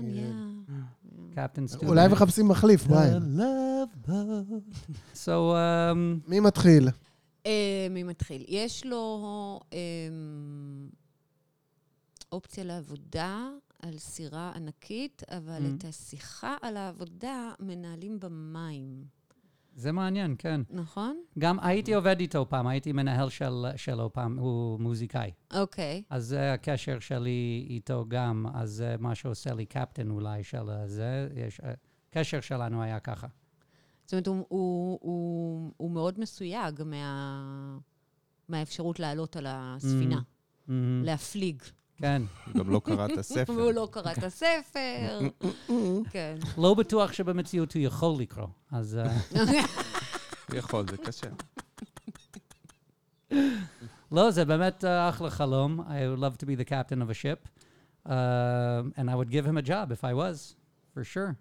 נכון, 1.37 1.45
He 1.67 1.77
yeah. 1.77 1.77
Captain 1.77 1.83
Stu. 1.83 1.87
אולי 1.87 2.07
מחפשים 2.07 2.47
מחליף, 2.47 2.83
בריין. 2.87 3.39
So, 5.13 5.27
um, 5.27 5.97
מי 6.27 6.39
מתחיל? 6.39 6.89
אה, 7.45 7.51
מי 7.89 8.03
מתחיל? 8.03 8.45
יש 8.47 8.85
לו 8.85 9.25
אה, 9.73 9.77
אופציה 12.31 12.63
לעבודה 12.63 13.49
על 13.81 13.97
סירה 13.97 14.51
ענקית, 14.55 15.21
אבל 15.29 15.61
Mm. 15.65 15.77
את 15.77 15.85
השיחה 15.85 16.55
על 16.61 16.77
העבודה 16.77 17.51
מנהלים 17.59 18.19
במים, 18.19 19.03
זה 19.75 19.91
מעניין, 19.91 20.35
כן. 20.37 20.61
נכון? 20.69 21.17
גם 21.39 21.59
הייתי 21.59 21.93
עובד 21.93 22.19
איתו 22.19 22.45
פעם, 22.49 22.67
הייתי 22.67 22.91
מנהל 22.91 23.29
של, 23.29 23.65
שלו 23.75 24.13
פעם, 24.13 24.39
הוא 24.39 24.79
מוזיקאי. 24.79 25.31
אוקיי. 25.53 26.03
אז 26.09 26.25
זה 26.25 26.53
הקשר 26.53 26.99
שלי 26.99 27.65
איתו 27.69 28.05
גם, 28.07 28.45
אז 28.53 28.69
זה 28.69 28.95
מה 28.99 29.15
שעושה 29.15 29.53
לי 29.53 29.65
קפטן 29.65 30.09
אולי 30.09 30.43
של 30.43 30.69
זה. 30.85 31.29
יש, 31.35 31.61
הקשר 32.09 32.41
שלנו 32.41 32.81
היה 32.83 32.99
ככה. 32.99 33.27
זאת 34.05 34.13
אומרת, 34.13 34.27
הוא, 34.27 34.45
הוא, 34.49 34.99
הוא, 35.01 35.71
הוא 35.77 35.91
מאוד 35.91 36.19
מסויג 36.19 36.83
מה, 36.85 37.77
מהאפשרות 38.49 38.99
לעלות 38.99 39.35
על 39.35 39.45
הספינה, 39.49 40.21
Mm, 40.67 40.71
להפליג. 41.03 41.61
כן. 41.97 42.21
הוא 42.45 42.63
גם 42.63 42.69
לא 42.69 42.81
קרא 42.85 43.05
את 43.05 43.17
הספר. 43.17 43.53
והוא 43.53 43.71
לא 43.71 43.87
קרא 43.91 44.11
את 44.11 44.23
הספר. 44.23 45.19
כן. 46.11 46.37
לא 46.57 46.73
בטוח 46.73 47.13
שבמציאות 47.13 47.73
הוא 47.73 47.81
יכול 47.81 48.21
לקרוא, 48.21 48.47
אז... 48.71 48.97
אה, 48.97 49.17
הוא 50.49 50.57
יכול, 50.57 50.85
זה 50.91 50.97
קשה. 50.97 51.27
לא, 54.11 54.31
זה 54.31 54.45
באמת 54.45 54.85
אה, 54.85 55.09
אחלה 55.09 55.29
חלום. 55.29 55.79
I 55.79 55.83
would 55.83 56.19
love 56.19 56.37
to 56.37 56.45
be 56.45 56.55
the 56.55 56.69
captain 56.69 57.01
of 57.01 57.09
a 57.09 57.13
ship. 57.13 57.47
Um, 58.05 58.93
and 58.97 59.09
I 59.09 59.15
would 59.15 59.31
give 59.31 59.45
him 59.45 59.57
a 59.57 59.61
job 59.63 59.91
if 59.91 60.03
I 60.03 60.13
was, 60.13 60.55
for 60.93 61.03
sure. 61.03 61.35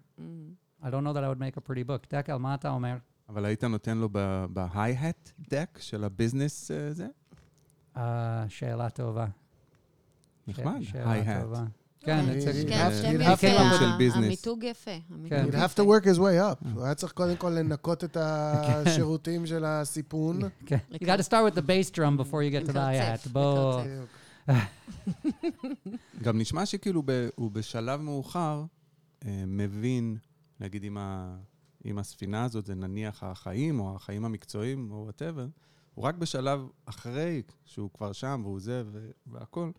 I 0.85 0.89
don't 0.89 1.03
know 1.03 1.13
that 1.13 1.23
I 1.23 1.27
would 1.27 1.39
make 1.39 1.57
a 1.57 1.61
pretty 1.61 1.83
book. 1.83 2.07
דקל, 2.09 2.37
מה 2.37 2.55
אתה 2.55 2.69
אומר? 2.69 2.95
אבל 3.29 3.45
היית 3.45 3.63
נותן 3.63 3.97
לו 3.97 4.09
ב-hi-hat 4.53 5.41
deck 5.41 5.79
של 5.79 6.03
הביזנס 6.03 6.71
אה, 6.71 6.93
זה? 6.93 7.07
אה, 7.97 8.45
שאלה 8.49 8.89
טובה. 8.89 9.25
נחמד. 10.47 10.81
טובה. 11.41 11.65
כן, 11.99 12.25
כן, 13.39 13.57
אה. 13.61 14.15
המיתוג 14.15 14.63
יפה. 14.63 14.91
המיתוג 15.09 15.29
כן. 15.29 15.45
יפה. 15.47 15.65
have 15.65 15.69
to 15.69 15.81
work 15.81 16.05
his 16.05 16.17
way 16.17 16.53
up. 16.53 16.67
הוא 16.73 16.83
היה 16.83 16.95
צריך 16.95 17.13
קודם 17.13 17.35
כל 17.35 17.49
לנקות 17.49 18.03
את 18.03 18.17
השירותים 18.19 19.45
של 19.45 19.65
הסיפון. 19.65 20.39
כן. 20.65 20.77
You 20.93 20.97
got 20.97 21.19
to 21.19 21.23
start 21.23 21.53
with 21.53 21.57
the 21.57 21.61
bass 21.61 21.95
drum 21.95 22.17
before 22.17 22.41
you 22.43 22.51
get 22.51 22.69
to 22.69 22.73
the 22.73 22.77
hi-hat. 22.77 23.29
בוא... 23.29 23.81
גם 26.23 26.37
נשמע 26.37 26.65
שכאילו 26.65 27.01
ב- 27.05 27.29
הוא 27.35 27.51
בשלב 27.51 28.01
מאוחר 28.01 28.63
אה, 29.25 29.43
מבין, 29.47 30.17
נגיד 30.59 30.83
עם 31.83 31.97
הספינה 31.99 32.43
הזאת, 32.43 32.65
זה 32.65 32.75
נניח 32.75 33.23
החיים 33.23 33.79
או 33.79 33.95
החיים 33.95 34.25
המקצועיים 34.25 34.91
או 34.91 35.03
וואטאבר, 35.03 35.47
הוא 35.93 36.05
רק 36.05 36.15
בשלב 36.15 36.67
אחרי 36.85 37.41
שהוא 37.65 37.89
כבר 37.93 38.11
שם 38.11 38.41
והוא 38.43 38.59
זה 38.59 38.83
ו- 38.85 39.09
והכל, 39.27 39.69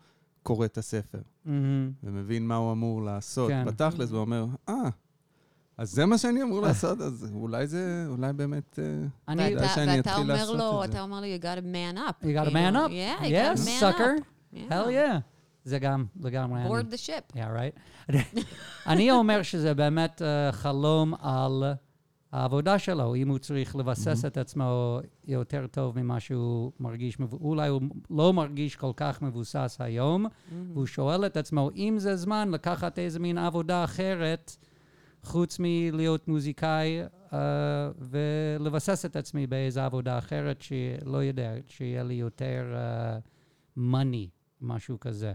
קורא 0.47 0.65
את 0.65 0.77
הספר 0.77 1.19
מהמם. 1.45 1.91
ומבין 2.03 2.47
מה 2.47 2.55
הוא 2.55 2.71
אמור 2.71 3.01
לעשות. 3.01 3.49
כן. 3.49 3.65
בתכלס, 3.65 4.11
הוא 4.11 4.19
אומר, 4.19 4.45
אה, 4.69 4.73
אז 5.77 5.91
זה 5.91 6.05
מה 6.05 6.17
שאני 6.17 6.43
אמור 6.43 6.61
לעשות, 6.61 7.01
אז 7.01 7.31
אולי 7.33 7.67
זה, 7.67 8.05
אולי 8.09 8.33
באמת... 8.33 8.79
אה, 8.79 9.07
אני... 9.27 9.55
ואתה- 9.55 9.67
שאני 9.67 9.97
ואתה 9.97 10.09
אתחיל 10.11 10.27
לעשות 10.27 10.57
לו, 10.57 10.83
את 10.83 10.91
זה. 10.91 10.97
אתה 10.97 11.03
אומר 11.03 11.19
לו, 11.21 11.25
you 11.25 11.41
gotta 11.41 11.61
man 11.61 11.97
up. 11.97 12.23
You 12.23 12.45
gotta 12.45 12.51
כאילו, 12.51 12.69
man 12.69 12.73
up. 12.73 12.89
Yeah, 12.89 13.23
you 13.23 13.29
Yes, 13.29 13.59
gotta 13.59 13.65
man 13.65 13.79
sucker. 13.93 14.03
up. 14.19 14.53
Yeah. 14.53 14.57
hell 14.69 14.87
yeah. 14.89 15.19
זה 15.63 15.79
גם 15.79 16.05
לגמרי 16.23 16.61
אני. 16.61 16.69
board 16.69 16.93
the 16.93 16.97
ship. 17.07 17.35
Yeah, 17.37 17.39
right. 18.11 18.13
אני 18.91 19.11
אומר 19.11 19.41
שזה 19.43 19.73
באמת 19.73 20.21
uh, 20.21 20.51
חלום 20.55 21.13
על 21.19 21.63
העבודה 22.31 22.79
שלו, 22.79 23.15
אם 23.15 23.29
הוא 23.29 23.37
צריך 23.37 23.75
לבסס 23.75 24.25
את 24.25 24.37
עצמו 24.37 24.99
יותר 25.27 25.67
טוב 25.71 25.99
ממה 25.99 26.19
שהוא 26.19 26.71
מרגיש, 26.79 27.17
אולי 27.31 27.69
הוא 27.69 27.81
לא 28.09 28.33
מרגיש 28.33 28.75
כל 28.75 28.91
כך 28.95 29.21
מבוסס 29.21 29.77
היום, 29.79 30.25
והוא 30.73 30.85
שואל 30.85 31.25
את 31.25 31.37
עצמו, 31.37 31.69
אם 31.75 31.95
זה 31.97 32.15
זמן 32.15 32.51
לקחת 32.51 32.99
איזה 32.99 33.19
מין 33.19 33.37
עבודה 33.37 33.83
אחרת, 33.83 34.57
חוץ 35.23 35.57
מלהיות 35.59 36.27
מוזיקאי, 36.27 37.01
אה, 37.33 37.89
ולבסס 37.99 39.05
את 39.05 39.15
עצמי 39.15 39.47
באיזה 39.47 39.85
עבודה 39.85 40.17
אחרת, 40.17 40.61
שלא 40.61 41.17
יודע, 41.17 41.53
שיהיה 41.67 42.03
לי 42.03 42.13
יותר 42.13 42.75
אה, 42.75 43.17
money, 43.77 44.27
משהו 44.61 44.99
כזה. 44.99 45.33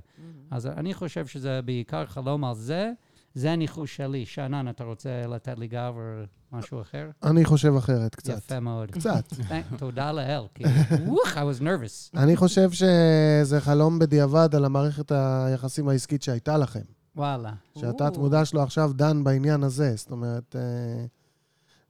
אז 0.50 0.66
אני 0.66 0.94
חושב 0.94 1.26
שזה 1.26 1.62
בעיקר 1.62 2.06
חלום 2.06 2.44
על 2.44 2.54
זה. 2.54 2.92
זה 3.34 3.52
הניחוש 3.52 3.96
שלי. 3.96 4.26
שאנן, 4.26 4.68
אתה 4.68 4.84
רוצה 4.84 5.26
לתת 5.26 5.58
לי 5.58 5.68
גב 5.68 5.94
או 5.96 6.24
משהו 6.58 6.80
אחר? 6.80 7.10
אני 7.22 7.44
חושב 7.44 7.76
אחרת 7.76 8.14
קצת. 8.14 8.38
יפה 8.38 8.60
מאוד. 8.60 8.90
קצת. 8.90 9.24
תודה 9.78 10.12
לאל, 10.12 10.42
כי 10.54 10.64
וואח, 11.06 11.36
I 11.36 11.40
was 11.40 11.60
nervous. 11.60 12.18
אני 12.18 12.36
חושב 12.36 12.70
שזה 12.70 13.60
חלום 13.60 13.98
בדיעבד 13.98 14.54
על 14.54 14.64
המערכת 14.64 15.12
היחסים 15.12 15.88
העסקית 15.88 16.22
שהייתה 16.22 16.58
לכם. 16.58 16.80
וואלה. 17.16 17.52
שהתת 17.78 18.16
מודע 18.16 18.44
שלו 18.44 18.62
עכשיו 18.62 18.92
דן 18.92 19.24
בעניין 19.24 19.62
הזה. 19.62 19.92
זאת 19.96 20.10
אומרת, 20.10 20.56
אה, 20.56 21.04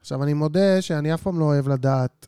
עכשיו, 0.00 0.22
אני 0.22 0.34
מודה 0.34 0.82
שאני 0.82 1.14
אף 1.14 1.22
פעם 1.22 1.38
לא 1.38 1.44
אוהב 1.44 1.68
לדעת 1.68 2.26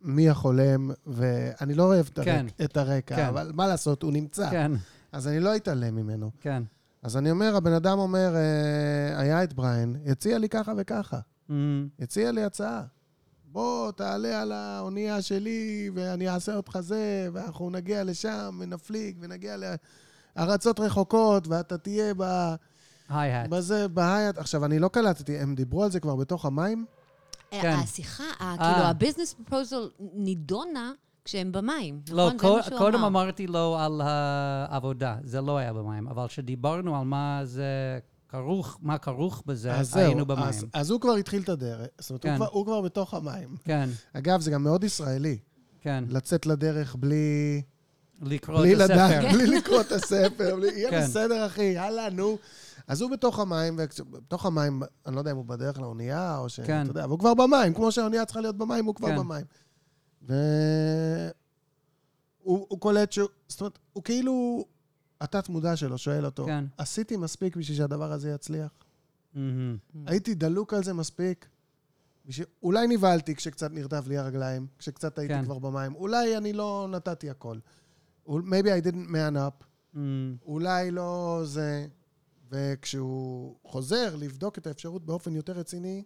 מי 0.00 0.30
החולם, 0.30 0.90
ואני 1.06 1.74
לא 1.74 1.82
אוהב 1.82 2.06
את, 2.12 2.18
כן. 2.24 2.46
את 2.64 2.76
הרקע, 2.76 3.16
כן. 3.16 3.26
אבל 3.26 3.50
מה 3.54 3.66
לעשות, 3.66 4.02
הוא 4.02 4.12
נמצא. 4.12 4.50
כן, 4.50 4.72
אז 5.12 5.28
אני 5.28 5.40
לא 5.40 5.56
אתעלם 5.56 5.96
ממנו. 5.96 6.30
כן. 6.40 6.62
אז 7.06 7.16
אני 7.16 7.30
אומר, 7.30 7.56
הבן 7.56 7.72
אדם 7.72 7.98
אומר, 7.98 8.34
אה, 8.36 9.20
היה 9.20 9.42
את 9.44 9.52
בריין, 9.52 9.96
הציע 10.06 10.38
לי 10.38 10.48
ככה 10.48 10.72
וככה. 10.76 11.18
Mm, 11.48 11.52
הציע 12.00 12.32
לי 12.32 12.44
הצעה. 12.44 12.82
בוא, 13.44 13.92
תעלה 13.92 14.42
על 14.42 14.52
האונייה 14.52 15.22
שלי, 15.22 15.90
ואני 15.94 16.28
אעשה 16.28 16.56
אותך 16.56 16.78
זה, 16.80 17.28
ואנחנו 17.32 17.70
נגיע 17.70 18.04
לשם, 18.04 18.58
ונפליג, 18.60 19.16
ונגיע 19.20 19.56
לארצות 20.36 20.80
רחוקות, 20.80 21.48
ואתה 21.48 21.78
תהיה 21.78 22.14
ב... 22.16 22.22
היי-האט. 23.08 23.50
בזה, 23.50 23.88
בהיאט. 23.88 24.38
עכשיו, 24.38 24.64
אני 24.64 24.78
לא 24.78 24.88
קלטתי, 24.88 25.38
הם 25.38 25.54
דיברו 25.54 25.84
על 25.84 25.90
זה 25.90 26.00
כבר 26.00 26.16
בתוך 26.16 26.46
המים? 26.46 26.84
כן. 27.50 27.76
השיחה, 27.82 28.24
אה. 28.40 28.54
כאילו, 28.58 28.86
הביזנס 28.86 29.34
פרופוזל 29.34 29.88
נידונה 30.14 30.92
כשהם 31.26 31.52
במים, 31.52 32.00
לא, 32.10 32.32
נכון? 32.32 32.50
זה 32.50 32.56
מה 32.56 32.62
שהוא 32.62 32.78
קודם 32.78 32.94
אמר. 32.94 33.06
אמרתי 33.06 33.46
לו 33.46 33.76
על 33.78 34.00
העבודה, 34.04 35.16
זה 35.22 35.40
לא 35.40 35.58
היה 35.58 35.72
במים, 35.72 36.08
אבל 36.08 36.26
כשדיברנו 36.28 36.96
על 36.96 37.04
מה 37.04 37.40
זה 37.44 37.98
כרוך, 38.28 38.78
מה 38.82 38.98
כרוך 38.98 39.42
בזה, 39.46 39.74
אז 39.74 39.90
זהו, 39.90 40.02
היינו 40.02 40.26
במים. 40.26 40.44
אז, 40.44 40.66
אז 40.72 40.90
הוא 40.90 41.00
כבר 41.00 41.12
התחיל 41.14 41.42
את 41.42 41.48
הדרך. 41.48 41.86
זאת 41.98 42.10
אומרת, 42.10 42.22
כן. 42.22 42.28
הוא, 42.28 42.36
כבר, 42.36 42.46
הוא 42.46 42.64
כבר 42.64 42.80
בתוך 42.80 43.14
המים. 43.14 43.56
כן, 43.64 43.88
אגב, 44.12 44.40
זה 44.40 44.50
גם 44.50 44.62
מאוד 44.62 44.84
ישראלי, 44.84 45.38
כן. 45.80 46.04
לצאת 46.08 46.46
לדרך 46.46 46.96
בלי... 46.96 47.62
לקרוא 48.22 48.58
בלי 48.58 48.74
את 48.74 48.80
הספר. 48.80 48.94
לדעת, 48.94 49.32
בלי 49.32 49.46
לקרוא 49.46 49.80
את 49.80 49.92
הספר, 49.92 50.56
בלי, 50.56 50.68
יהיה 50.68 50.90
כן. 50.90 51.00
בסדר, 51.00 51.46
אחי, 51.46 51.62
יאללה, 51.62 52.10
נו. 52.10 52.38
אז 52.88 53.00
הוא 53.00 53.10
בתוך 53.10 53.38
המים, 53.38 53.78
ובתוך 53.98 54.46
המים, 54.46 54.82
אני 55.06 55.14
לא 55.14 55.20
יודע 55.20 55.30
אם 55.30 55.36
הוא 55.36 55.44
בדרך 55.44 55.78
לאונייה, 55.80 56.38
או 56.38 56.48
ש... 56.48 56.60
כן. 56.60 56.82
אתה 56.82 56.90
יודע, 56.90 57.04
אבל 57.04 57.10
הוא 57.10 57.18
כבר 57.18 57.34
במים, 57.34 57.74
כמו 57.74 57.92
שהאונייה 57.92 58.24
צריכה 58.24 58.40
להיות 58.40 58.56
במים, 58.56 58.84
הוא 58.84 58.94
כבר 58.94 59.08
כן. 59.08 59.16
במים. 59.16 59.44
ו... 60.26 60.34
הוא, 62.42 62.66
הוא 62.68 62.80
קולט 62.80 63.12
שהוא... 63.12 63.28
זאת 63.48 63.60
אומרת, 63.60 63.78
הוא 63.92 64.04
כאילו... 64.04 64.64
התת-מודע 65.20 65.76
שלו 65.76 65.98
שואל 65.98 66.26
אותו, 66.26 66.46
כן. 66.46 66.64
עשיתי 66.78 67.16
מספיק 67.16 67.56
בשביל 67.56 67.76
שהדבר 67.76 68.12
הזה 68.12 68.30
יצליח? 68.30 68.72
מהמם. 69.34 69.76
הייתי 70.06 70.34
דלוק 70.34 70.74
על 70.74 70.84
זה 70.84 70.92
מספיק? 70.92 71.48
בשביל... 72.26 72.46
אולי 72.62 72.86
נבהלתי 72.86 73.34
כשקצת 73.34 73.70
נרטב 73.70 74.08
לי 74.08 74.18
הרגליים, 74.18 74.66
כשקצת 74.78 75.18
הייתי 75.18 75.34
כן. 75.34 75.44
כבר 75.44 75.58
במים. 75.58 75.94
אולי 75.94 76.36
אני 76.36 76.52
לא 76.52 76.88
נתתי 76.90 77.30
הכל. 77.30 77.58
maybe 78.28 78.66
I 78.66 78.86
didn't 78.86 79.08
man 79.10 79.36
up. 79.36 79.64
מהמם. 79.92 80.36
אולי 80.46 80.90
לא 80.90 81.40
זה... 81.44 81.86
וכשהוא 82.50 83.56
חוזר 83.64 84.16
לבדוק 84.16 84.58
את 84.58 84.66
האפשרות 84.66 85.06
באופן 85.06 85.34
יותר 85.34 85.52
רציני, 85.52 86.02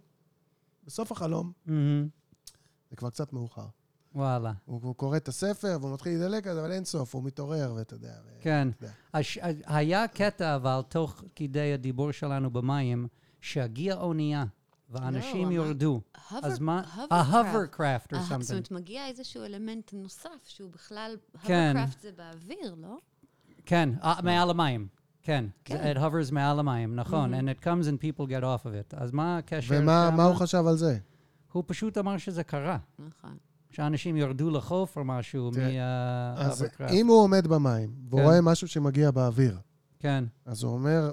בסוף 0.84 1.12
החלום, 1.12 1.52
מהמם. 1.66 2.08
זה 2.90 2.96
כבר 2.96 3.10
קצת 3.10 3.32
מאוחר. 3.32 3.66
וואלה. 4.14 4.52
הוא, 4.64 4.80
הוא 4.82 4.94
קורא 4.94 5.16
את 5.16 5.28
הספר 5.28 5.78
והוא 5.80 5.94
מתחיל 5.94 6.12
להידלק 6.12 6.46
על 6.46 6.54
זה, 6.54 6.60
אבל 6.60 6.72
אין 6.72 6.84
סוף, 6.84 7.14
הוא 7.14 7.22
מתעורר, 7.24 7.72
ואתה 7.76 7.94
יודע. 7.94 8.12
כן. 8.40 8.68
יודע. 8.82 8.92
הש... 9.14 9.38
היה 9.66 10.08
קטע, 10.08 10.56
אבל 10.56 10.80
תוך 10.88 11.24
כדי 11.36 11.72
הדיבור 11.72 12.12
שלנו 12.12 12.50
במים, 12.50 13.06
שהגיעה 13.40 13.96
אונייה, 14.00 14.44
ואנשים 14.90 15.46
אמר- 15.46 15.52
יורדו. 15.52 16.00
hover- 16.16 16.34
אז 16.42 16.58
מה? 16.58 16.82
hovercraft. 16.96 17.14
ה-hovercraft 17.14 18.12
or 18.12 18.16
אה, 18.16 18.22
זאת 18.22 18.32
something. 18.40 18.50
אומרת, 18.52 18.70
מגיע 18.70 19.06
איזשהו 19.06 19.44
אלמנט 19.44 19.92
נוסף, 19.92 20.28
שהוא 20.46 20.70
בכלל, 20.70 21.16
כן. 21.42 21.76
hovercraft 21.76 22.02
זה 22.02 22.10
באוויר, 22.16 22.74
לא? 22.78 22.98
כן, 23.66 23.88
אה, 24.02 24.22
מעל 24.22 24.50
המים. 24.50 24.88
כן. 25.22 25.44
כן. 25.64 25.92
it 25.92 26.00
hovers 26.00 26.32
מעל 26.32 26.58
המים, 26.58 26.96
נכון. 26.96 27.34
And 27.34 27.58
it 27.60 27.64
comes 27.64 27.84
and 27.86 27.98
people 28.02 28.26
get 28.30 28.42
off 28.42 28.66
of 28.66 28.92
it. 28.92 28.96
אז 28.96 29.10
מה 29.12 29.38
הקשר 29.38 29.74
ומה 29.82 30.24
הוא 30.24 30.34
חשב 30.34 30.64
על 30.66 30.76
זה? 30.76 30.98
הוא 31.52 31.64
פשוט 31.66 31.98
אמר 31.98 32.18
שזה 32.18 32.44
קרה. 32.44 32.78
נכון. 32.98 33.36
שאנשים 33.70 34.16
ירדו 34.16 34.50
לחוף 34.50 34.96
או 34.96 35.04
משהו 35.04 35.50
תראה, 35.50 36.34
אז 36.36 36.62
מה-hovercraft. 36.62 36.92
אם 36.92 37.06
הוא 37.06 37.22
עומד 37.22 37.46
במים, 37.46 37.90
והוא 38.08 38.20
כן. 38.20 38.26
רואה 38.26 38.40
משהו 38.40 38.68
שמגיע 38.68 39.10
באוויר, 39.10 39.58
כן. 39.98 40.24
אז 40.46 40.62
הוא 40.62 40.72
אומר, 40.72 41.10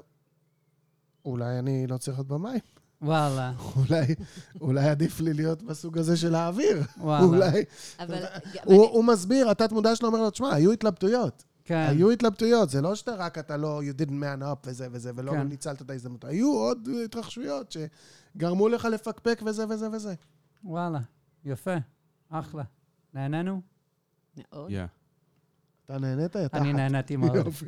אולי 1.26 1.60
אני 1.60 1.88
לא 1.88 1.98
צריך 1.98 2.18
להיות 2.18 2.28
במים. 2.28 2.60
וואלה, 3.02 3.54
אולי, 3.76 4.16
אולי 4.62 4.90
עדיף 4.90 5.20
לי 5.20 5.34
להיות 5.34 5.64
בסוג 5.64 5.98
הזה 5.98 6.18
של 6.18 6.36
האוויר. 6.36 6.84
וואלה. 6.98 7.26
אולי... 7.26 7.64
אבל... 8.00 8.24
הוא, 8.64 8.86
הוא 8.86 9.04
מסביר, 9.04 9.50
התת-מודע 9.50 9.96
שלו 9.96 10.08
אומר 10.08 10.22
לו, 10.22 10.30
תשמע, 10.30 10.54
היו 10.54 10.72
התלבטויות. 10.72 11.44
כן. 11.66 11.88
היו 11.90 12.12
התלבטויות, 12.12 12.70
זה 12.70 12.82
לא 12.82 12.96
שאתה 12.96 13.16
רק, 13.16 13.38
אתה 13.38 13.58
לא, 13.58 13.82
you 13.82 14.02
didn't 14.02 14.12
man 14.12 14.42
up 14.42 14.68
וזה 14.68 14.88
וזה, 14.92 15.12
ולא 15.16 15.32
כן. 15.32 15.48
ניצלת 15.48 15.82
את 15.82 15.90
ההזדמנות. 15.90 16.26
היו 16.26 16.54
עוד 16.54 16.90
התרחשויות 17.06 17.76
שגרמו 18.36 18.70
לך 18.70 18.86
לפקפק 18.86 19.42
וזה 19.46 19.66
וזה 19.70 19.90
וזה. 19.92 20.14
וואלה, 20.64 21.00
יפה. 21.46 21.76
אחלה. 22.30 22.64
נהנינו? 23.14 23.62
מאוד. 24.38 24.70
Yeah. 24.72 24.74
אתה 25.86 25.98
נהנית? 25.98 26.36
אני. 26.54 26.74
נהניתי 26.74 27.16
מאוד. 27.16 27.36
יופי. 27.36 27.66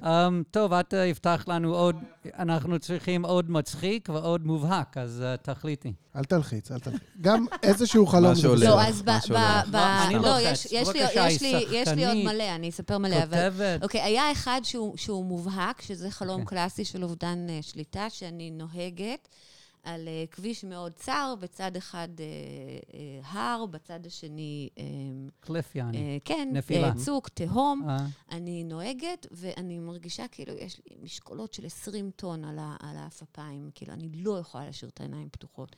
um, 0.00 0.04
טוב, 0.50 0.72
את 0.72 0.94
uh, 0.94 0.96
הבטחת 0.96 1.48
לנו 1.48 1.74
עוד, 1.74 1.96
אנחנו 2.38 2.78
צריכים 2.78 3.24
עוד 3.24 3.50
מצחיק 3.50 4.08
ועוד 4.08 4.46
מובהק, 4.46 4.96
אז 4.96 5.24
uh, 5.34 5.42
תחליטי. 5.42 5.92
אל 6.16 6.24
תלחיץ, 6.24 6.70
אל 6.72 6.78
תלחיץ. 6.78 7.00
גם 7.20 7.46
איזשהו 7.62 8.06
חלום. 8.06 8.34
זה 8.34 8.40
שעולה. 8.40 8.68
לא, 8.68 8.82
אז 8.82 9.02
ב... 9.02 9.08
לא- 9.08 9.14
ב- 9.28 9.72
מה, 9.72 10.04
אני 10.06 10.14
לא, 10.14 10.20
לוחץ. 10.20 10.42
יש- 10.44 10.66
יש 10.72 10.88
לי- 10.88 11.00
בבקשה, 11.02 11.26
יש 11.30 11.42
לי- 11.42 11.56
היא 11.56 11.66
יש 11.70 11.88
לי 11.88 12.06
עוד. 12.06 12.16
מלא, 12.16 12.54
אני 12.54 12.68
אספר 12.68 12.98
מלא, 12.98 13.16
אבל... 13.22 13.50
כותבת. 13.50 13.82
אוקיי, 13.82 14.00
היה 14.02 14.32
אחד 14.32 14.60
שהוא, 14.64 14.96
שהוא 14.96 15.24
מובהק, 15.24 15.82
שזה 15.82 16.10
חלום 16.10 16.40
אוקיי. 16.40 16.46
קלאסי 16.58 16.84
של 16.84 17.02
אובדן 17.04 17.46
uh, 17.48 17.62
שליטה, 17.62 18.10
שאני 18.10 18.50
נוהגת 18.50 19.28
על 19.82 20.08
uh, 20.08 20.34
כביש 20.34 20.64
מאוד 20.64 20.92
צר, 20.92 21.34
בצד 21.40 21.76
אחד 21.76 22.08
uh, 22.16 22.20
uh, 22.90 23.26
הר, 23.26 23.66
בצד 23.66 24.06
השני, 24.06 24.68
uh, 24.74 24.80
קליף 25.40 25.74
יעני. 25.74 26.18
uh, 26.18 26.22
כן, 26.24 26.48
נפילה. 26.52 26.92
uh, 26.92 27.04
צוק, 27.04 27.28
תהום. 27.28 27.88
אה, 27.88 27.96
אני 28.30 28.64
נוהגת, 28.64 29.26
ואני 29.30 29.78
מרגישה 29.78 30.28
כאילו 30.28 30.52
יש 30.54 30.80
לי 30.90 30.96
משקולות 31.02 31.54
של 31.54 31.66
20 31.66 32.10
טון 32.10 32.44
על, 32.44 32.58
על 32.58 32.96
האף 32.96 33.22
אפיים, 33.22 33.70
כאילו, 33.74 33.92
אני 33.92 34.08
לא 34.12 34.38
יכולה 34.38 34.64
להשאיר 34.64 34.90
את 34.90 35.00
העיניים 35.00 35.28
פתוחות. 35.28 35.76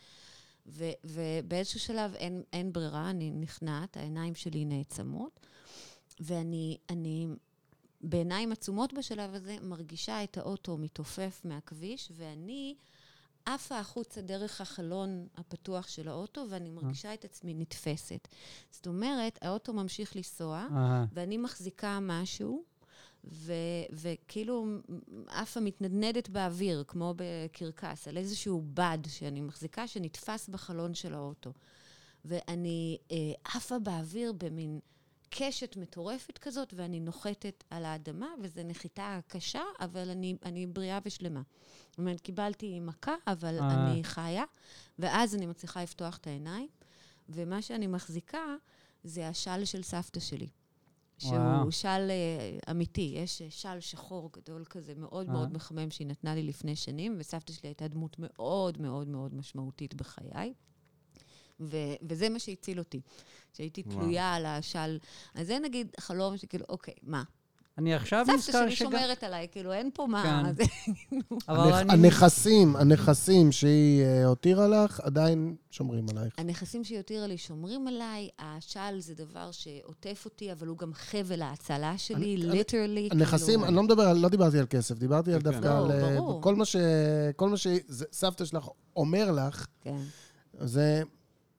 ו, 0.66 0.84
ובאיזשהו 1.04 1.80
שלב 1.80 2.14
אין, 2.14 2.42
אין 2.52 2.72
ברירה, 2.72 3.10
אני 3.10 3.30
נכנעת, 3.30 3.96
העיניים 3.96 4.34
שלי 4.34 4.64
נעצמות, 4.64 5.46
ואני 6.20 6.76
אני, 6.90 7.26
בעיניים 8.00 8.52
עצומות 8.52 8.92
בשלב 8.92 9.34
הזה 9.34 9.56
מרגישה 9.62 10.24
את 10.24 10.38
האוטו 10.38 10.76
מתעופף 10.76 11.40
מהכביש, 11.44 12.12
ואני 12.16 12.74
עפה 13.54 13.78
החוצה 13.78 14.20
דרך 14.20 14.60
החלון 14.60 15.26
הפתוח 15.36 15.88
של 15.88 16.08
האוטו, 16.08 16.46
ואני 16.48 16.70
מרגישה 16.70 17.14
את 17.14 17.24
עצמי 17.24 17.54
נתפסת. 17.54 18.28
זאת 18.70 18.86
אומרת, 18.86 19.38
האוטו 19.42 19.72
ממשיך 19.72 20.16
לנסוע. 20.16 20.66
ואני 21.12 21.36
מחזיקה 21.36 21.98
משהו, 22.02 22.64
ו- 23.24 23.52
וכאילו 23.92 24.66
עפה 25.28 25.60
מתנדנדת 25.60 26.28
באוויר, 26.28 26.84
כמו 26.88 27.14
בקרקס, 27.16 28.08
על 28.08 28.16
איזשהו 28.16 28.62
בד 28.74 28.98
שאני 29.08 29.40
מחזיקה, 29.40 29.86
שנתפס 29.86 30.48
בחלון 30.48 30.94
של 30.94 31.14
האוטו. 31.14 31.52
ואני 32.24 32.98
אה, 33.10 33.16
עפה 33.44 33.78
באוויר 33.78 34.32
במין 34.32 34.80
קשת 35.30 35.76
מטורפת 35.76 36.38
כזאת, 36.38 36.74
ואני 36.76 37.00
נוחתת 37.00 37.64
על 37.70 37.84
האדמה, 37.84 38.28
וזו 38.42 38.60
נחיתה 38.64 39.18
קשה, 39.28 39.62
אבל 39.80 40.10
אני, 40.10 40.36
אני 40.44 40.66
בריאה 40.66 40.98
ושלמה. 41.04 41.42
זאת 41.90 41.98
אומרת, 41.98 42.20
קיבלתי 42.20 42.80
מכה, 42.80 43.14
אבל 43.26 43.58
אה. 43.58 43.74
אני 43.74 44.04
חיה, 44.04 44.44
ואז 44.98 45.34
אני 45.34 45.46
מצליחה 45.46 45.82
לפתוח 45.82 46.16
את 46.16 46.26
העיניים, 46.26 46.68
ומה 47.28 47.62
שאני 47.62 47.86
מחזיקה 47.86 48.56
זה 49.04 49.28
השל 49.28 49.64
של 49.64 49.82
סבתא 49.82 50.20
שלי. 50.20 50.48
שהוא 51.18 51.36
וואו. 51.36 51.72
של 51.72 51.88
אה, 51.88 52.70
אמיתי, 52.70 53.12
יש 53.16 53.42
אה, 53.42 53.50
של 53.50 53.80
שחור 53.80 54.30
גדול 54.32 54.64
כזה, 54.64 54.94
מאוד 54.94 55.26
אה. 55.26 55.32
מאוד 55.32 55.52
מחמם, 55.52 55.90
שהיא 55.90 56.06
נתנה 56.06 56.34
לי 56.34 56.42
לפני 56.42 56.76
שנים, 56.76 57.16
וסבתא 57.18 57.52
שלי 57.52 57.68
הייתה 57.68 57.88
דמות 57.88 58.16
מאוד 58.18 58.80
מאוד 58.80 59.08
מאוד 59.08 59.34
משמעותית 59.34 59.94
בחיי. 59.94 60.54
ו- 61.60 61.96
וזה 62.02 62.28
מה 62.28 62.38
שהציל 62.38 62.78
אותי. 62.78 63.00
שהייתי 63.56 63.82
וואו. 63.86 64.00
תלויה 64.00 64.34
על 64.34 64.46
השל. 64.46 64.98
אז 65.34 65.46
זה 65.46 65.58
נגיד 65.58 65.92
חלום 66.00 66.36
שכאילו, 66.36 66.64
אוקיי, 66.68 66.94
מה? 67.02 67.22
אני 67.80 67.94
עכשיו 67.94 68.24
סבתא 68.26 68.36
נזכר 68.36 68.66
שלי 68.66 68.76
שגם... 68.76 68.90
שומרת 68.90 69.24
עליי, 69.24 69.46
כאילו, 69.52 69.72
אין 69.72 69.90
פה 69.94 70.06
מה. 70.06 70.42
כן. 71.46 71.48
הנכסים, 71.92 72.76
הנכסים 72.76 73.52
שהיא 73.52 74.02
אה, 74.02 74.24
הותירה 74.24 74.68
לך, 74.68 75.00
עדיין 75.00 75.56
שומרים 75.70 76.06
עלייך. 76.08 76.34
הנכסים 76.38 76.84
שהיא 76.84 76.98
הותירה 76.98 77.26
לי 77.26 77.38
שומרים 77.38 77.88
עליי, 77.88 78.28
השל 78.38 79.00
זה 79.00 79.14
דבר 79.14 79.50
שעוטף 79.50 80.22
אותי, 80.24 80.52
אבל 80.52 80.66
הוא 80.66 80.78
גם 80.78 80.94
חבל 80.94 81.42
ההצלה 81.42 81.98
שלי, 81.98 82.36
ליטרלי. 82.36 83.08
הנכסים, 83.12 83.64
אני 83.64 83.74
לא 83.74 83.82
מדבר, 83.82 84.12
לא 84.12 84.28
דיברתי 84.28 84.58
על 84.58 84.66
כסף, 84.70 84.98
דיברתי 84.98 85.32
על 85.32 85.40
כן. 85.40 85.50
דווקא 85.50 85.66
לא, 85.66 85.84
על... 85.84 85.92
אה, 85.92 86.16
ברור. 86.16 86.42
כל 86.42 86.54
מה 86.54 86.64
ש... 86.64 86.76
כל 87.36 87.48
מה 87.48 87.56
שסבתא 87.56 88.44
שלך 88.44 88.68
אומר 88.96 89.32
לך, 89.32 89.66
כן, 89.80 90.00
זה 90.58 91.02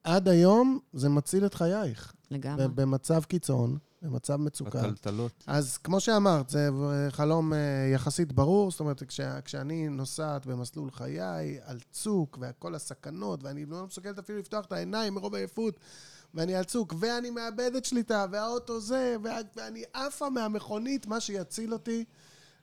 עד 0.04 0.28
היום, 0.28 0.78
זה 0.92 1.08
מציל 1.08 1.46
את 1.46 1.54
חייך. 1.54 2.12
לגמרי. 2.30 2.68
במצב 2.74 3.24
קיצון, 3.24 3.78
במצב 4.02 4.36
מצוקה. 4.36 4.82
בטלטלות. 4.82 5.32
אז 5.46 5.76
כמו 5.76 6.00
שאמרת, 6.00 6.50
זה 6.50 6.68
חלום 7.10 7.52
אה, 7.52 7.58
יחסית 7.94 8.32
ברור, 8.32 8.70
זאת 8.70 8.80
אומרת, 8.80 9.02
כש, 9.02 9.20
כשאני 9.44 9.88
נוסעת 9.88 10.46
במסלול 10.46 10.90
חיי, 10.90 11.58
על 11.64 11.78
צוק, 11.90 12.38
וכל 12.40 12.74
הסכנות, 12.74 13.42
ואני 13.44 13.66
לא 13.66 13.86
מסוגלת 13.86 14.18
אפילו 14.18 14.38
לפתוח 14.38 14.64
את 14.64 14.72
העיניים 14.72 15.14
מרוב 15.14 15.34
עייפות, 15.34 15.74
ואני 16.34 16.54
על 16.54 16.64
צוק, 16.64 16.94
ואני 16.98 17.30
מאבדת 17.30 17.84
שליטה, 17.84 18.26
והאוטו 18.30 18.80
זה, 18.80 19.16
וה- 19.22 19.36
ואני 19.56 19.82
עפה 19.92 20.30
מהמכונית, 20.30 21.06
מה 21.06 21.20
שיציל 21.20 21.72
אותי 21.72 22.04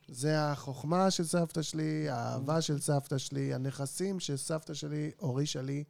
זה 0.08 0.39
החוכמה 0.41 1.12
של 1.12 1.23
סבתא 1.23 1.62
שלי, 1.62 2.10
האהבה 2.10 2.62
של 2.62 2.80
סבתא 2.80 3.17
שלי, 3.17 3.54
הנכסים 3.54 4.19
שסבתא 4.19 4.73
שלי 4.73 5.12
הורישה 5.17 5.62
לי 5.62 5.84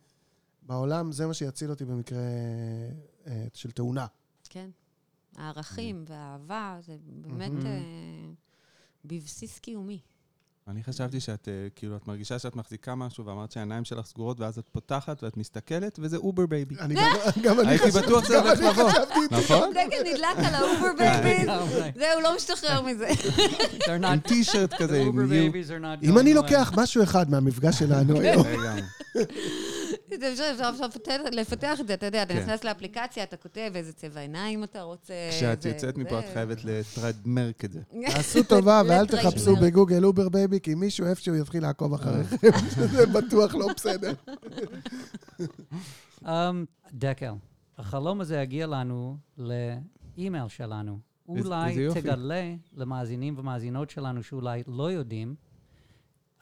בעולם, 0.63 1.11
זה 1.11 1.27
מה 1.27 1.33
שיציל 1.33 1.69
אותי 1.69 1.85
במקרה 1.85 2.19
אה, 3.27 3.43
של 3.53 3.71
תאונה. 3.71 4.05
כן. 4.49 4.69
הערכים 5.37 6.03
והאהבה, 6.07 6.77
זה 6.85 6.95
באמת 7.05 7.51
מהמם. 7.51 7.65
אה, 7.65 7.71
בבסיס 9.05 9.59
קיומי. 9.59 9.99
אני 10.67 10.83
חשבתי 10.83 11.19
שאת, 11.19 11.47
אה, 11.47 11.67
כאילו, 11.75 11.95
את 11.97 12.07
מרגישה 12.07 12.39
שאת 12.39 12.55
מחזיקה 12.55 12.95
משהו 12.95 13.25
ואמרת 13.25 13.51
שהעיניים 13.51 13.85
שלך 13.85 14.05
סגורות, 14.05 14.39
ואז 14.39 14.57
את 14.59 14.69
פותחת 14.69 15.23
ואת 15.23 15.37
מסתכלת, 15.37 15.99
וזה 16.01 16.17
Uber 16.17 16.45
baby. 16.45 16.75
אני 16.79 16.95
גם, 16.95 17.03
גם 17.43 17.59
אני 17.59 17.67
הייתי 17.69 17.83
חשבתי- 17.91 18.05
בטוח 18.05 18.23
שזה 18.25 18.33
גם 18.33 18.43
הולך 18.47 18.59
אני 18.59 18.67
לבוא. 18.69 18.89
נכון? 19.31 19.69
דגל 19.71 19.97
נדלק 20.13 20.37
על 20.45 20.55
האובר 20.55 20.91
לגמרי. 21.43 21.91
זהו, 21.95 22.21
לא 22.23 22.35
משתחרר 22.35 22.81
מזה. 22.81 23.07
עם 23.87 24.03
not... 24.03 24.27
T-shirt 24.27 24.73
כזה, 24.73 25.01
אם 26.03 26.17
אני. 26.19 26.33
לוקח 26.33 26.71
משהו 26.77 27.03
אחד 27.03 27.29
מהמפגש 27.29 27.79
שלנו 27.79 28.19
היום, 28.19 28.45
לגמרי. 28.47 28.81
זה 29.13 29.23
אפשר 30.13 30.71
לפתח- 31.31 31.79
את 31.79 31.87
זה, 31.87 31.93
אתה 31.93 32.05
יודע, 32.05 32.23
אתה 32.23 32.33
כן. 32.33 32.39
נכנס 32.39 32.63
לאפליקציה, 32.63 33.23
אתה 33.23 33.37
כותב 33.37 33.71
איזה 33.75 33.93
צבע 33.93 34.19
עיניים 34.19 34.63
אתה 34.63 34.81
רוצה. 34.81 35.13
כשאת 35.31 35.65
יוצאת 35.65 35.97
מפה, 35.97 36.19
את 36.19 36.23
חייבת 36.33 36.57
ל 36.65 36.75
trademark 36.75 37.65
את 37.65 37.71
זה. 37.71 37.79
תעשו 38.13 38.43
טובה 38.43 38.81
ואל. 38.89 39.07
תחפשו 39.07 39.55
בגוגל 39.55 40.03
Uber 40.05 40.29
baby, 40.29 40.59
כי 40.59 40.75
מישהו 40.75 41.05
איפשהו 41.07 41.35
יתחיל 41.35 41.61
לעקוב 41.63 41.93
אחריכם. 41.93 42.37
זה 42.91 43.05
בטוח 43.05 43.55
לא 43.55 43.67
בסדר. 43.75 44.13
Um, 46.23 46.27
דקל, 46.93 47.33
החלום 47.77 48.21
הזה 48.21 48.37
יגיע 48.41 48.67
לנו 48.67 49.17
לאימייל 49.37 50.47
שלנו. 50.47 50.99
אולי. 51.27 51.87
תגלה 51.93 52.53
למאזינים 52.77 53.35
ומאזינות 53.37 53.89
שלנו 53.89 54.23
שאולי 54.23 54.63
לא 54.67 54.91
יודעים 54.91 55.35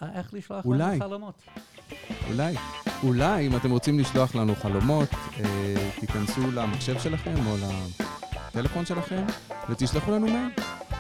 אה, 0.01 0.19
איך 0.19 0.33
לשלוח. 0.33 0.65
לנו 0.65 0.99
חלומות. 0.99 1.41
אולי, 2.29 2.55
אולי, 3.03 3.47
אם 3.47 3.55
אתם 3.55 3.71
רוצים 3.71 3.99
לשלוח 3.99 4.35
לנו 4.35 4.55
חלומות, 4.55 5.09
אה, 5.39 5.89
תיכנסו 5.99 6.51
למחשב 6.51 6.99
שלכם 6.99 7.35
או 7.47 7.55
לטלפון 8.51 8.85
שלכם 8.85 9.25
ותשלחו 9.69 10.11
לנו 10.11 10.25
מייל 10.25 10.49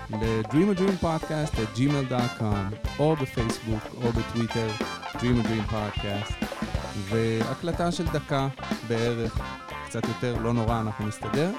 ל-dreamadreampodcast@gmail.com 0.09 2.75
או 2.99 3.15
בפייסבוק 3.15 3.83
או 4.03 4.11
בטוויטר, 4.11 4.67
Dream 5.13 5.43
a 5.43 5.47
Dream 5.47 5.71
Podcast, 5.71 6.45
והקלטה 7.09 7.91
של 7.91 8.05
דקה 8.05 8.47
בערך, 8.87 9.39
קצת 9.85 10.03
יותר, 10.07 10.37
לא 10.41 10.53
נורא, 10.53 10.81
אנחנו 10.81 11.07
נסתדר, 11.07 11.51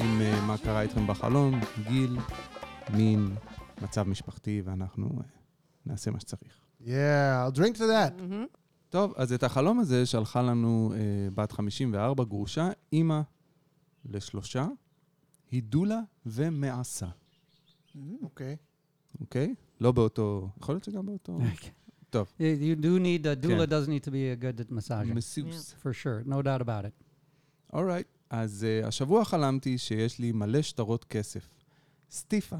עם 0.00 0.20
אה, 0.20 0.40
מה 0.40 0.58
קרה 0.58 0.82
איתכם 0.82 1.06
בחלום, 1.06 1.60
גיל, 1.88 2.18
מין, 2.94 3.34
מצב 3.82 4.08
משפחתי, 4.08 4.62
ואנחנו 4.64 5.08
אה, 5.18 5.22
נעשה 5.86 6.10
מה 6.10 6.20
שצריך. 6.20 6.52
Yeah, 6.80 6.84
I'll 7.46 7.58
drink 7.58 7.74
to 7.76 7.80
that. 7.80 8.12
מהמם. 8.22 8.46
טוב, 8.94 9.12
אז 9.16 9.32
את 9.32 9.42
החלום 9.42 9.78
הזה 9.78 10.06
שלחה 10.06 10.42
לנו 10.42 10.92
אה, 10.94 11.28
בת 11.34 11.52
54, 11.52 12.24
גרושה, 12.24 12.70
אימא 12.92 13.20
לשלושה, 14.04 14.66
הידולה 15.50 16.00
ומעשה, 16.26 17.06
אוקיי. 18.22 18.56
אוקיי? 19.20 19.54
לא 19.80 19.92
באותו, 19.92 20.48
יכול 20.60 20.74
להיות 20.74 20.84
שגם 20.84 21.06
באותו... 21.06 21.38
טוב, 22.10 22.32
You, 22.38 22.42
you 22.42 22.82
do 22.82 23.02
need, 23.02 23.24
a 23.24 23.44
doula 23.46 23.66
כן. 23.66 23.72
does 23.72 23.88
need 23.88 24.04
to 24.04 24.10
be 24.10 24.12
a 24.12 24.44
good 24.44 24.72
massager, 24.72 25.14
מסוס. 25.14 25.74
for 25.82 25.92
sure, 25.92 26.28
no 26.28 26.42
doubt 26.42 26.66
about 26.66 26.84
it. 26.84 27.04
אורייט, 27.72 28.06
אז 28.30 28.66
uh, 28.82 28.86
השבוע 28.86 29.24
חלמתי 29.24 29.78
שיש 29.78 30.18
לי 30.18 30.32
מלא 30.32 30.62
שטרות 30.62 31.04
כסף. 31.04 31.48
סטיפה. 32.10 32.56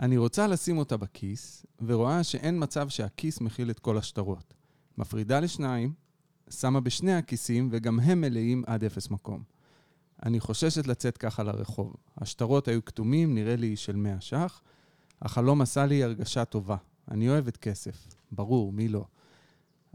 אני 0.00 0.16
רוצה 0.16 0.46
לשים 0.46 0.78
אותה 0.78 0.96
בכיס, 0.96 1.66
ורואה 1.86 2.24
שאין 2.24 2.62
מצב 2.62 2.88
שהכיס 2.88 3.40
מכיל 3.40 3.70
את 3.70 3.78
כל 3.78 3.98
השטרות. 3.98 4.53
מפרידה 4.98 5.40
לשניים, 5.40 5.92
שמה 6.50 6.80
בשני 6.80 7.14
הכיסים, 7.14 7.68
וגם 7.72 8.00
הם 8.00 8.20
מלאים 8.20 8.64
עד 8.66 8.84
אפס 8.84 9.10
מקום. 9.10 9.42
אני 10.22 10.40
חוששת 10.40 10.86
לצאת 10.86 11.18
ככה 11.18 11.42
לרחוב. 11.42 11.96
השטרות 12.18 12.68
היו 12.68 12.84
כתומים, 12.84 13.34
נראה 13.34 13.56
לי 13.56 13.76
של 13.76 13.96
100 13.96 14.20
ש"ח. 14.20 14.60
החלום 15.22 15.60
עשה 15.60 15.86
לי 15.86 16.04
הרגשה 16.04 16.44
טובה. 16.44 16.76
אני 17.10 17.28
אוהבת 17.28 17.56
כסף. 17.56 18.08
ברור, 18.32 18.72
מי 18.72 18.88
לא? 18.88 19.04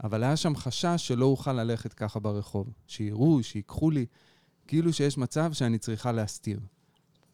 אבל 0.04 0.22
היה 0.22 0.36
שם 0.36 0.56
חשש 0.56 0.94
שלא 0.96 1.26
אוכל 1.26 1.52
ללכת 1.52 1.92
ככה 1.92 2.20
ברחוב. 2.20 2.72
שיראו, 2.86 3.42
שיקחו 3.42 3.90
לי, 3.90 4.06
כאילו 4.66 4.92
שיש 4.92 5.18
מצב 5.18 5.52
שאני 5.52 5.78
צריכה 5.78 6.12
להסתיר. 6.12 6.60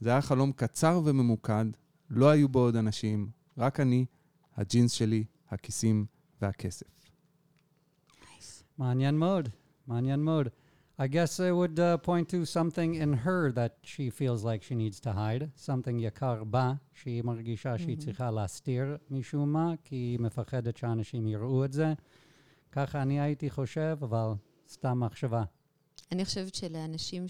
זה 0.01 0.11
היה 0.11 0.23
חלום 0.23 0.53
קצר 0.53 1.01
וממוקד, 1.05 1.67
לא 2.11 2.29
היו 2.29 2.49
בו 2.49 2.59
עוד 2.59 2.77
אנשים, 2.77 3.31
רק 3.59 3.81
אני, 3.81 4.07
הג'ינס 4.57 4.93
שלי, 4.93 5.25
הכיסים 5.51 6.07
והכסף. 6.43 6.96
מעניין 8.79 9.19
מאוד, 9.19 9.49
מעניין 9.87 10.21
מאוד. 10.21 10.49
I 10.99 11.07
guess 11.07 11.39
it 11.41 11.53
would 11.53 11.79
uh, 11.79 11.99
point 11.99 12.27
to 12.31 12.47
something 12.47 12.95
in 12.95 13.13
her 13.13 13.53
that 13.53 13.73
she 13.83 14.09
feels 14.09 14.45
like 14.45 14.63
she 14.63 14.75
needs 14.75 14.99
to 15.01 15.13
hide, 15.13 15.51
something 15.57 15.99
יקר 16.01 16.45
בה, 16.45 16.73
שהיא 16.95 17.23
מרגישה 17.25 17.79
שהיא 17.79 17.99
צריכה 17.99 18.31
להסתיר 18.31 18.97
משום 19.11 19.53
מה, 19.53 19.75
כי 19.85 19.97
היא 19.97 20.21
מפחדת 20.21 20.77
שאנשים 20.77 21.27
יראו 21.27 21.65
את 21.65 21.73
זה. 21.73 21.93
ככה 22.73 23.03
אני 23.03 23.21
הייתי 23.21 23.51
חושב, 23.51 23.99
אבל 24.03 24.33
סתם 24.69 25.01
מחשבה. 25.01 25.45
אני 26.13 26.25
חושבת 26.25 26.55
שלאנשים 26.55 27.27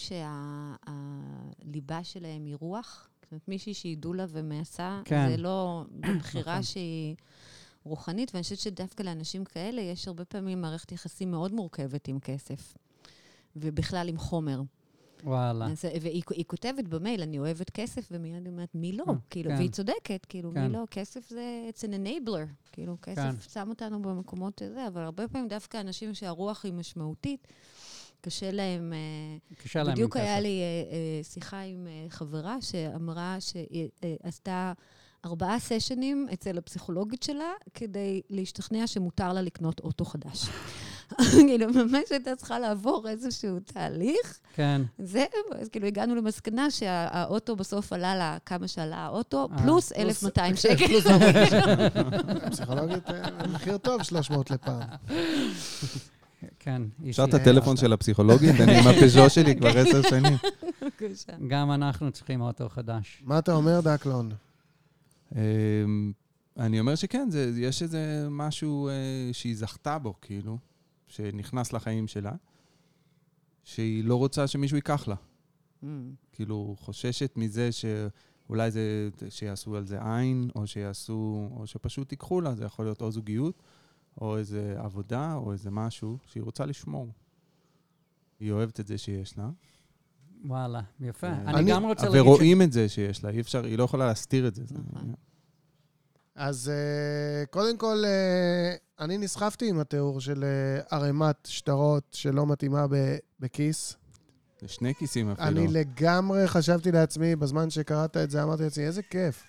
שהליבה 1.59 2.05
שלהם 2.05 2.45
היא 2.45 2.57
רוח, 2.61 3.09
זאת 3.23 3.33
אומרת, 3.33 3.49
מישהי 3.49 3.75
שהיא 3.75 3.99
דולה 3.99 4.25
ומעשה, 4.29 5.01
כן. 5.05 5.29
זה 5.31 5.37
לא 5.37 5.85
בחירה 6.19 6.53
נכון. 6.53 6.63
שהיא 6.63 7.17
רוחנית, 7.87 8.31
ואני 8.35 8.43
חושבת 8.43 8.59
שדווקא 8.59 9.03
לאנשים 9.03 9.45
כאלה 9.45 9.81
יש 9.81 10.09
הרבה 10.09 10.25
פעמים 10.25 10.61
מערכת 10.61 10.93
יחסים 10.93 11.31
מאוד 11.31 11.53
מורכבת 11.53 12.09
עם 12.09 12.21
כסף, 12.21 12.75
ובכלל 13.57 14.09
עם 14.09 14.19
חומר. 14.19 14.61
וואלה. 15.25 15.67
אז, 15.67 15.85
והיא 16.01 16.23
היא 16.31 16.45
כותבת 16.47 16.85
במייל, 16.89 17.23
אני 17.23 17.39
אוהבת 17.39 17.71
כסף, 17.71 18.09
ומיד 18.11 18.35
היא 18.35 18.53
אומרת, 18.53 18.75
מי 18.75 18.93
לא? 18.93 19.05
אה, 19.09 19.15
כאילו, 19.31 19.51
כן. 19.51 19.57
והיא 19.57 19.71
צודקת, 19.71 20.27
כאילו, 20.29 20.51
כן. 20.55 20.67
מי 20.67 20.73
לא? 20.73 20.85
כסף 20.91 21.29
זה, 21.29 21.71
it's 21.71 21.83
an 21.83 21.93
enabler. 21.93 22.73
כאילו, 22.73 22.97
כסף 23.03 23.17
כן. 23.17 23.51
שם 23.53 23.69
אותנו 23.69 24.03
במקומות 24.03 24.63
הזה, 24.63 24.87
אבל 24.87 25.03
הרבה 25.03 25.29
פעמים 25.29 25.49
דווקא 25.49 25.81
אנשים 25.81 26.15
שהרוח 26.15 26.65
היא 26.65 26.73
משמעותית, 26.73 27.49
קשה 28.21 28.51
להם... 28.51 28.93
אה, 28.93 29.57
קשה 29.57 29.79
להם 29.79 29.89
עם 29.89 29.95
בדיוק 29.95 30.17
היה 30.17 30.35
כסף. 30.35 30.43
לי 30.43 30.61
אה, 30.61 30.67
אה, 30.93 31.25
שיחה 31.25 31.61
עם 31.61 31.87
אה, 31.87 32.07
חברה 32.09 32.61
שאמרה 32.61 33.37
שהיא 33.41 33.89
אה, 34.05 34.15
עשתה 34.23 34.73
ארבעה 35.27 35.59
סשנים 35.59 36.27
אצל 36.33 36.59
הפסיכולוגית 36.59 37.23
שלה 37.23 37.45
כדי 37.75 38.21
להשתכנע 38.31 38.87
שמותר 38.87 39.33
לה 39.33 39.43
לקנות 39.43 39.81
אוטו 39.81 40.05
חדש. 40.05 40.49
כאילו, 41.47 41.67
ממש 41.73 42.03
הייתה 42.11 42.37
צריכה 42.37 42.59
לעבור 42.59 43.09
איזשהו 43.09 43.59
תהליך. 43.61 44.39
כן. 44.55 44.83
זהו, 44.99 45.23
אז 45.61 45.69
כאילו 45.69 45.87
הגענו 45.87 46.15
למסקנה 46.15 46.71
שהאוטו 46.71 47.57
בסוף 47.57 47.93
עלה 47.93 48.17
לה 48.17 48.37
כמה 48.47 48.69
שעלה 48.69 48.97
האוטו, 48.97 49.49
אה, 49.53 49.59
פלוס 49.59 49.93
פלוס- 49.93 50.25
1,200 50.25 50.57
שקל. 50.63 51.01
פסיכולוגית, 52.51 53.11
אה, 53.11 53.47
מחיר 53.53 53.79
טוב, 53.79 54.03
300 54.03 54.51
לפעם. 54.51 54.81
כן. 56.59 56.83
אפשר 57.11 57.25
את. 57.25 57.35
הטלפון 57.35 57.77
של 57.77 57.93
הפסיכולוגית? 57.93 58.61
אני 58.61 58.79
עם 58.79 58.87
הפז'ו 58.87 59.31
שלי 59.31 59.57
כבר 59.57 59.79
עשר 59.79 60.03
שנים. 60.03 60.37
גם 61.49 61.73
אנחנו 61.73 62.13
צריכים 62.13 62.41
אוטו 62.41 62.69
חדש. 62.69 63.23
מה 63.25 63.39
אתה 63.39 63.53
אומר, 63.53 63.81
דקלון? 63.81 64.31
אמ, 65.35 66.13
אני 66.57 66.81
אומר 66.81 66.95
שכן, 66.95 67.31
זה, 67.31 67.53
יש 67.57 67.83
איזה 67.83 68.27
משהו 68.31 68.89
אה, 68.89 68.93
שהיא 69.33 69.57
זכתה 69.57 69.99
בו, 69.99 70.15
כאילו, 70.21 70.59
שנכנס 71.09 71.73
לחיים 71.73 72.09
שלה. 72.09 72.33
שהיא 73.65 74.05
לא 74.05 74.17
רוצה 74.17 74.47
שמישהו 74.47 74.77
ייקח 74.77 75.09
לה. 75.09 75.15
Mm. 75.83 75.87
כאילו, 76.33 76.77
חוששת 76.79 77.33
מזה 77.37 77.71
שאולי 77.73 78.71
זה, 78.71 79.09
שיעשו 79.29 79.77
על 79.77 79.87
זה 79.87 80.17
עין, 80.17 80.51
או 80.55 80.67
שיעשו, 80.67 81.49
או 81.57 81.67
שפשוט 81.67 82.13
ייקחו 82.13 82.41
לה, 82.41 82.55
זה 82.55 82.65
יכול 82.65 82.85
להיות 82.85 83.03
או 83.03 83.13
זוגיות, 83.13 83.63
או 84.21 84.37
איזה 84.37 84.75
עבודה, 84.79 85.35
או 85.35 85.53
איזה 85.53 85.71
משהו 85.71 86.19
שהיא 86.27 86.43
רוצה 86.43 86.67
לשמור. 86.67 87.13
היא 88.41 88.53
אוהבת 88.53 88.81
את 88.81 88.87
זה 88.87 88.99
שיש 88.99 89.39
לה. 89.39 89.51
וואלה, 90.45 90.81
יפה. 91.01 91.27
אה, 91.27 91.33
אני 91.47 91.55
אני- 91.59 91.71
גם 91.71 91.85
רוצה 91.85 92.05
להגיד... 92.09 92.23
ש- 92.23 92.27
ורואים 92.27 92.63
את 92.63 92.73
זה 92.73 92.89
שיש 92.89 93.25
לה, 93.25 93.31
אי 93.31 93.41
אפשר, 93.41 93.65
היא 93.65 93.79
לא 93.79 93.85
יכולה 93.85 94.07
להסתיר 94.07 94.47
את 94.49 94.55
זה. 94.55 94.63
נכון. 94.65 95.15
אז 96.35 96.69
אה, 96.75 97.47
קודם 97.47 97.77
כל, 97.77 98.03
אה, 98.05 98.75
אני 99.05 99.19
נסחפתי 99.19 99.69
עם 99.69 99.81
התיאור 99.81 100.21
של 100.21 100.45
ערימת 100.91 101.37
שטרות 101.45 102.03
שלא 102.13 102.47
מתאימה 102.47 102.87
ב- 102.87 103.17
בכיס. 103.41 103.97
זה 104.61 104.69
שני 104.69 104.95
כיסים 104.95 105.31
אפילו. 105.31 105.49
אני 105.49 105.67
לגמרי 105.69 106.49
חשבתי 106.49 106.93
לעצמי, 106.93 107.37
בזמן 107.37 107.71
שקראת 107.71 108.17
את 108.17 108.31
זה, 108.31 108.43
אמרתי 108.43 108.63
לעצמי, 108.63 108.85
איזה 108.85 109.03
כיף, 109.03 109.43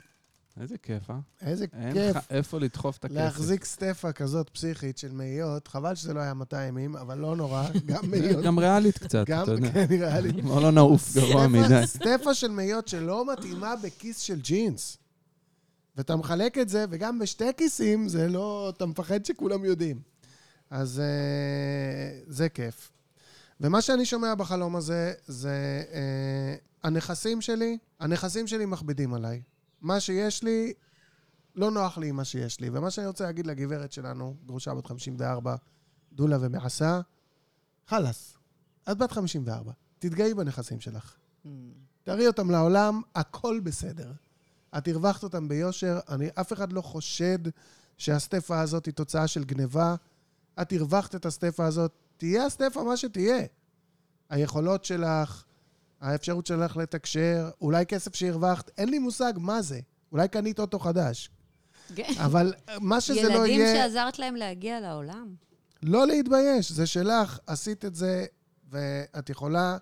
איזה 0.61 0.77
כיף, 0.77 1.09
אה? 1.09 1.15
איזה 1.41 1.65
אין 1.73 1.93
כיף 1.93 2.15
לך 2.15 2.23
איפה 2.29 2.59
לדחוף 2.59 2.97
את 2.97 3.05
הכסף. 3.05 3.17
להחזיק 3.17 3.65
סטפה 3.65 4.11
כזאת 4.11 4.49
פסיכית 4.49 4.97
של 4.97 5.11
מאיות. 5.11 5.67
חבל 5.67 5.95
שזה 5.95 6.13
לא 6.13 6.19
היה 6.19 6.33
200 6.33 6.67
ימים, 6.77 6.95
אבל 6.95 7.17
לא 7.17 7.35
נורא, 7.35 7.67
גם 7.85 8.03
מאיות. 8.11 8.43
גם 8.43 8.59
ריאלית 8.59 8.97
קצת, 8.97 9.23
אתה 9.23 9.51
יודע. 9.51 9.71
כן, 9.71 10.23
לי. 10.23 10.41
בוא 10.41 10.61
לא 10.65 10.71
נעוף 10.71 11.17
גבוה 11.17 11.29
סטפה- 11.45 11.47
מדי. 11.47 11.87
סטפה 11.97 12.33
של 12.33 12.51
מאיות 12.51 12.87
שלא 12.87 13.33
מתאימה 13.33 13.75
בכיס 13.83 14.19
של 14.19 14.41
ג'ינס. 14.41 14.97
ואתה 15.97 16.15
מחלק 16.15 16.57
את 16.57 16.69
זה, 16.69 16.85
וגם 16.89 17.19
בשתי 17.19 17.45
כיסים, 17.57 18.07
זה 18.09 18.27
לא... 18.27 18.73
אתה 18.77 18.85
מפחד 18.85 19.25
שכולם 19.25 19.65
יודעים. 19.65 19.99
אז 20.69 20.99
אה, 20.99 22.19
זה 22.27 22.49
כיף. 22.49 22.91
ומה 23.61 23.81
שאני 23.81 24.05
שומע 24.05 24.35
בחלום 24.35 24.75
הזה, 24.75 25.13
זה 25.27 25.83
אה, 25.93 26.55
הנכסים 26.83 27.41
שלי, 27.41 27.77
הנכסים 27.99 28.47
שלי 28.47 28.65
מכבידים 28.65 29.13
עליי. 29.13 29.41
מה 29.81 29.99
שיש 29.99 30.43
לי, 30.43 30.73
לא 31.55 31.71
נוח 31.71 31.97
לי 31.97 32.09
עם 32.09 32.15
מה 32.15 32.25
שיש 32.25 32.59
לי. 32.59 32.69
ומה 32.69 32.91
שאני 32.91 33.07
רוצה 33.07 33.23
להגיד 33.23 33.47
לגברת 33.47 33.91
שלנו, 33.91 34.35
גרושה 34.45 34.73
בת 34.73 34.85
54, 34.85 35.55
דולה 36.13 36.37
ומעשה, 36.41 37.01
חלאס, 37.87 38.37
את 38.91 38.97
בת 38.97 39.11
54, 39.11 39.71
תתגאי 39.99 40.33
בנכסים 40.33 40.79
שלך. 40.79 41.15
Mm. 41.45 41.49
תראי 42.03 42.27
אותם 42.27 42.51
לעולם, 42.51 43.01
הכל 43.15 43.59
בסדר. 43.63 44.11
את 44.77 44.87
הרווחת 44.87 45.23
אותם 45.23 45.47
ביושר, 45.47 45.99
אני, 46.09 46.29
אף 46.39 46.53
אחד 46.53 46.73
לא 46.73 46.81
חושד 46.81 47.39
שהסטפה 47.97 48.61
הזאת 48.61 48.85
היא 48.85 48.93
תוצאה 48.93 49.27
של 49.27 49.43
גניבה. 49.43 49.95
את 50.61 50.73
הרווחת 50.73 51.15
את 51.15 51.25
הסטפה 51.25 51.65
הזאת, 51.65 51.91
תהיה 52.17 52.45
הסטפה 52.45 52.83
מה 52.83 52.97
שתהיה. 52.97 53.45
היכולות 54.29 54.85
שלך, 54.85 55.43
האפשרות 56.01 56.45
שלך 56.45 56.77
לתקשר, 56.77 57.49
אולי 57.61 57.85
כסף 57.85 58.15
שהרווחת, 58.15 58.71
אין 58.77 58.89
לי 58.89 58.99
מושג 58.99 59.33
מה 59.37 59.61
זה. 59.61 59.79
אולי 60.11 60.27
קנית 60.27 60.59
אוטו 60.59 60.79
חדש. 60.79 61.29
כן. 61.95 62.13
אבל 62.17 62.53
מה 62.81 63.01
שזה 63.01 63.29
לא 63.29 63.33
ילדים 63.33 63.59
יהיה... 63.59 63.75
שעזרת 63.75 64.19
להם 64.19 64.35
להגיע 64.35 64.79
לעולם. 64.79 65.27
לא 65.83 66.07
להתבייש, 66.07 66.71
זה 66.71 66.85
שלך, 66.85 67.39
עשית 67.47 67.85
את 67.85 67.95
זה, 67.95 68.25
ואת 68.69 69.29
יכולה 69.29 69.77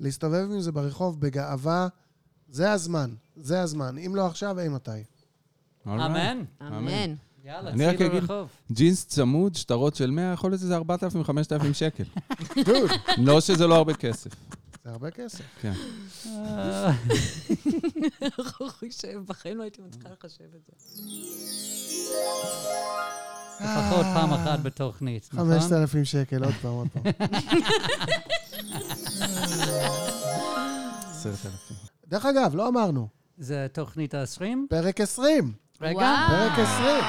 להסתובב 0.00 0.48
עם 0.52 0.60
זה 0.60 0.72
ברחוב 0.72 1.20
בגאווה. 1.20 1.88
זה 2.48 2.72
הזמן, 2.72 3.10
זה 3.36 3.60
הזמן. 3.60 3.98
אם 3.98 4.14
לא 4.14 4.26
עכשיו, 4.26 4.60
אי 4.60 4.68
מתי. 4.68 4.90
אמן. 5.86 6.44
אמן. 6.62 7.14
יאללה, 7.44 7.70
אני 7.70 7.86
רק 7.86 7.96
צאי 7.98 8.06
אגיד- 8.06 8.22
לרחוב. 8.22 8.48
ג'ינס 8.72 9.06
צמוד, 9.06 9.54
שטרות 9.54 9.94
של 9.94 10.10
100, 10.10 10.32
יכול 10.32 10.50
להיות 10.50 10.60
שזה 10.60 10.76
4,000-5,000 10.76 11.72
שקל. 11.72 12.04
לא 13.26 13.40
שזה 13.40 13.66
לא 13.66 13.74
הרבה 13.74 13.94
כסף. 13.94 14.30
זה 14.84 14.90
הרבה 14.90 15.10
כסף. 15.10 15.44
כן. 15.60 15.72
איך 18.22 18.60
הוא 18.60 18.68
חושב? 18.68 19.20
בחיים 19.26 19.58
לא 19.58 19.62
הייתי 19.62 19.82
מצליחה 19.82 20.08
לחשב 20.08 20.44
את 20.44 20.60
זה. 20.66 20.72
לפחות 23.60 24.06
פעם 24.14 24.32
אחת 24.32 24.58
בתוכנית, 24.60 25.28
נכון? 25.32 25.58
5,000 25.60 26.04
שקל, 26.04 26.44
עוד 26.44 26.54
פעם, 26.62 26.72
עוד 26.72 26.88
פעם. 26.92 27.02
10,000. 31.10 31.76
דרך 32.08 32.26
אגב, 32.26 32.54
לא 32.54 32.68
אמרנו, 32.68 33.08
זה 33.38 33.66
תוכנית 33.72 34.14
ה-20? 34.14 34.44
פרק 34.68 35.00
20. 35.00 35.52
רגע. 35.80 36.26
פרק 36.28 36.58
20. 36.58 37.04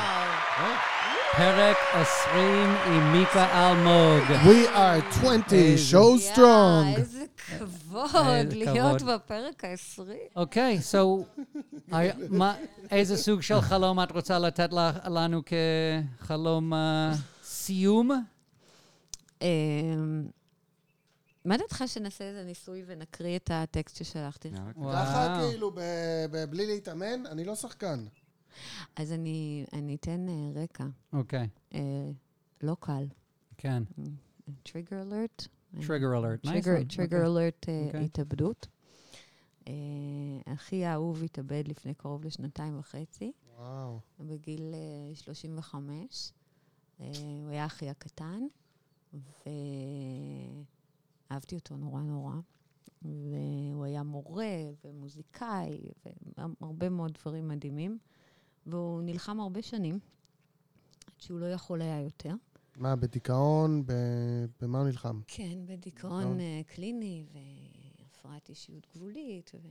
פרק 1.37 1.77
20 1.93 2.45
עם 2.85 3.11
מיקה 3.11 3.69
אלמוג. 3.71 4.23
We 4.43 4.75
are 4.75 5.17
20, 5.17 5.41
איזה- 5.51 5.97
show 5.97 6.35
strong. 6.35 6.97
איזה 6.97 7.25
כבוד 7.37 8.09
איזה 8.15 8.55
להיות 8.55 9.01
כבוד. 9.01 9.11
בפרק 9.15 9.63
ה-20. 9.65 10.01
אוקיי, 10.35 10.79
so, 10.91 10.97
איזה 12.91 13.17
סוג 13.17 13.41
של 13.41 13.61
חלום 13.61 14.03
את 14.03 14.11
רוצה 14.11 14.39
לתת 14.39 14.69
לנו 15.07 15.41
כחלום 16.19 16.73
אה, 16.73 17.13
סיום? 17.43 18.11
אמ, 19.41 19.47
מה 21.45 21.57
דעתך 21.57 21.83
שנעשה 21.87 22.23
איזה 22.23 22.43
ניסוי 22.43 22.83
ונקריא 22.87 23.35
את 23.35 23.49
הטקסט 23.53 23.95
ששלחתי 24.03 24.49
לך? 24.49 24.59
ככה. 24.93 25.37
כאילו, 25.41 25.71
בלי 26.49 26.65
להתאמן, 26.65 27.25
אני 27.31 27.43
לא 27.45 27.55
שחקן. 27.55 28.05
אז 28.95 29.11
אני 29.11 29.65
אני 29.73 29.95
אתן 29.95 30.29
אה, 30.29 30.61
רקע. 30.63 30.85
אוקיי, 31.13 31.47
אה, 31.73 32.11
לא 32.61 32.77
קל. 32.79 33.07
כן. 33.57 33.83
Trigger 34.63 35.01
alert. 35.01 35.47
Trigger 35.87 36.17
alert. 36.17 36.39
Trigger 36.95 37.25
alert. 37.25 37.65
התאבדות. 37.93 38.67
אה, 39.67 40.53
אחי 40.53 40.85
האהוב 40.85 41.23
התאבד 41.23 41.63
לפני 41.67 41.93
קרוב 41.93 42.25
לשנתיים 42.25 42.79
וחצי, 42.79 43.31
וואו. 43.57 43.99
בגיל 44.19 44.73
אה, 44.73 45.15
35. 45.15 46.31
אה, 47.01 47.11
הוא 47.41 47.49
היה 47.49 47.65
אחי 47.65 47.89
הקטן, 47.89 48.41
ואהבתי 51.29 51.55
אותו 51.55 51.77
נורא 51.77 52.01
נורא. 52.01 52.35
והוא 53.01 53.85
היה 53.85 54.03
מורה 54.03 54.55
ומוזיקאי, 54.85 55.81
והרבה 56.37 56.89
מאוד 56.89 57.11
דברים 57.21 57.47
מדהימים. 57.47 57.97
והוא 58.67 59.01
נלחם 59.01 59.39
הרבה 59.39 59.61
שנים, 59.61 59.99
עד 61.07 61.21
שהוא 61.21 61.39
לא 61.39 61.45
יכול 61.45 61.81
היה 61.81 62.01
יותר. 62.01 62.33
מה, 62.77 62.95
בדיכאון? 62.95 63.83
ב- 63.85 64.45
במה 64.61 64.79
הוא 64.79 64.87
נלחם? 64.87 65.19
כן, 65.27 65.65
בדיכאון 65.65 66.19
דיכאון. 66.21 66.39
אה, 66.39 66.61
קליני 66.67 67.23
והפרעת 67.33 68.49
אישיות 68.49 68.87
גבולית, 68.95 69.51
ו... 69.55 69.67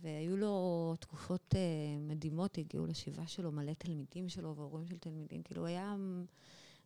והיו 0.00 0.36
לו 0.36 0.94
תקופות 1.00 1.54
אה, 1.54 1.60
מדהימות, 2.00 2.58
הגיעו 2.58 2.86
לשבעה 2.86 3.26
שלו 3.26 3.52
מלא 3.52 3.72
תלמידים 3.72 4.28
שלו 4.28 4.56
והורים 4.56 4.86
של 4.86 4.98
תלמידים, 4.98 5.42
כאילו 5.42 5.60
הוא 5.60 5.68
היה 5.68 5.96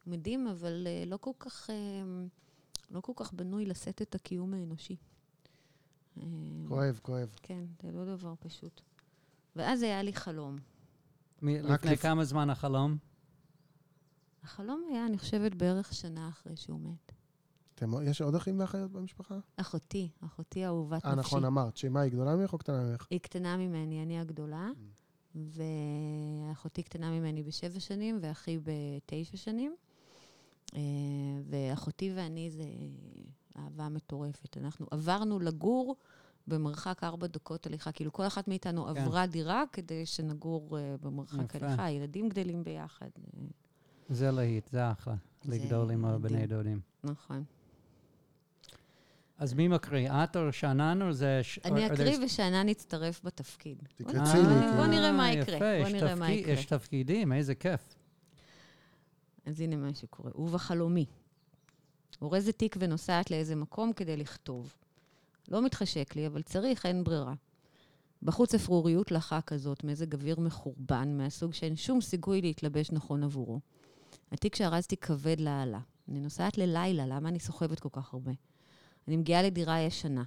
מדהים, 0.07 0.47
אבל 0.49 0.87
אה, 0.87 1.05
לא 1.07 1.17
כל 1.17 1.33
כך, 1.39 1.71
לא 2.91 3.01
כל 3.01 3.13
כך 3.17 3.33
בנוי 3.33 3.67
לשאת 3.67 4.03
את 4.03 4.15
הקיום 4.15 4.55
האנושי. 4.55 4.97
כואב, 6.69 7.01
כואב. 7.03 7.29
כן, 7.43 7.65
זה 7.83 7.93
לא 7.93 8.05
דבר 8.05 8.35
פשוט. 8.41 8.81
ואז 9.57 9.83
היה 9.83 10.03
לי 10.03 10.13
חלום. 10.13 10.57
לפני 11.43 11.63
לפ- 11.93 12.03
כמה 12.03 12.25
זמן 12.25 12.51
החלום? 12.51 12.97
החלום 14.43 14.83
היה, 14.91 15.07
אני 15.07 15.19
חושבת, 15.19 15.55
בערך 15.55 15.95
שנה 15.95 16.29
אחרי 16.29 16.57
שהוא 16.57 16.81
מת. 16.81 17.13
אתם- 17.75 17.91
יש 18.03 18.21
עוד 18.23 18.35
אחים 18.35 18.61
ואחיות 18.61 18.91
במשפחה? 18.93 19.39
אחותי, 19.57 20.09
אחותי 20.25 20.67
אהובת 20.67 20.97
נפשי. 20.97 21.09
אה, 21.09 21.15
נכון, 21.15 21.45
אמרת. 21.45 21.77
שמה, 21.77 22.01
היא 22.01 22.13
גדולה 22.13 22.37
ממך 22.37 22.53
או 22.53 22.59
קטנה 22.59 22.83
ממך? 22.85 23.07
היא 23.11 23.21
קטנה 23.21 23.57
ממני, 23.57 24.03
אני 24.03 24.21
הגדולה, 24.21 24.71
ואחותי 25.35 26.83
קטנה 26.83 27.11
ממני 27.11 27.43
בשבע 27.43 27.81
שנים, 27.81 28.19
ואחי 28.23 28.59
בתשע 28.63 29.37
שנים. 29.37 29.75
אה, 30.75 30.81
ואחותי 31.45 32.13
ואני 32.17 32.51
זה 32.51 32.65
אהבה 33.57 33.89
מטורפת. 33.89 34.57
אנחנו 34.57 34.87
עברנו 34.91 35.39
לגור 35.39 35.97
במרחק 36.51 37.05
ארבע 37.05 37.27
דקות 37.27 37.67
הליכה. 37.67 37.93
כאילו, 37.93 38.13
כל 38.13 38.27
אחת 38.27 38.49
מאיתנו 38.49 38.85
כן. 38.85 38.91
עברה 38.91 39.27
דירה 39.27 39.63
כדי 39.73 40.07
שנגור 40.07 40.79
אה, 40.79 40.95
במרחק 41.03 41.55
יפה. 41.55 41.67
הליכה. 41.67 41.85
הילדים 41.85 42.29
גדלים 42.29 42.65
ביחד. 42.65 43.07
אה, 43.35 43.41
זה 44.09 44.31
להיט, 44.31 44.69
זה 44.73 44.91
אחלה. 44.91 45.15
זה 45.45 45.55
לגדול 45.55 45.91
עם 45.91 46.05
הבני. 46.05 46.47
דודים. 46.47 46.81
נכון. 47.05 47.45
אז 49.39 49.55
מי 49.55 49.69
מקריא? 49.69 50.11
את 50.11 50.37
או 50.37 50.53
שאנן 50.53 51.03
או 51.03 51.13
זה... 51.13 51.39
ש- 51.43 51.59
אני 51.65 51.87
אקריא 51.87 52.17
there's- 52.17 52.25
ושענן 52.25 52.69
יצטרף 52.69 53.21
בתפקיד. 53.25 53.79
תקרצי 53.97 54.17
בוא 54.43 54.51
לי. 54.53 54.77
בוא 54.77 54.87
נראה 54.87 55.13
מה 55.13 55.29
אה, 55.29 55.33
יקרה. 55.33 55.57
יפה, 55.57 55.79
בוא 55.81 55.89
יש 55.89 55.93
נראה 55.95 56.15
מה 56.15 56.27
תפקיד- 56.27 56.39
יקרה. 56.41 56.53
יש 56.53 56.65
תפקידים, 56.67 57.33
איזה 57.33 57.55
כיף. 57.55 57.95
אז 59.47 59.61
הנה 59.61 59.77
מה 59.77 59.95
שקורה. 59.95 60.31
ובחלומי. 60.35 61.07
אורזת 62.23 62.59
תיק 62.59 62.77
ונוסעת 62.79 63.31
לאיזה 63.31 63.57
מקום 63.57 63.93
כדי 63.93 64.17
לכתוב. 64.17 64.75
לא 65.51 65.63
מתחשק 65.63 66.17
לי, 66.17 66.27
אבל 66.27 66.43
צריך, 66.43 66.87
אין 66.87 67.05
ברירה. 67.05 67.35
בחוץ 68.23 68.55
אפרוריות 68.55 69.11
לחה 69.11 69.41
כזאת, 69.41 69.85
מזג 69.85 70.15
אוויר 70.15 70.41
מחורבן, 70.41 71.17
מהסוג 71.17 71.55
שאין 71.55 71.77
שום 71.77 72.01
סיכוי 72.01 72.41
להתלבש 72.41 72.91
נכון 72.93 73.25
עבורו. 73.25 73.61
התיק 74.33 74.55
שארזתי 74.55 74.97
כבד 74.97 75.41
לאללה. 75.41 75.81
אני 76.09 76.21
נוסעת 76.21 76.59
ללילה, 76.59 77.07
למה 77.07 77.29
אני 77.29 77.41
סוחבת 77.41 77.81
כל 77.81 77.89
כך 77.93 78.15
הרבה? 78.15 78.33
אני 79.09 79.17
מגיעה 79.17 79.43
לדירה 79.43 79.81
ישנה. 79.81 80.25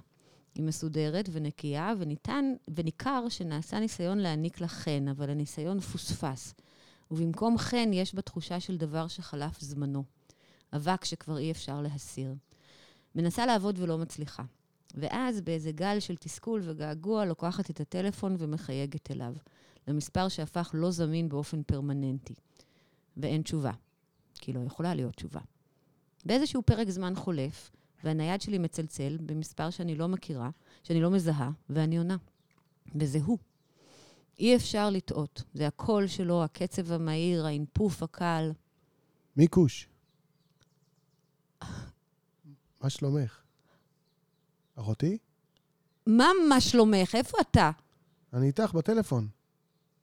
היא 0.54 0.64
מסודרת 0.64 1.28
ונקייה, 1.32 1.92
וניתן, 1.98 2.44
וניכר 2.76 3.28
שנעשה 3.28 3.80
ניסיון 3.80 4.18
להעניק 4.18 4.60
לה 4.60 4.68
חן, 4.68 5.08
אבל 5.08 5.30
הניסיון 5.30 5.80
פוספס. 5.80 6.54
ובמקום 7.10 7.58
חן 7.58 7.90
יש 7.92 8.14
בה 8.14 8.22
תחושה 8.22 8.60
של 8.60 8.76
דבר 8.76 9.08
שחלף 9.08 9.60
זמנו. 9.60 10.04
אבק 10.76 11.04
שכבר 11.04 11.38
אי 11.38 11.50
אפשר 11.50 11.80
להסיר. 11.80 12.34
מנסה 13.14 13.46
לעבוד 13.46 13.78
ולא 13.78 13.98
מצליחה. 13.98 14.42
ואז, 14.94 15.40
באיזה 15.40 15.72
גל 15.72 16.00
של 16.00 16.16
תסכול 16.16 16.60
וגעגוע, 16.64 17.24
לוקחת 17.24 17.70
את 17.70 17.80
הטלפון 17.80 18.36
ומחייגת 18.38 19.10
אליו, 19.10 19.34
למספר 19.88 20.28
שהפך 20.28 20.70
לא 20.74 20.90
זמין 20.90 21.28
באופן 21.28 21.62
פרמננטי. 21.62 22.34
ואין 23.16 23.42
תשובה, 23.42 23.72
כי 24.34 24.52
לא 24.52 24.60
יכולה 24.66 24.94
להיות 24.94 25.14
תשובה. 25.14 25.40
באיזשהו 26.24 26.62
פרק 26.62 26.90
זמן 26.90 27.14
חולף, 27.14 27.70
והנייד 28.04 28.40
שלי 28.40 28.58
מצלצל 28.58 29.18
במספר 29.26 29.70
שאני 29.70 29.94
לא 29.94 30.08
מכירה, 30.08 30.50
שאני 30.82 31.00
לא 31.00 31.10
מזהה, 31.10 31.50
ואני 31.70 31.98
עונה. 31.98 32.16
וזה 32.94 33.18
הוא. 33.24 33.38
אי 34.38 34.56
אפשר 34.56 34.90
לטעות. 34.90 35.42
זה 35.54 35.66
הקול 35.66 36.06
שלו, 36.06 36.44
הקצב 36.44 36.92
המהיר, 36.92 37.46
האינפוף 37.46 38.02
הקל. 38.02 38.52
מי 39.36 39.48
כוש? 39.48 39.88
מה 42.80 42.90
שלומך? 42.90 43.40
אחותי? 44.76 45.18
מה, 46.06 46.30
מה 46.48 46.60
שלומך? 46.60 47.14
איפה 47.14 47.38
אתה? 47.40 47.70
אני 48.32 48.46
איתך 48.46 48.72
בטלפון. 48.72 49.28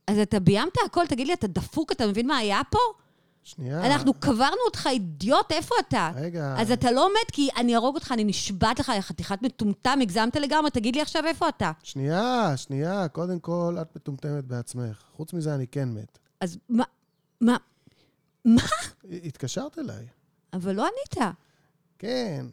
אז 0.07 0.17
אתה 0.17 0.39
ביימת 0.39 0.73
הכל? 0.85 1.07
תגיד 1.07 1.27
לי, 1.27 1.33
אתה 1.33 1.47
דפוק? 1.47 1.91
אתה 1.91 2.07
מבין 2.07 2.27
מה 2.27 2.37
היה 2.37 2.61
פה? 2.69 2.79
שנייה. 3.43 3.85
אנחנו 3.85 4.13
קברנו 4.13 4.57
אותך, 4.65 4.87
אידיוט, 4.87 5.51
איפה 5.51 5.75
אתה? 5.79 6.11
רגע. 6.15 6.55
אז 6.57 6.71
אתה 6.71 6.91
לא 6.91 7.09
מת 7.09 7.31
כי 7.31 7.49
אני 7.57 7.75
אהרוג 7.75 7.95
אותך, 7.95 8.11
אני 8.11 8.23
נשבעת 8.23 8.79
לך, 8.79 8.91
יא 8.95 9.01
חתיכת 9.01 9.41
מטומטם, 9.41 9.99
הגזמת 10.01 10.35
לגמרי, 10.35 10.71
תגיד 10.71 10.95
לי 10.95 11.01
עכשיו 11.01 11.25
איפה 11.25 11.49
אתה. 11.49 11.71
שנייה, 11.83 12.53
שנייה. 12.57 13.07
קודם 13.07 13.39
כל, 13.39 13.77
את 13.81 13.95
מטומטמת 13.95 14.45
בעצמך. 14.45 15.03
חוץ 15.15 15.33
מזה, 15.33 15.55
אני 15.55 15.67
כן 15.67 15.89
מת. 15.89 16.19
אז 16.41 16.57
מה, 16.69 16.83
מה, 17.41 17.57
מה? 18.45 18.63
התקשרת 19.23 19.79
אליי. 19.79 20.07
אבל 20.53 20.75
לא 20.75 20.81
ענית. 20.81 21.33
כן. 21.99 22.45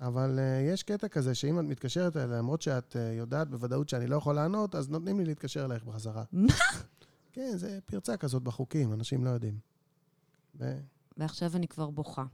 אבל 0.00 0.38
uh, 0.38 0.72
יש 0.72 0.82
קטע 0.82 1.08
כזה 1.08 1.34
שאם 1.34 1.60
את 1.60 1.64
מתקשרת 1.64 2.16
אליי, 2.16 2.38
למרות 2.38 2.62
שאת 2.62 2.92
uh, 2.92 2.98
יודעת 2.98 3.50
בוודאות 3.50 3.88
שאני 3.88 4.06
לא 4.06 4.16
יכול 4.16 4.34
לענות, 4.34 4.74
אז 4.74 4.90
נותנים 4.90 5.18
לי 5.18 5.24
להתקשר 5.24 5.64
אלייך 5.64 5.84
בחזרה. 5.84 6.24
מה? 6.32 6.52
כן, 7.32 7.56
זה 7.56 7.78
פרצה 7.84 8.16
כזאת 8.16 8.42
בחוקים, 8.42 8.92
אנשים 8.92 9.24
לא 9.24 9.30
יודעים. 9.30 9.58
ו... 10.58 10.78
ועכשיו 11.16 11.56
אני 11.56 11.68
כבר 11.68 11.90
בוכה. 11.90 12.24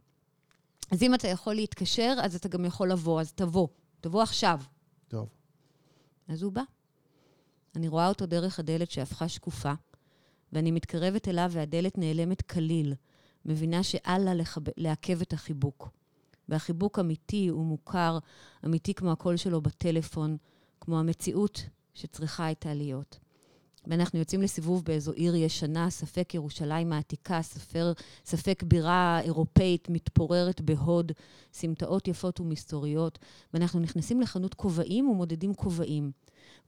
אז 0.90 1.02
אם 1.02 1.14
אתה 1.14 1.28
יכול 1.28 1.54
להתקשר, 1.54 2.14
אז 2.22 2.34
אתה 2.34 2.48
גם 2.48 2.64
יכול 2.64 2.92
לבוא, 2.92 3.20
אז 3.20 3.32
תבוא. 3.32 3.68
תבוא 4.00 4.22
עכשיו. 4.22 4.60
טוב. 5.08 5.28
אז 6.28 6.42
הוא 6.42 6.52
בא. 6.52 6.62
אני 7.76 7.88
רואה 7.88 8.08
אותו 8.08 8.26
דרך 8.26 8.58
הדלת 8.58 8.90
שהפכה 8.90 9.28
שקופה, 9.28 9.72
ואני 10.52 10.70
מתקרבת 10.70 11.28
אליו 11.28 11.50
והדלת 11.52 11.98
נעלמת 11.98 12.42
כליל, 12.42 12.94
מבינה 13.44 13.82
שאל 13.82 14.24
לה 14.24 14.34
לחב... 14.34 14.60
לעכב 14.76 15.20
את 15.20 15.32
החיבוק. 15.32 15.88
והחיבוק 16.50 16.98
אמיתי 16.98 17.50
ומוכר, 17.50 18.18
אמיתי 18.64 18.94
כמו 18.94 19.12
הקול 19.12 19.36
שלו 19.36 19.60
בטלפון, 19.60 20.36
כמו 20.80 20.98
המציאות 20.98 21.64
שצריכה 21.94 22.44
הייתה 22.44 22.74
להיות. 22.74 23.18
ואנחנו 23.86 24.18
יוצאים 24.18 24.42
לסיבוב 24.42 24.84
באיזו 24.84 25.12
עיר 25.12 25.34
ישנה, 25.34 25.90
ספק 25.90 26.34
ירושלים 26.34 26.92
העתיקה, 26.92 27.42
ספר, 27.42 27.92
ספק 28.24 28.62
בירה 28.62 29.20
אירופאית 29.20 29.88
מתפוררת 29.88 30.60
בהוד, 30.60 31.12
סמטאות 31.52 32.08
יפות 32.08 32.40
ומסתוריות, 32.40 33.18
ואנחנו 33.54 33.80
נכנסים 33.80 34.20
לחנות 34.20 34.54
כובעים 34.54 35.08
ומודדים 35.08 35.54
כובעים. 35.54 36.10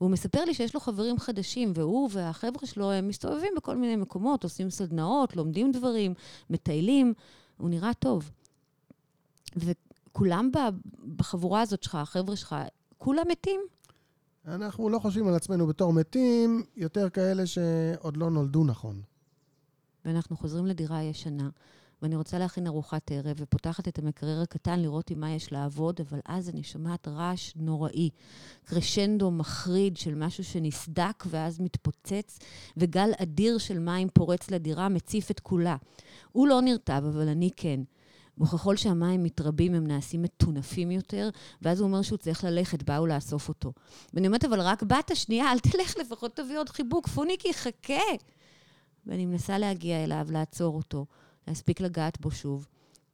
והוא 0.01 0.11
מספר 0.11 0.45
לי 0.45 0.53
שיש 0.53 0.73
לו 0.73 0.79
חברים 0.79 1.19
חדשים, 1.19 1.71
והוא 1.75 2.09
והחבר'ה 2.11 2.67
שלו 2.67 2.91
הם 2.91 3.07
מסתובבים 3.07 3.53
בכל 3.57 3.75
מיני 3.75 3.95
מקומות, 3.95 4.43
עושים 4.43 4.69
סדנאות, 4.69 5.35
לומדים 5.35 5.71
דברים, 5.71 6.13
מטיילים, 6.49 7.13
הוא 7.57 7.69
נראה 7.69 7.93
טוב. 7.93 8.31
וכולם 9.55 10.51
בחבורה 11.15 11.61
הזאת 11.61 11.83
שלך, 11.83 11.95
החבר'ה 11.95 12.35
שלך, 12.35 12.55
כולם 12.97 13.23
מתים? 13.29 13.61
אנחנו 14.47 14.89
לא 14.89 14.99
חושבים 14.99 15.27
על 15.27 15.35
עצמנו 15.35 15.67
בתור 15.67 15.93
מתים, 15.93 16.63
יותר 16.75 17.09
כאלה 17.09 17.45
שעוד 17.45 18.17
לא 18.17 18.29
נולדו 18.29 18.63
נכון. 18.63 19.01
ואנחנו 20.05 20.37
חוזרים 20.37 20.65
לדירה 20.65 20.97
הישנה, 20.97 21.49
ואני 22.01 22.15
רוצה 22.15 22.39
להכין 22.39 22.67
ארוחת 22.67 23.11
ערב, 23.11 23.35
ופותחת 23.39 23.87
את 23.87 23.99
המקרר 23.99 24.41
הקטן 24.41 24.79
לראות 24.79 25.09
עם 25.09 25.19
מה 25.19 25.31
יש 25.31 25.51
לעבוד, 25.51 25.99
אבל 26.09 26.19
אז 26.25 26.49
אני 26.49 26.63
שומעת 26.63 27.07
רעש 27.07 27.53
נוראי. 27.55 28.09
קרשנדו 28.65 29.31
מחריד 29.31 29.97
של 29.97 30.15
משהו 30.15 30.43
שנסדק 30.43 31.23
ואז 31.27 31.59
מתפוצץ, 31.59 32.39
וגל 32.77 33.09
אדיר 33.17 33.57
של 33.57 33.79
מים 33.79 34.07
פורץ 34.13 34.51
לדירה, 34.51 34.89
מציף 34.89 35.31
את 35.31 35.39
כולה. 35.39 35.75
הוא 36.31 36.47
לא 36.47 36.61
נרטב, 36.61 37.03
אבל 37.07 37.27
אני 37.27 37.49
כן. 37.55 37.79
וככל 38.37 38.75
שהמים 38.75 39.23
מתרבים 39.23 39.73
הם 39.73 39.87
נעשים 39.87 40.21
מטונפים 40.21 40.91
יותר, 40.91 41.29
ואז 41.61 41.79
הוא 41.79 41.87
אומר 41.87 42.01
שהוא 42.01 42.17
צריך 42.17 42.43
ללכת, 42.43 42.83
באו 42.83 43.07
לאסוף 43.07 43.49
אותו. 43.49 43.73
ואני 44.13 44.27
אומרת, 44.27 44.45
אבל 44.45 44.61
רק 44.61 44.83
בת 44.83 45.11
השנייה, 45.11 45.51
אל 45.51 45.59
תלך, 45.59 45.97
לפחות 45.97 46.35
תביא 46.35 46.59
עוד 46.59 46.69
חיבוק, 46.69 47.07
פוניקי, 47.07 47.53
חכה. 47.53 48.03
ואני 49.05 49.25
מנסה 49.25 49.57
להגיע 49.57 50.03
אליו, 50.03 50.27
לעצור 50.29 50.75
אותו, 50.75 51.05
להספיק 51.47 51.81
לגעת 51.81 52.21
בו 52.21 52.31
שוב. 52.31 52.67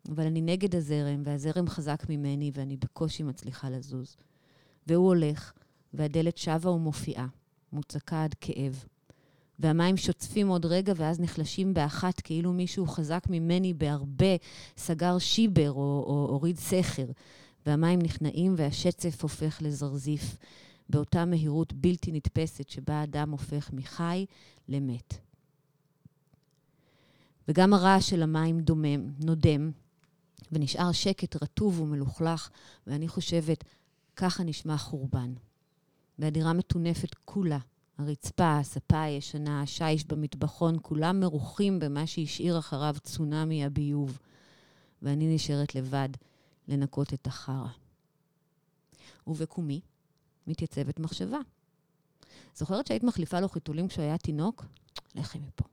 אבל 0.09 0.25
אני 0.25 0.41
נגד 0.41 0.75
הזרם, 0.75 1.21
והזרם 1.25 1.67
חזק 1.67 2.03
ממני, 2.09 2.51
ואני 2.53 2.77
בקושי 2.77 3.23
מצליחה 3.23 3.69
לזוז. 3.69 4.17
והוא 4.87 5.07
הולך, 5.07 5.53
והדלת 5.93 6.37
שבה 6.37 6.69
ומופיעה, 6.71 7.27
מוצקה 7.73 8.23
עד 8.23 8.35
כאב. 8.41 8.83
והמים 9.59 9.97
שוצפים 9.97 10.47
עוד 10.47 10.65
רגע, 10.65 10.93
ואז 10.95 11.19
נחלשים 11.19 11.73
באחת, 11.73 12.21
כאילו 12.21 12.53
מישהו 12.53 12.87
חזק 12.87 13.23
ממני 13.29 13.73
בהרבה, 13.73 14.35
סגר 14.77 15.19
שיבר 15.19 15.71
או, 15.71 16.03
או 16.07 16.27
הוריד 16.29 16.57
סכר. 16.57 17.05
והמים 17.65 17.99
נכנעים, 18.01 18.53
והשצף 18.57 19.23
הופך 19.23 19.61
לזרזיף, 19.61 20.37
באותה 20.89 21.25
מהירות 21.25 21.73
בלתי 21.73 22.11
נתפסת 22.11 22.69
שבה 22.69 23.03
אדם 23.03 23.31
הופך 23.31 23.69
מחי 23.73 24.25
למת. 24.67 25.13
וגם 27.47 27.73
הרעש 27.73 28.09
של 28.09 28.23
המים 28.23 28.59
דומם, 28.59 29.11
נודם, 29.23 29.71
ונשאר 30.51 30.91
שקט 30.91 31.43
רטוב 31.43 31.79
ומלוכלך, 31.79 32.49
ואני 32.87 33.07
חושבת, 33.07 33.63
ככה 34.15 34.43
נשמע 34.43 34.77
חורבן. 34.77 35.33
והדירה 36.19 36.53
מטונפת 36.53 37.15
כולה, 37.25 37.57
הרצפה, 37.99 38.57
הספה 38.57 39.01
הישנה, 39.01 39.61
השיש 39.61 40.05
במטבחון, 40.05 40.77
כולם 40.81 41.19
מרוחים 41.19 41.79
במה 41.79 42.07
שהשאיר 42.07 42.59
אחריו 42.59 42.95
צונאמי 43.03 43.65
הביוב. 43.65 44.19
ואני 45.01 45.35
נשארת 45.35 45.75
לבד 45.75 46.09
לנקות 46.67 47.13
את 47.13 47.27
החרא. 47.27 47.67
ובקומי 49.27 49.81
מתייצבת 50.47 50.99
מחשבה. 50.99 51.39
זוכרת 52.55 52.87
שהיית 52.87 53.03
מחליפה 53.03 53.39
לו 53.39 53.49
חיתולים 53.49 53.87
כשהוא 53.87 54.03
היה 54.03 54.17
תינוק? 54.17 54.65
לכי 55.15 55.39
מפה. 55.39 55.65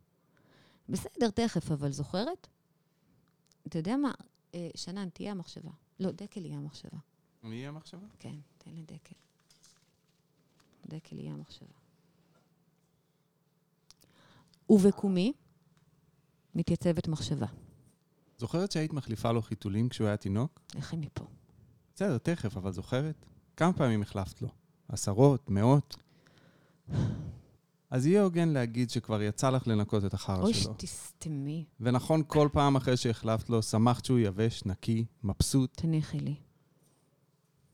בסדר, 0.89 1.31
תכף, 1.31 1.71
אבל 1.71 1.93
זוכרת? 1.93 2.47
אתה 3.67 3.79
יודע 3.79 3.97
מה? 3.97 4.13
אה, 4.55 4.69
שנן, 4.75 5.09
תהיה 5.09 5.31
המחשבה. 5.31 5.71
לא, 6.01 6.11
דקל 6.11 6.45
יהיה 6.45 6.59
המחשבה. 6.59 6.99
מי 7.43 7.57
יהיה 7.57 7.69
המחשבה? 7.69 8.07
כן, 8.19 8.35
תן 8.59 8.71
לי 8.71 8.83
דקל. 8.83 9.15
דקל 10.87 11.19
יהיה 11.19 11.33
המחשבה. 11.33 11.86
ובקומי 14.71 15.33
מתייצבת 16.55 17.09
מחשבה. 17.09 17.47
זוכרת 18.39 18.73
שהיית 18.73 18.93
מחליפה 18.93 19.33
לו 19.33 19.43
חיתולים 19.43 19.89
כשהוא 19.89 20.07
היה 20.07 20.17
תינוק? 20.17 20.61
לכי 20.75 20.97
מפה. 20.97 21.27
בסדר, 21.95 22.19
תכף, 22.19 22.57
אבל 22.57 22.73
זוכרת? 22.73 23.27
כמה 23.57 23.73
פעמים 23.73 24.03
החלפת 24.03 24.43
לו? 24.43 24.49
עשרות? 24.89 25.51
מאות? 25.51 25.97
אז 27.91 28.07
יהיה 28.07 28.23
הוגן 28.23 28.49
להגיד 28.49 28.91
שכבר 28.91 29.23
יצא 29.23 29.51
לך 29.51 29.67
לנקות 29.67 30.05
את 30.05 30.15
החרא 30.15 30.43
אוי, 30.43 30.55
שלו. 30.55 30.75
שתסתמי. 30.75 31.65
ונכון, 31.81 32.23
כל 32.27 32.49
פעם 32.53 32.77
אחרי 32.77 32.97
שהחלפת 32.97 33.51
לו, 33.51 33.63
שמחת 33.63 34.05
שהוא 34.05 34.19
יבש, 34.19 34.65
נקי, 34.65 35.05
מבסוט. 35.25 35.77
תניחי 35.77 36.21
לי. 36.21 36.35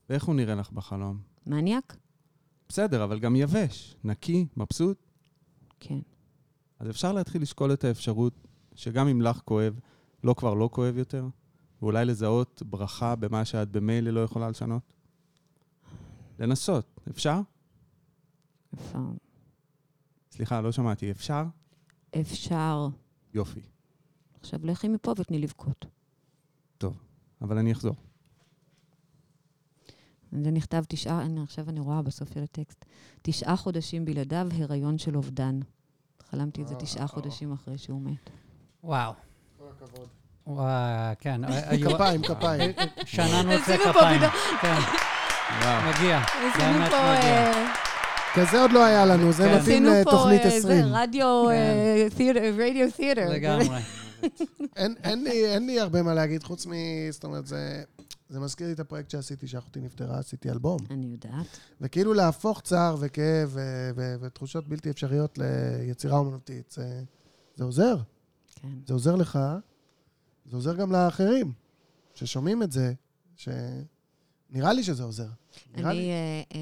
ואיך 0.09 0.23
הוא 0.23 0.35
נראה 0.35 0.55
לך 0.55 0.71
בחלום? 0.71 1.19
מניאק? 1.47 1.97
בסדר, 2.69 3.03
אבל 3.03 3.19
גם 3.19 3.35
יבש, 3.35 3.95
נקי, 4.03 4.45
מבסוט. 4.57 4.97
כן. 5.79 5.99
אז 6.83 6.89
אפשר 6.89 7.11
להתחיל 7.11 7.41
לשקול 7.41 7.73
את 7.73 7.83
האפשרות 7.83 8.33
שגם 8.75 9.07
אם 9.07 9.21
לך 9.21 9.41
כואב, 9.45 9.79
לא 10.23 10.33
כבר 10.33 10.53
לא 10.53 10.69
כואב 10.71 10.97
יותר, 10.97 11.27
ואולי 11.81 12.05
לזהות 12.05 12.63
ברכה 12.65 13.15
במה 13.15 13.45
שאת 13.45 13.71
במילא 13.71 14.11
לא 14.11 14.19
יכולה 14.19 14.49
לשנות? 14.49 14.93
לנסות, 16.39 16.99
אפשר? 17.09 17.39
אפשר. 18.73 18.99
סליחה, 20.31 20.61
לא 20.61 20.71
שמעתי, 20.71 21.11
אפשר? 21.11 21.43
אפשר. 22.21 22.87
יופי. 23.33 23.61
עכשיו 24.39 24.59
לכי 24.63 24.87
מפה 24.87 25.13
ותני 25.17 25.39
לבכות. 25.39 25.85
אבל 27.41 27.57
אני 27.57 27.71
אחזור. 27.71 27.95
זה 30.31 30.51
נכתב 30.51 30.83
תשעה, 30.87 31.25
עכשיו 31.43 31.69
אני 31.69 31.79
רואה 31.79 32.01
בסוף 32.01 32.33
של 32.33 32.43
הטקסט, 32.43 32.85
תשעה 33.21 33.57
חודשים 33.57 34.05
בלעדיו, 34.05 34.47
הריון 34.51 34.97
של 34.97 35.17
אובדן. 35.17 35.59
חלמתי 36.33 36.61
את 36.61 36.67
זה 36.67 36.75
תשעה 36.75 37.07
חודשים 37.07 37.53
אחרי 37.53 37.77
שהוא 37.77 38.01
מת. 38.01 38.29
וואו. 38.83 39.11
כל 39.59 39.65
הכבוד. 39.77 40.07
וואו, 40.47 40.67
כן. 41.19 41.41
כפיים, 41.89 42.21
כפיים. 42.21 42.71
שנן 43.05 43.25
רוצה 43.51 43.73
עשינו 43.75 43.93
פה 43.93 43.99
כפיים. 43.99 44.21
כן. 44.61 44.75
מגיע. 45.89 46.17
עשינו 46.19 46.53
באמת 46.73 46.91
פה... 46.91 46.97
מגיע. 46.97 47.51
אה, 47.53 47.65
כזה 48.33 48.61
עוד 48.61 48.71
לא 48.71 48.85
היה 48.85 49.05
לנו, 49.05 49.31
זה 49.31 49.43
כן. 49.43 49.49
מתאים 49.49 49.61
עשינו 49.61 49.91
פה 50.03 50.11
לתוכנית 50.11 50.41
אה, 50.45 50.49
זה, 50.49 50.57
20. 50.57 50.85
רדיו, 50.91 51.49
אה, 51.49 52.07
תיאטר, 52.17 52.39
רדיו 52.57 52.91
תיאטר. 52.91 53.29
לגמרי. 53.29 53.67
אין 54.77 55.23
לי- 55.23 55.45
אין 55.45 55.65
לי 55.65 55.79
הרבה 55.79 56.01
מה 56.03 56.13
להגיד, 56.13 56.43
חוץ 56.43 56.65
מ... 56.67 56.71
זאת 57.11 57.23
אומרת, 57.23 57.47
זה... 57.47 57.83
זה 58.33 58.39
מזכיר 58.39 58.67
לי 58.67 58.73
את 58.73 58.79
הפרויקט 58.79 59.09
שעשיתי, 59.09 59.47
שאחותי 59.47 59.81
נפטרה, 59.81 60.19
עשיתי 60.19 60.49
אלבום. 60.49 60.79
אני 60.89 61.05
יודעת. 61.07 61.45
וכאילו 61.81 62.13
להפוך 62.13 62.61
צער 62.61 62.95
וכאב 62.99 63.49
ו- 63.53 63.89
ו- 63.95 64.15
ותחושות 64.21 64.67
בלתי 64.67 64.89
אפשריות 64.89 65.37
ליצירה 65.37 66.17
אומנותית, 66.17 66.71
זה, 66.71 67.03
זה 67.55 67.63
עוזר. 67.63 67.97
כן. 68.55 68.67
זה 68.87 68.93
עוזר 68.93 69.15
לך, 69.15 69.39
זה 70.45 70.55
עוזר 70.55 70.75
גם 70.75 70.91
לאחרים 70.91 71.51
ששומעים 72.15 72.63
את 72.63 72.71
זה, 72.71 72.93
שנראה 73.35 74.73
לי 74.73 74.83
שזה 74.83 75.03
עוזר. 75.03 75.29
נראה 75.75 75.91
אני, 75.91 75.99
לי. 75.99 76.09
אה, 76.09 76.41
אה, 76.55 76.59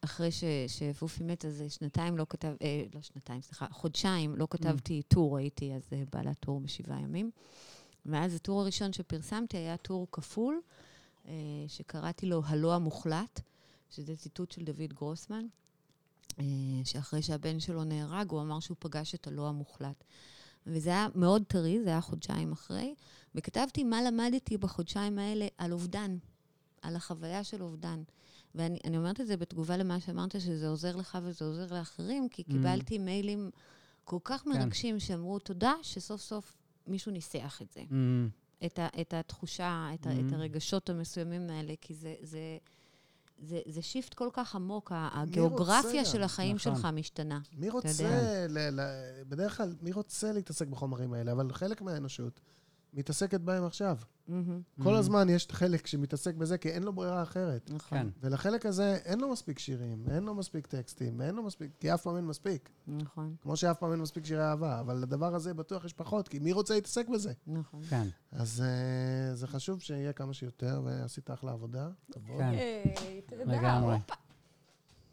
אחרי 0.00 0.30
ש- 0.30 0.44
שפופי 0.66 1.24
מת, 1.24 1.44
אז 1.44 1.62
שנתיים 1.68 2.18
לא 2.18 2.26
כתב, 2.28 2.52
אה, 2.62 2.82
לא 2.94 3.00
שנתיים, 3.02 3.40
סליחה, 3.42 3.66
חודשיים 3.70 4.36
לא 4.36 4.46
כתבתי 4.50 5.02
טור, 5.08 5.36
הייתי 5.36 5.74
אז 5.74 5.82
אה, 5.92 6.02
בעלת 6.12 6.36
טור 6.40 6.60
בשבעה 6.60 7.00
ימים. 7.00 7.30
ואז 8.06 8.34
הטור 8.34 8.60
הראשון 8.60 8.92
שפרסמתי 8.92 9.56
היה 9.56 9.76
טור 9.76 10.06
כפול, 10.12 10.60
אה, 11.26 11.32
שקראתי 11.68 12.26
לו 12.26 12.42
הלא 12.46 12.74
המוחלט, 12.74 13.40
שזה 13.90 14.16
ציטוט 14.16 14.52
של 14.52 14.64
דוד 14.64 14.92
גרוסמן, 14.92 15.46
אה, 16.38 16.44
שאחרי 16.84 17.22
שהבן 17.22 17.60
שלו 17.60 17.84
נהרג, 17.84 18.30
הוא 18.30 18.40
אמר 18.40 18.60
שהוא 18.60 18.76
פגש 18.80 19.14
את 19.14 19.26
הלא 19.26 19.48
המוחלט. 19.48 20.04
וזה 20.66 20.90
היה 20.90 21.08
מאוד 21.14 21.42
טרי, 21.48 21.82
זה 21.82 21.88
היה 21.88 22.00
חודשיים 22.00 22.52
אחרי, 22.52 22.94
וכתבתי 23.34 23.84
מה 23.84 24.02
למדתי 24.02 24.58
בחודשיים 24.58 25.18
האלה 25.18 25.46
על 25.58 25.72
אובדן, 25.72 26.16
על 26.82 26.96
החוויה 26.96 27.44
של 27.44 27.62
אובדן. 27.62 28.02
ואני 28.54 28.78
אני 28.84 28.96
אומרת 28.96 29.20
את 29.20 29.26
זה 29.26 29.36
בתגובה 29.36 29.76
למה 29.76 30.00
שאמרת, 30.00 30.40
שזה 30.40 30.68
עוזר 30.68 30.96
לך 30.96 31.18
וזה 31.22 31.44
עוזר 31.44 31.74
לאחרים, 31.74 32.28
כי 32.28 32.42
קיבלתי 32.42 32.98
מיילים 32.98 33.50
כל 34.04 34.18
כך 34.24 34.46
מרגשים 34.46 35.00
שאמרו, 35.00 35.38
תודה 35.38 35.74
שסוף 35.82 36.20
סוף 36.20 36.56
מישהו 36.88 37.12
ניסח 37.12 37.62
את 37.62 37.72
זה. 37.72 37.80
אמ, 37.92 38.28
את, 38.66 38.78
ה, 38.78 38.88
את 39.00 39.14
התחושה, 39.14 39.90
את, 39.94 40.06
ה, 40.06 40.10
את 40.12 40.32
הרגשות 40.32 40.90
המסוימים 40.90 41.50
האלה, 41.50 41.74
כי 41.80 41.94
זה, 41.94 42.14
זה, 42.22 42.58
זה, 43.42 43.60
זה 43.66 43.82
שיפט 43.82 44.14
כל 44.14 44.28
כך 44.32 44.54
עמוק, 44.54 44.92
הגיאוגרפיה 44.94 46.00
רוצה? 46.00 46.04
של 46.04 46.22
החיים 46.22 46.56
נכון. 46.56 46.74
שלך 46.76 46.84
משתנה. 46.92 47.40
מי. 47.52 47.68
רוצה, 47.70 48.46
ל- 48.48 48.80
ל- 48.80 49.22
בדרך 49.28 49.56
כלל, 49.56 49.74
מי 49.82 49.92
רוצה 49.92 50.32
להתעסק 50.32 50.66
בחומרים 50.68 51.12
האלה? 51.12 51.32
אבל 51.32 51.52
חלק 51.52 51.82
מהאנושות 51.82 52.40
מתעסקת 52.94 53.40
בהם 53.40 53.64
עכשיו. 53.64 53.96
מהמם, 54.28 54.60
כל 54.82 54.94
הזמן 54.94 55.28
יש 55.28 55.48
חלק 55.50 55.86
שמתעסק 55.86 56.34
בזה, 56.34 56.58
כי 56.58 56.68
אין 56.68 56.82
לו 56.82 56.92
ברירה 56.92 57.22
אחרת. 57.22 57.70
נכון, 57.74 57.98
כן. 57.98 58.06
ולחלק 58.20 58.66
הזה 58.66 58.94
אין 59.04 59.20
לו 59.20 59.32
מספיק 59.32 59.58
שירים, 59.58 60.04
אין 60.10 60.22
לו 60.22 60.34
מספיק 60.34 60.66
טקסטים, 60.66 61.20
אין 61.20 61.34
לו 61.34 61.42
מספיק, 61.42 61.70
כי 61.80 61.94
אף 61.94 62.02
פעם 62.02 62.16
אין 62.16 62.26
מספיק. 62.26 62.70
נכון, 62.86 63.34
כמו 63.42 63.56
שאף 63.56 63.78
פעם 63.78 63.92
אין 63.92 64.00
מספיק 64.00 64.24
שירי 64.24 64.44
אהבה, 64.44 64.80
אבל 64.80 64.96
לדבר 64.96 65.34
הזה 65.34 65.54
בטוח 65.54 65.84
יש 65.84 65.92
פחות, 65.92 66.28
כי 66.28 66.38
מי 66.38 66.52
רוצה 66.52 66.74
להתעסק 66.74 67.08
בזה? 67.08 67.32
נכון. 67.46 67.82
כן, 67.82 68.06
אז 68.32 68.64
uh, 68.64 69.34
זה 69.34 69.46
חשוב 69.46 69.80
שיהיה 69.80 70.12
כמה 70.12 70.34
שיותר, 70.34 70.80
ועשית 70.84 71.30
אחלה 71.30 71.52
עבודה. 71.52 71.88
כבוד. 72.12 72.38
כן. 72.38 72.82
לגמרי. 73.46 73.96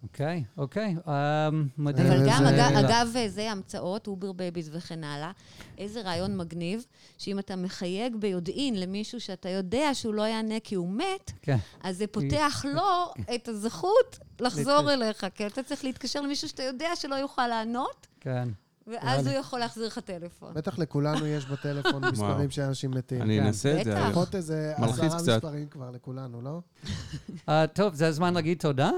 אוקיי, 0.10 0.44
אוקיי. 0.58 0.96
אמ, 1.08 1.68
מדהים. 1.78 2.08
אבל 2.08 2.30
גם, 2.30 2.44
זה- 2.44 2.50
אגב, 2.68 2.86
אגב, 2.86 3.08
זה 3.28 3.52
המצאות, 3.52 4.08
Uber 4.08 4.32
babies 4.32 4.70
וכן 4.74 5.04
הלאה. 5.04 5.32
איזה 5.78 6.02
רעיון 6.02 6.38
מגניב, 6.38 6.86
שאם 7.18 7.40
אתה 7.40 7.56
מחייג 7.56 8.16
ביודעין 8.16 8.80
למישהו 8.80 9.22
שאתה 9.22 9.50
יודע 9.50 9.90
שהוא 9.94 10.14
לא 10.14 10.22
יענה 10.22 10.60
כי 10.64 10.76
הוא 10.76 10.90
מת, 10.90 11.32
כן. 11.42 11.58
אז 11.84 11.98
זה 11.98 12.08
פותח 12.08 12.66
לו 12.74 12.84
את 13.36 13.48
הזכות 13.48 14.20
לחזור. 14.40 14.94
אליך, 14.94 15.26
כי 15.36 15.48
אתה 15.48 15.64
צריך 15.64 15.84
להתקשר 15.84 16.22
למישהו 16.22 16.50
שאתה 16.50 16.64
יודע 16.64 16.90
שלא 16.96 17.16
יוכל 17.16 17.48
לענות, 17.48 18.08
כן. 18.20 18.50
ואז. 18.88 19.28
הוא 19.28 19.36
יכול 19.36 19.60
להחזיר 19.60 19.88
לך 19.88 20.00
טלפון. 20.00 20.54
בטח 20.54 20.80
לכולנו 20.80 21.28
יש 21.28 21.46
בטלפון 21.46 22.04
מספרים 22.12 22.52
שאנשים 22.52 22.92
מתים. 22.92 23.22
אני 23.22 23.38
כן. 23.40 23.46
אנסה 23.46 23.80
את 23.80 23.86
זה. 23.86 23.96
בטח. 23.96 24.08
לפחות 24.10 24.36
איזה 24.36 24.74
עשרה. 24.78 25.36
מספרים 25.38 25.68
כבר 25.68 25.92
לכולנו, 25.92 26.42
לא? 26.42 26.60
אה, 27.50 27.68
טוב, 27.68 27.94
זה 27.94 28.08
הזמן 28.08 28.34
להגיד 28.34 28.60
תודה. 28.60 28.92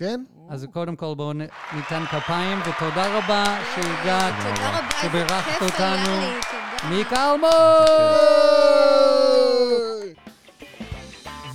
כן? 0.00 0.20
אז 0.50 0.66
קודם 0.72 0.96
כל 0.96 1.14
בואו 1.16 1.32
ניתן 1.72 2.04
כפיים, 2.10 2.58
ותודה 2.60 3.18
רבה 3.18 3.44
שהגעת, 3.74 4.34
תודה 4.42 4.68
רבה, 4.68 5.18
איזה 5.18 5.42
כיף 5.44 5.62
אותנו. 5.62 5.84
היה 5.86 6.34
לי, 6.34 6.40
תודה. 6.80 6.94
מיקה 6.96 7.32
אלמוג! 7.32 8.89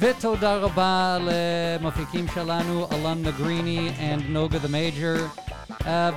ותודה 0.10 0.56
רבה 0.56 1.18
למפיקים 1.22 2.26
שלנו, 2.34 2.88
אלן 2.92 3.22
נגריני 3.24 3.92
ונוגה 4.28 4.60
דה 4.60 4.68
מייג'ר. 4.68 5.16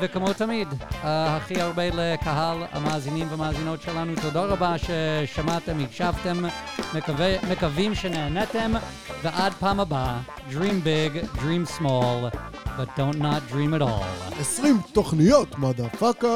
וכמו 0.00 0.32
תמיד, 0.32 0.68
uh, 0.70 0.76
הכי 1.04 1.60
הרבה 1.60 1.82
לקהל 1.92 2.58
המאזינים 2.72 3.26
והמאזינות 3.30 3.82
שלנו, 3.82 4.12
תודה 4.22 4.44
רבה 4.44 4.74
ששמעתם, 4.78 5.80
הקשבתם, 5.80 6.44
מקווה, 6.94 7.34
מקווים 7.50 7.94
שנהנתם, 7.94 8.72
ועד 9.22 9.52
פעם 9.52 9.80
הבאה, 9.80 10.18
Dream 10.50 10.84
big, 10.84 11.24
dream 11.36 11.80
small, 11.80 12.30
but 12.78 12.88
don't 12.96 13.18
not 13.18 13.52
dream 13.52 13.74
at 13.74 13.82
all. 13.82 14.40
20 14.40 14.80
תוכניות, 14.92 15.58
motherfucker! 15.58 16.28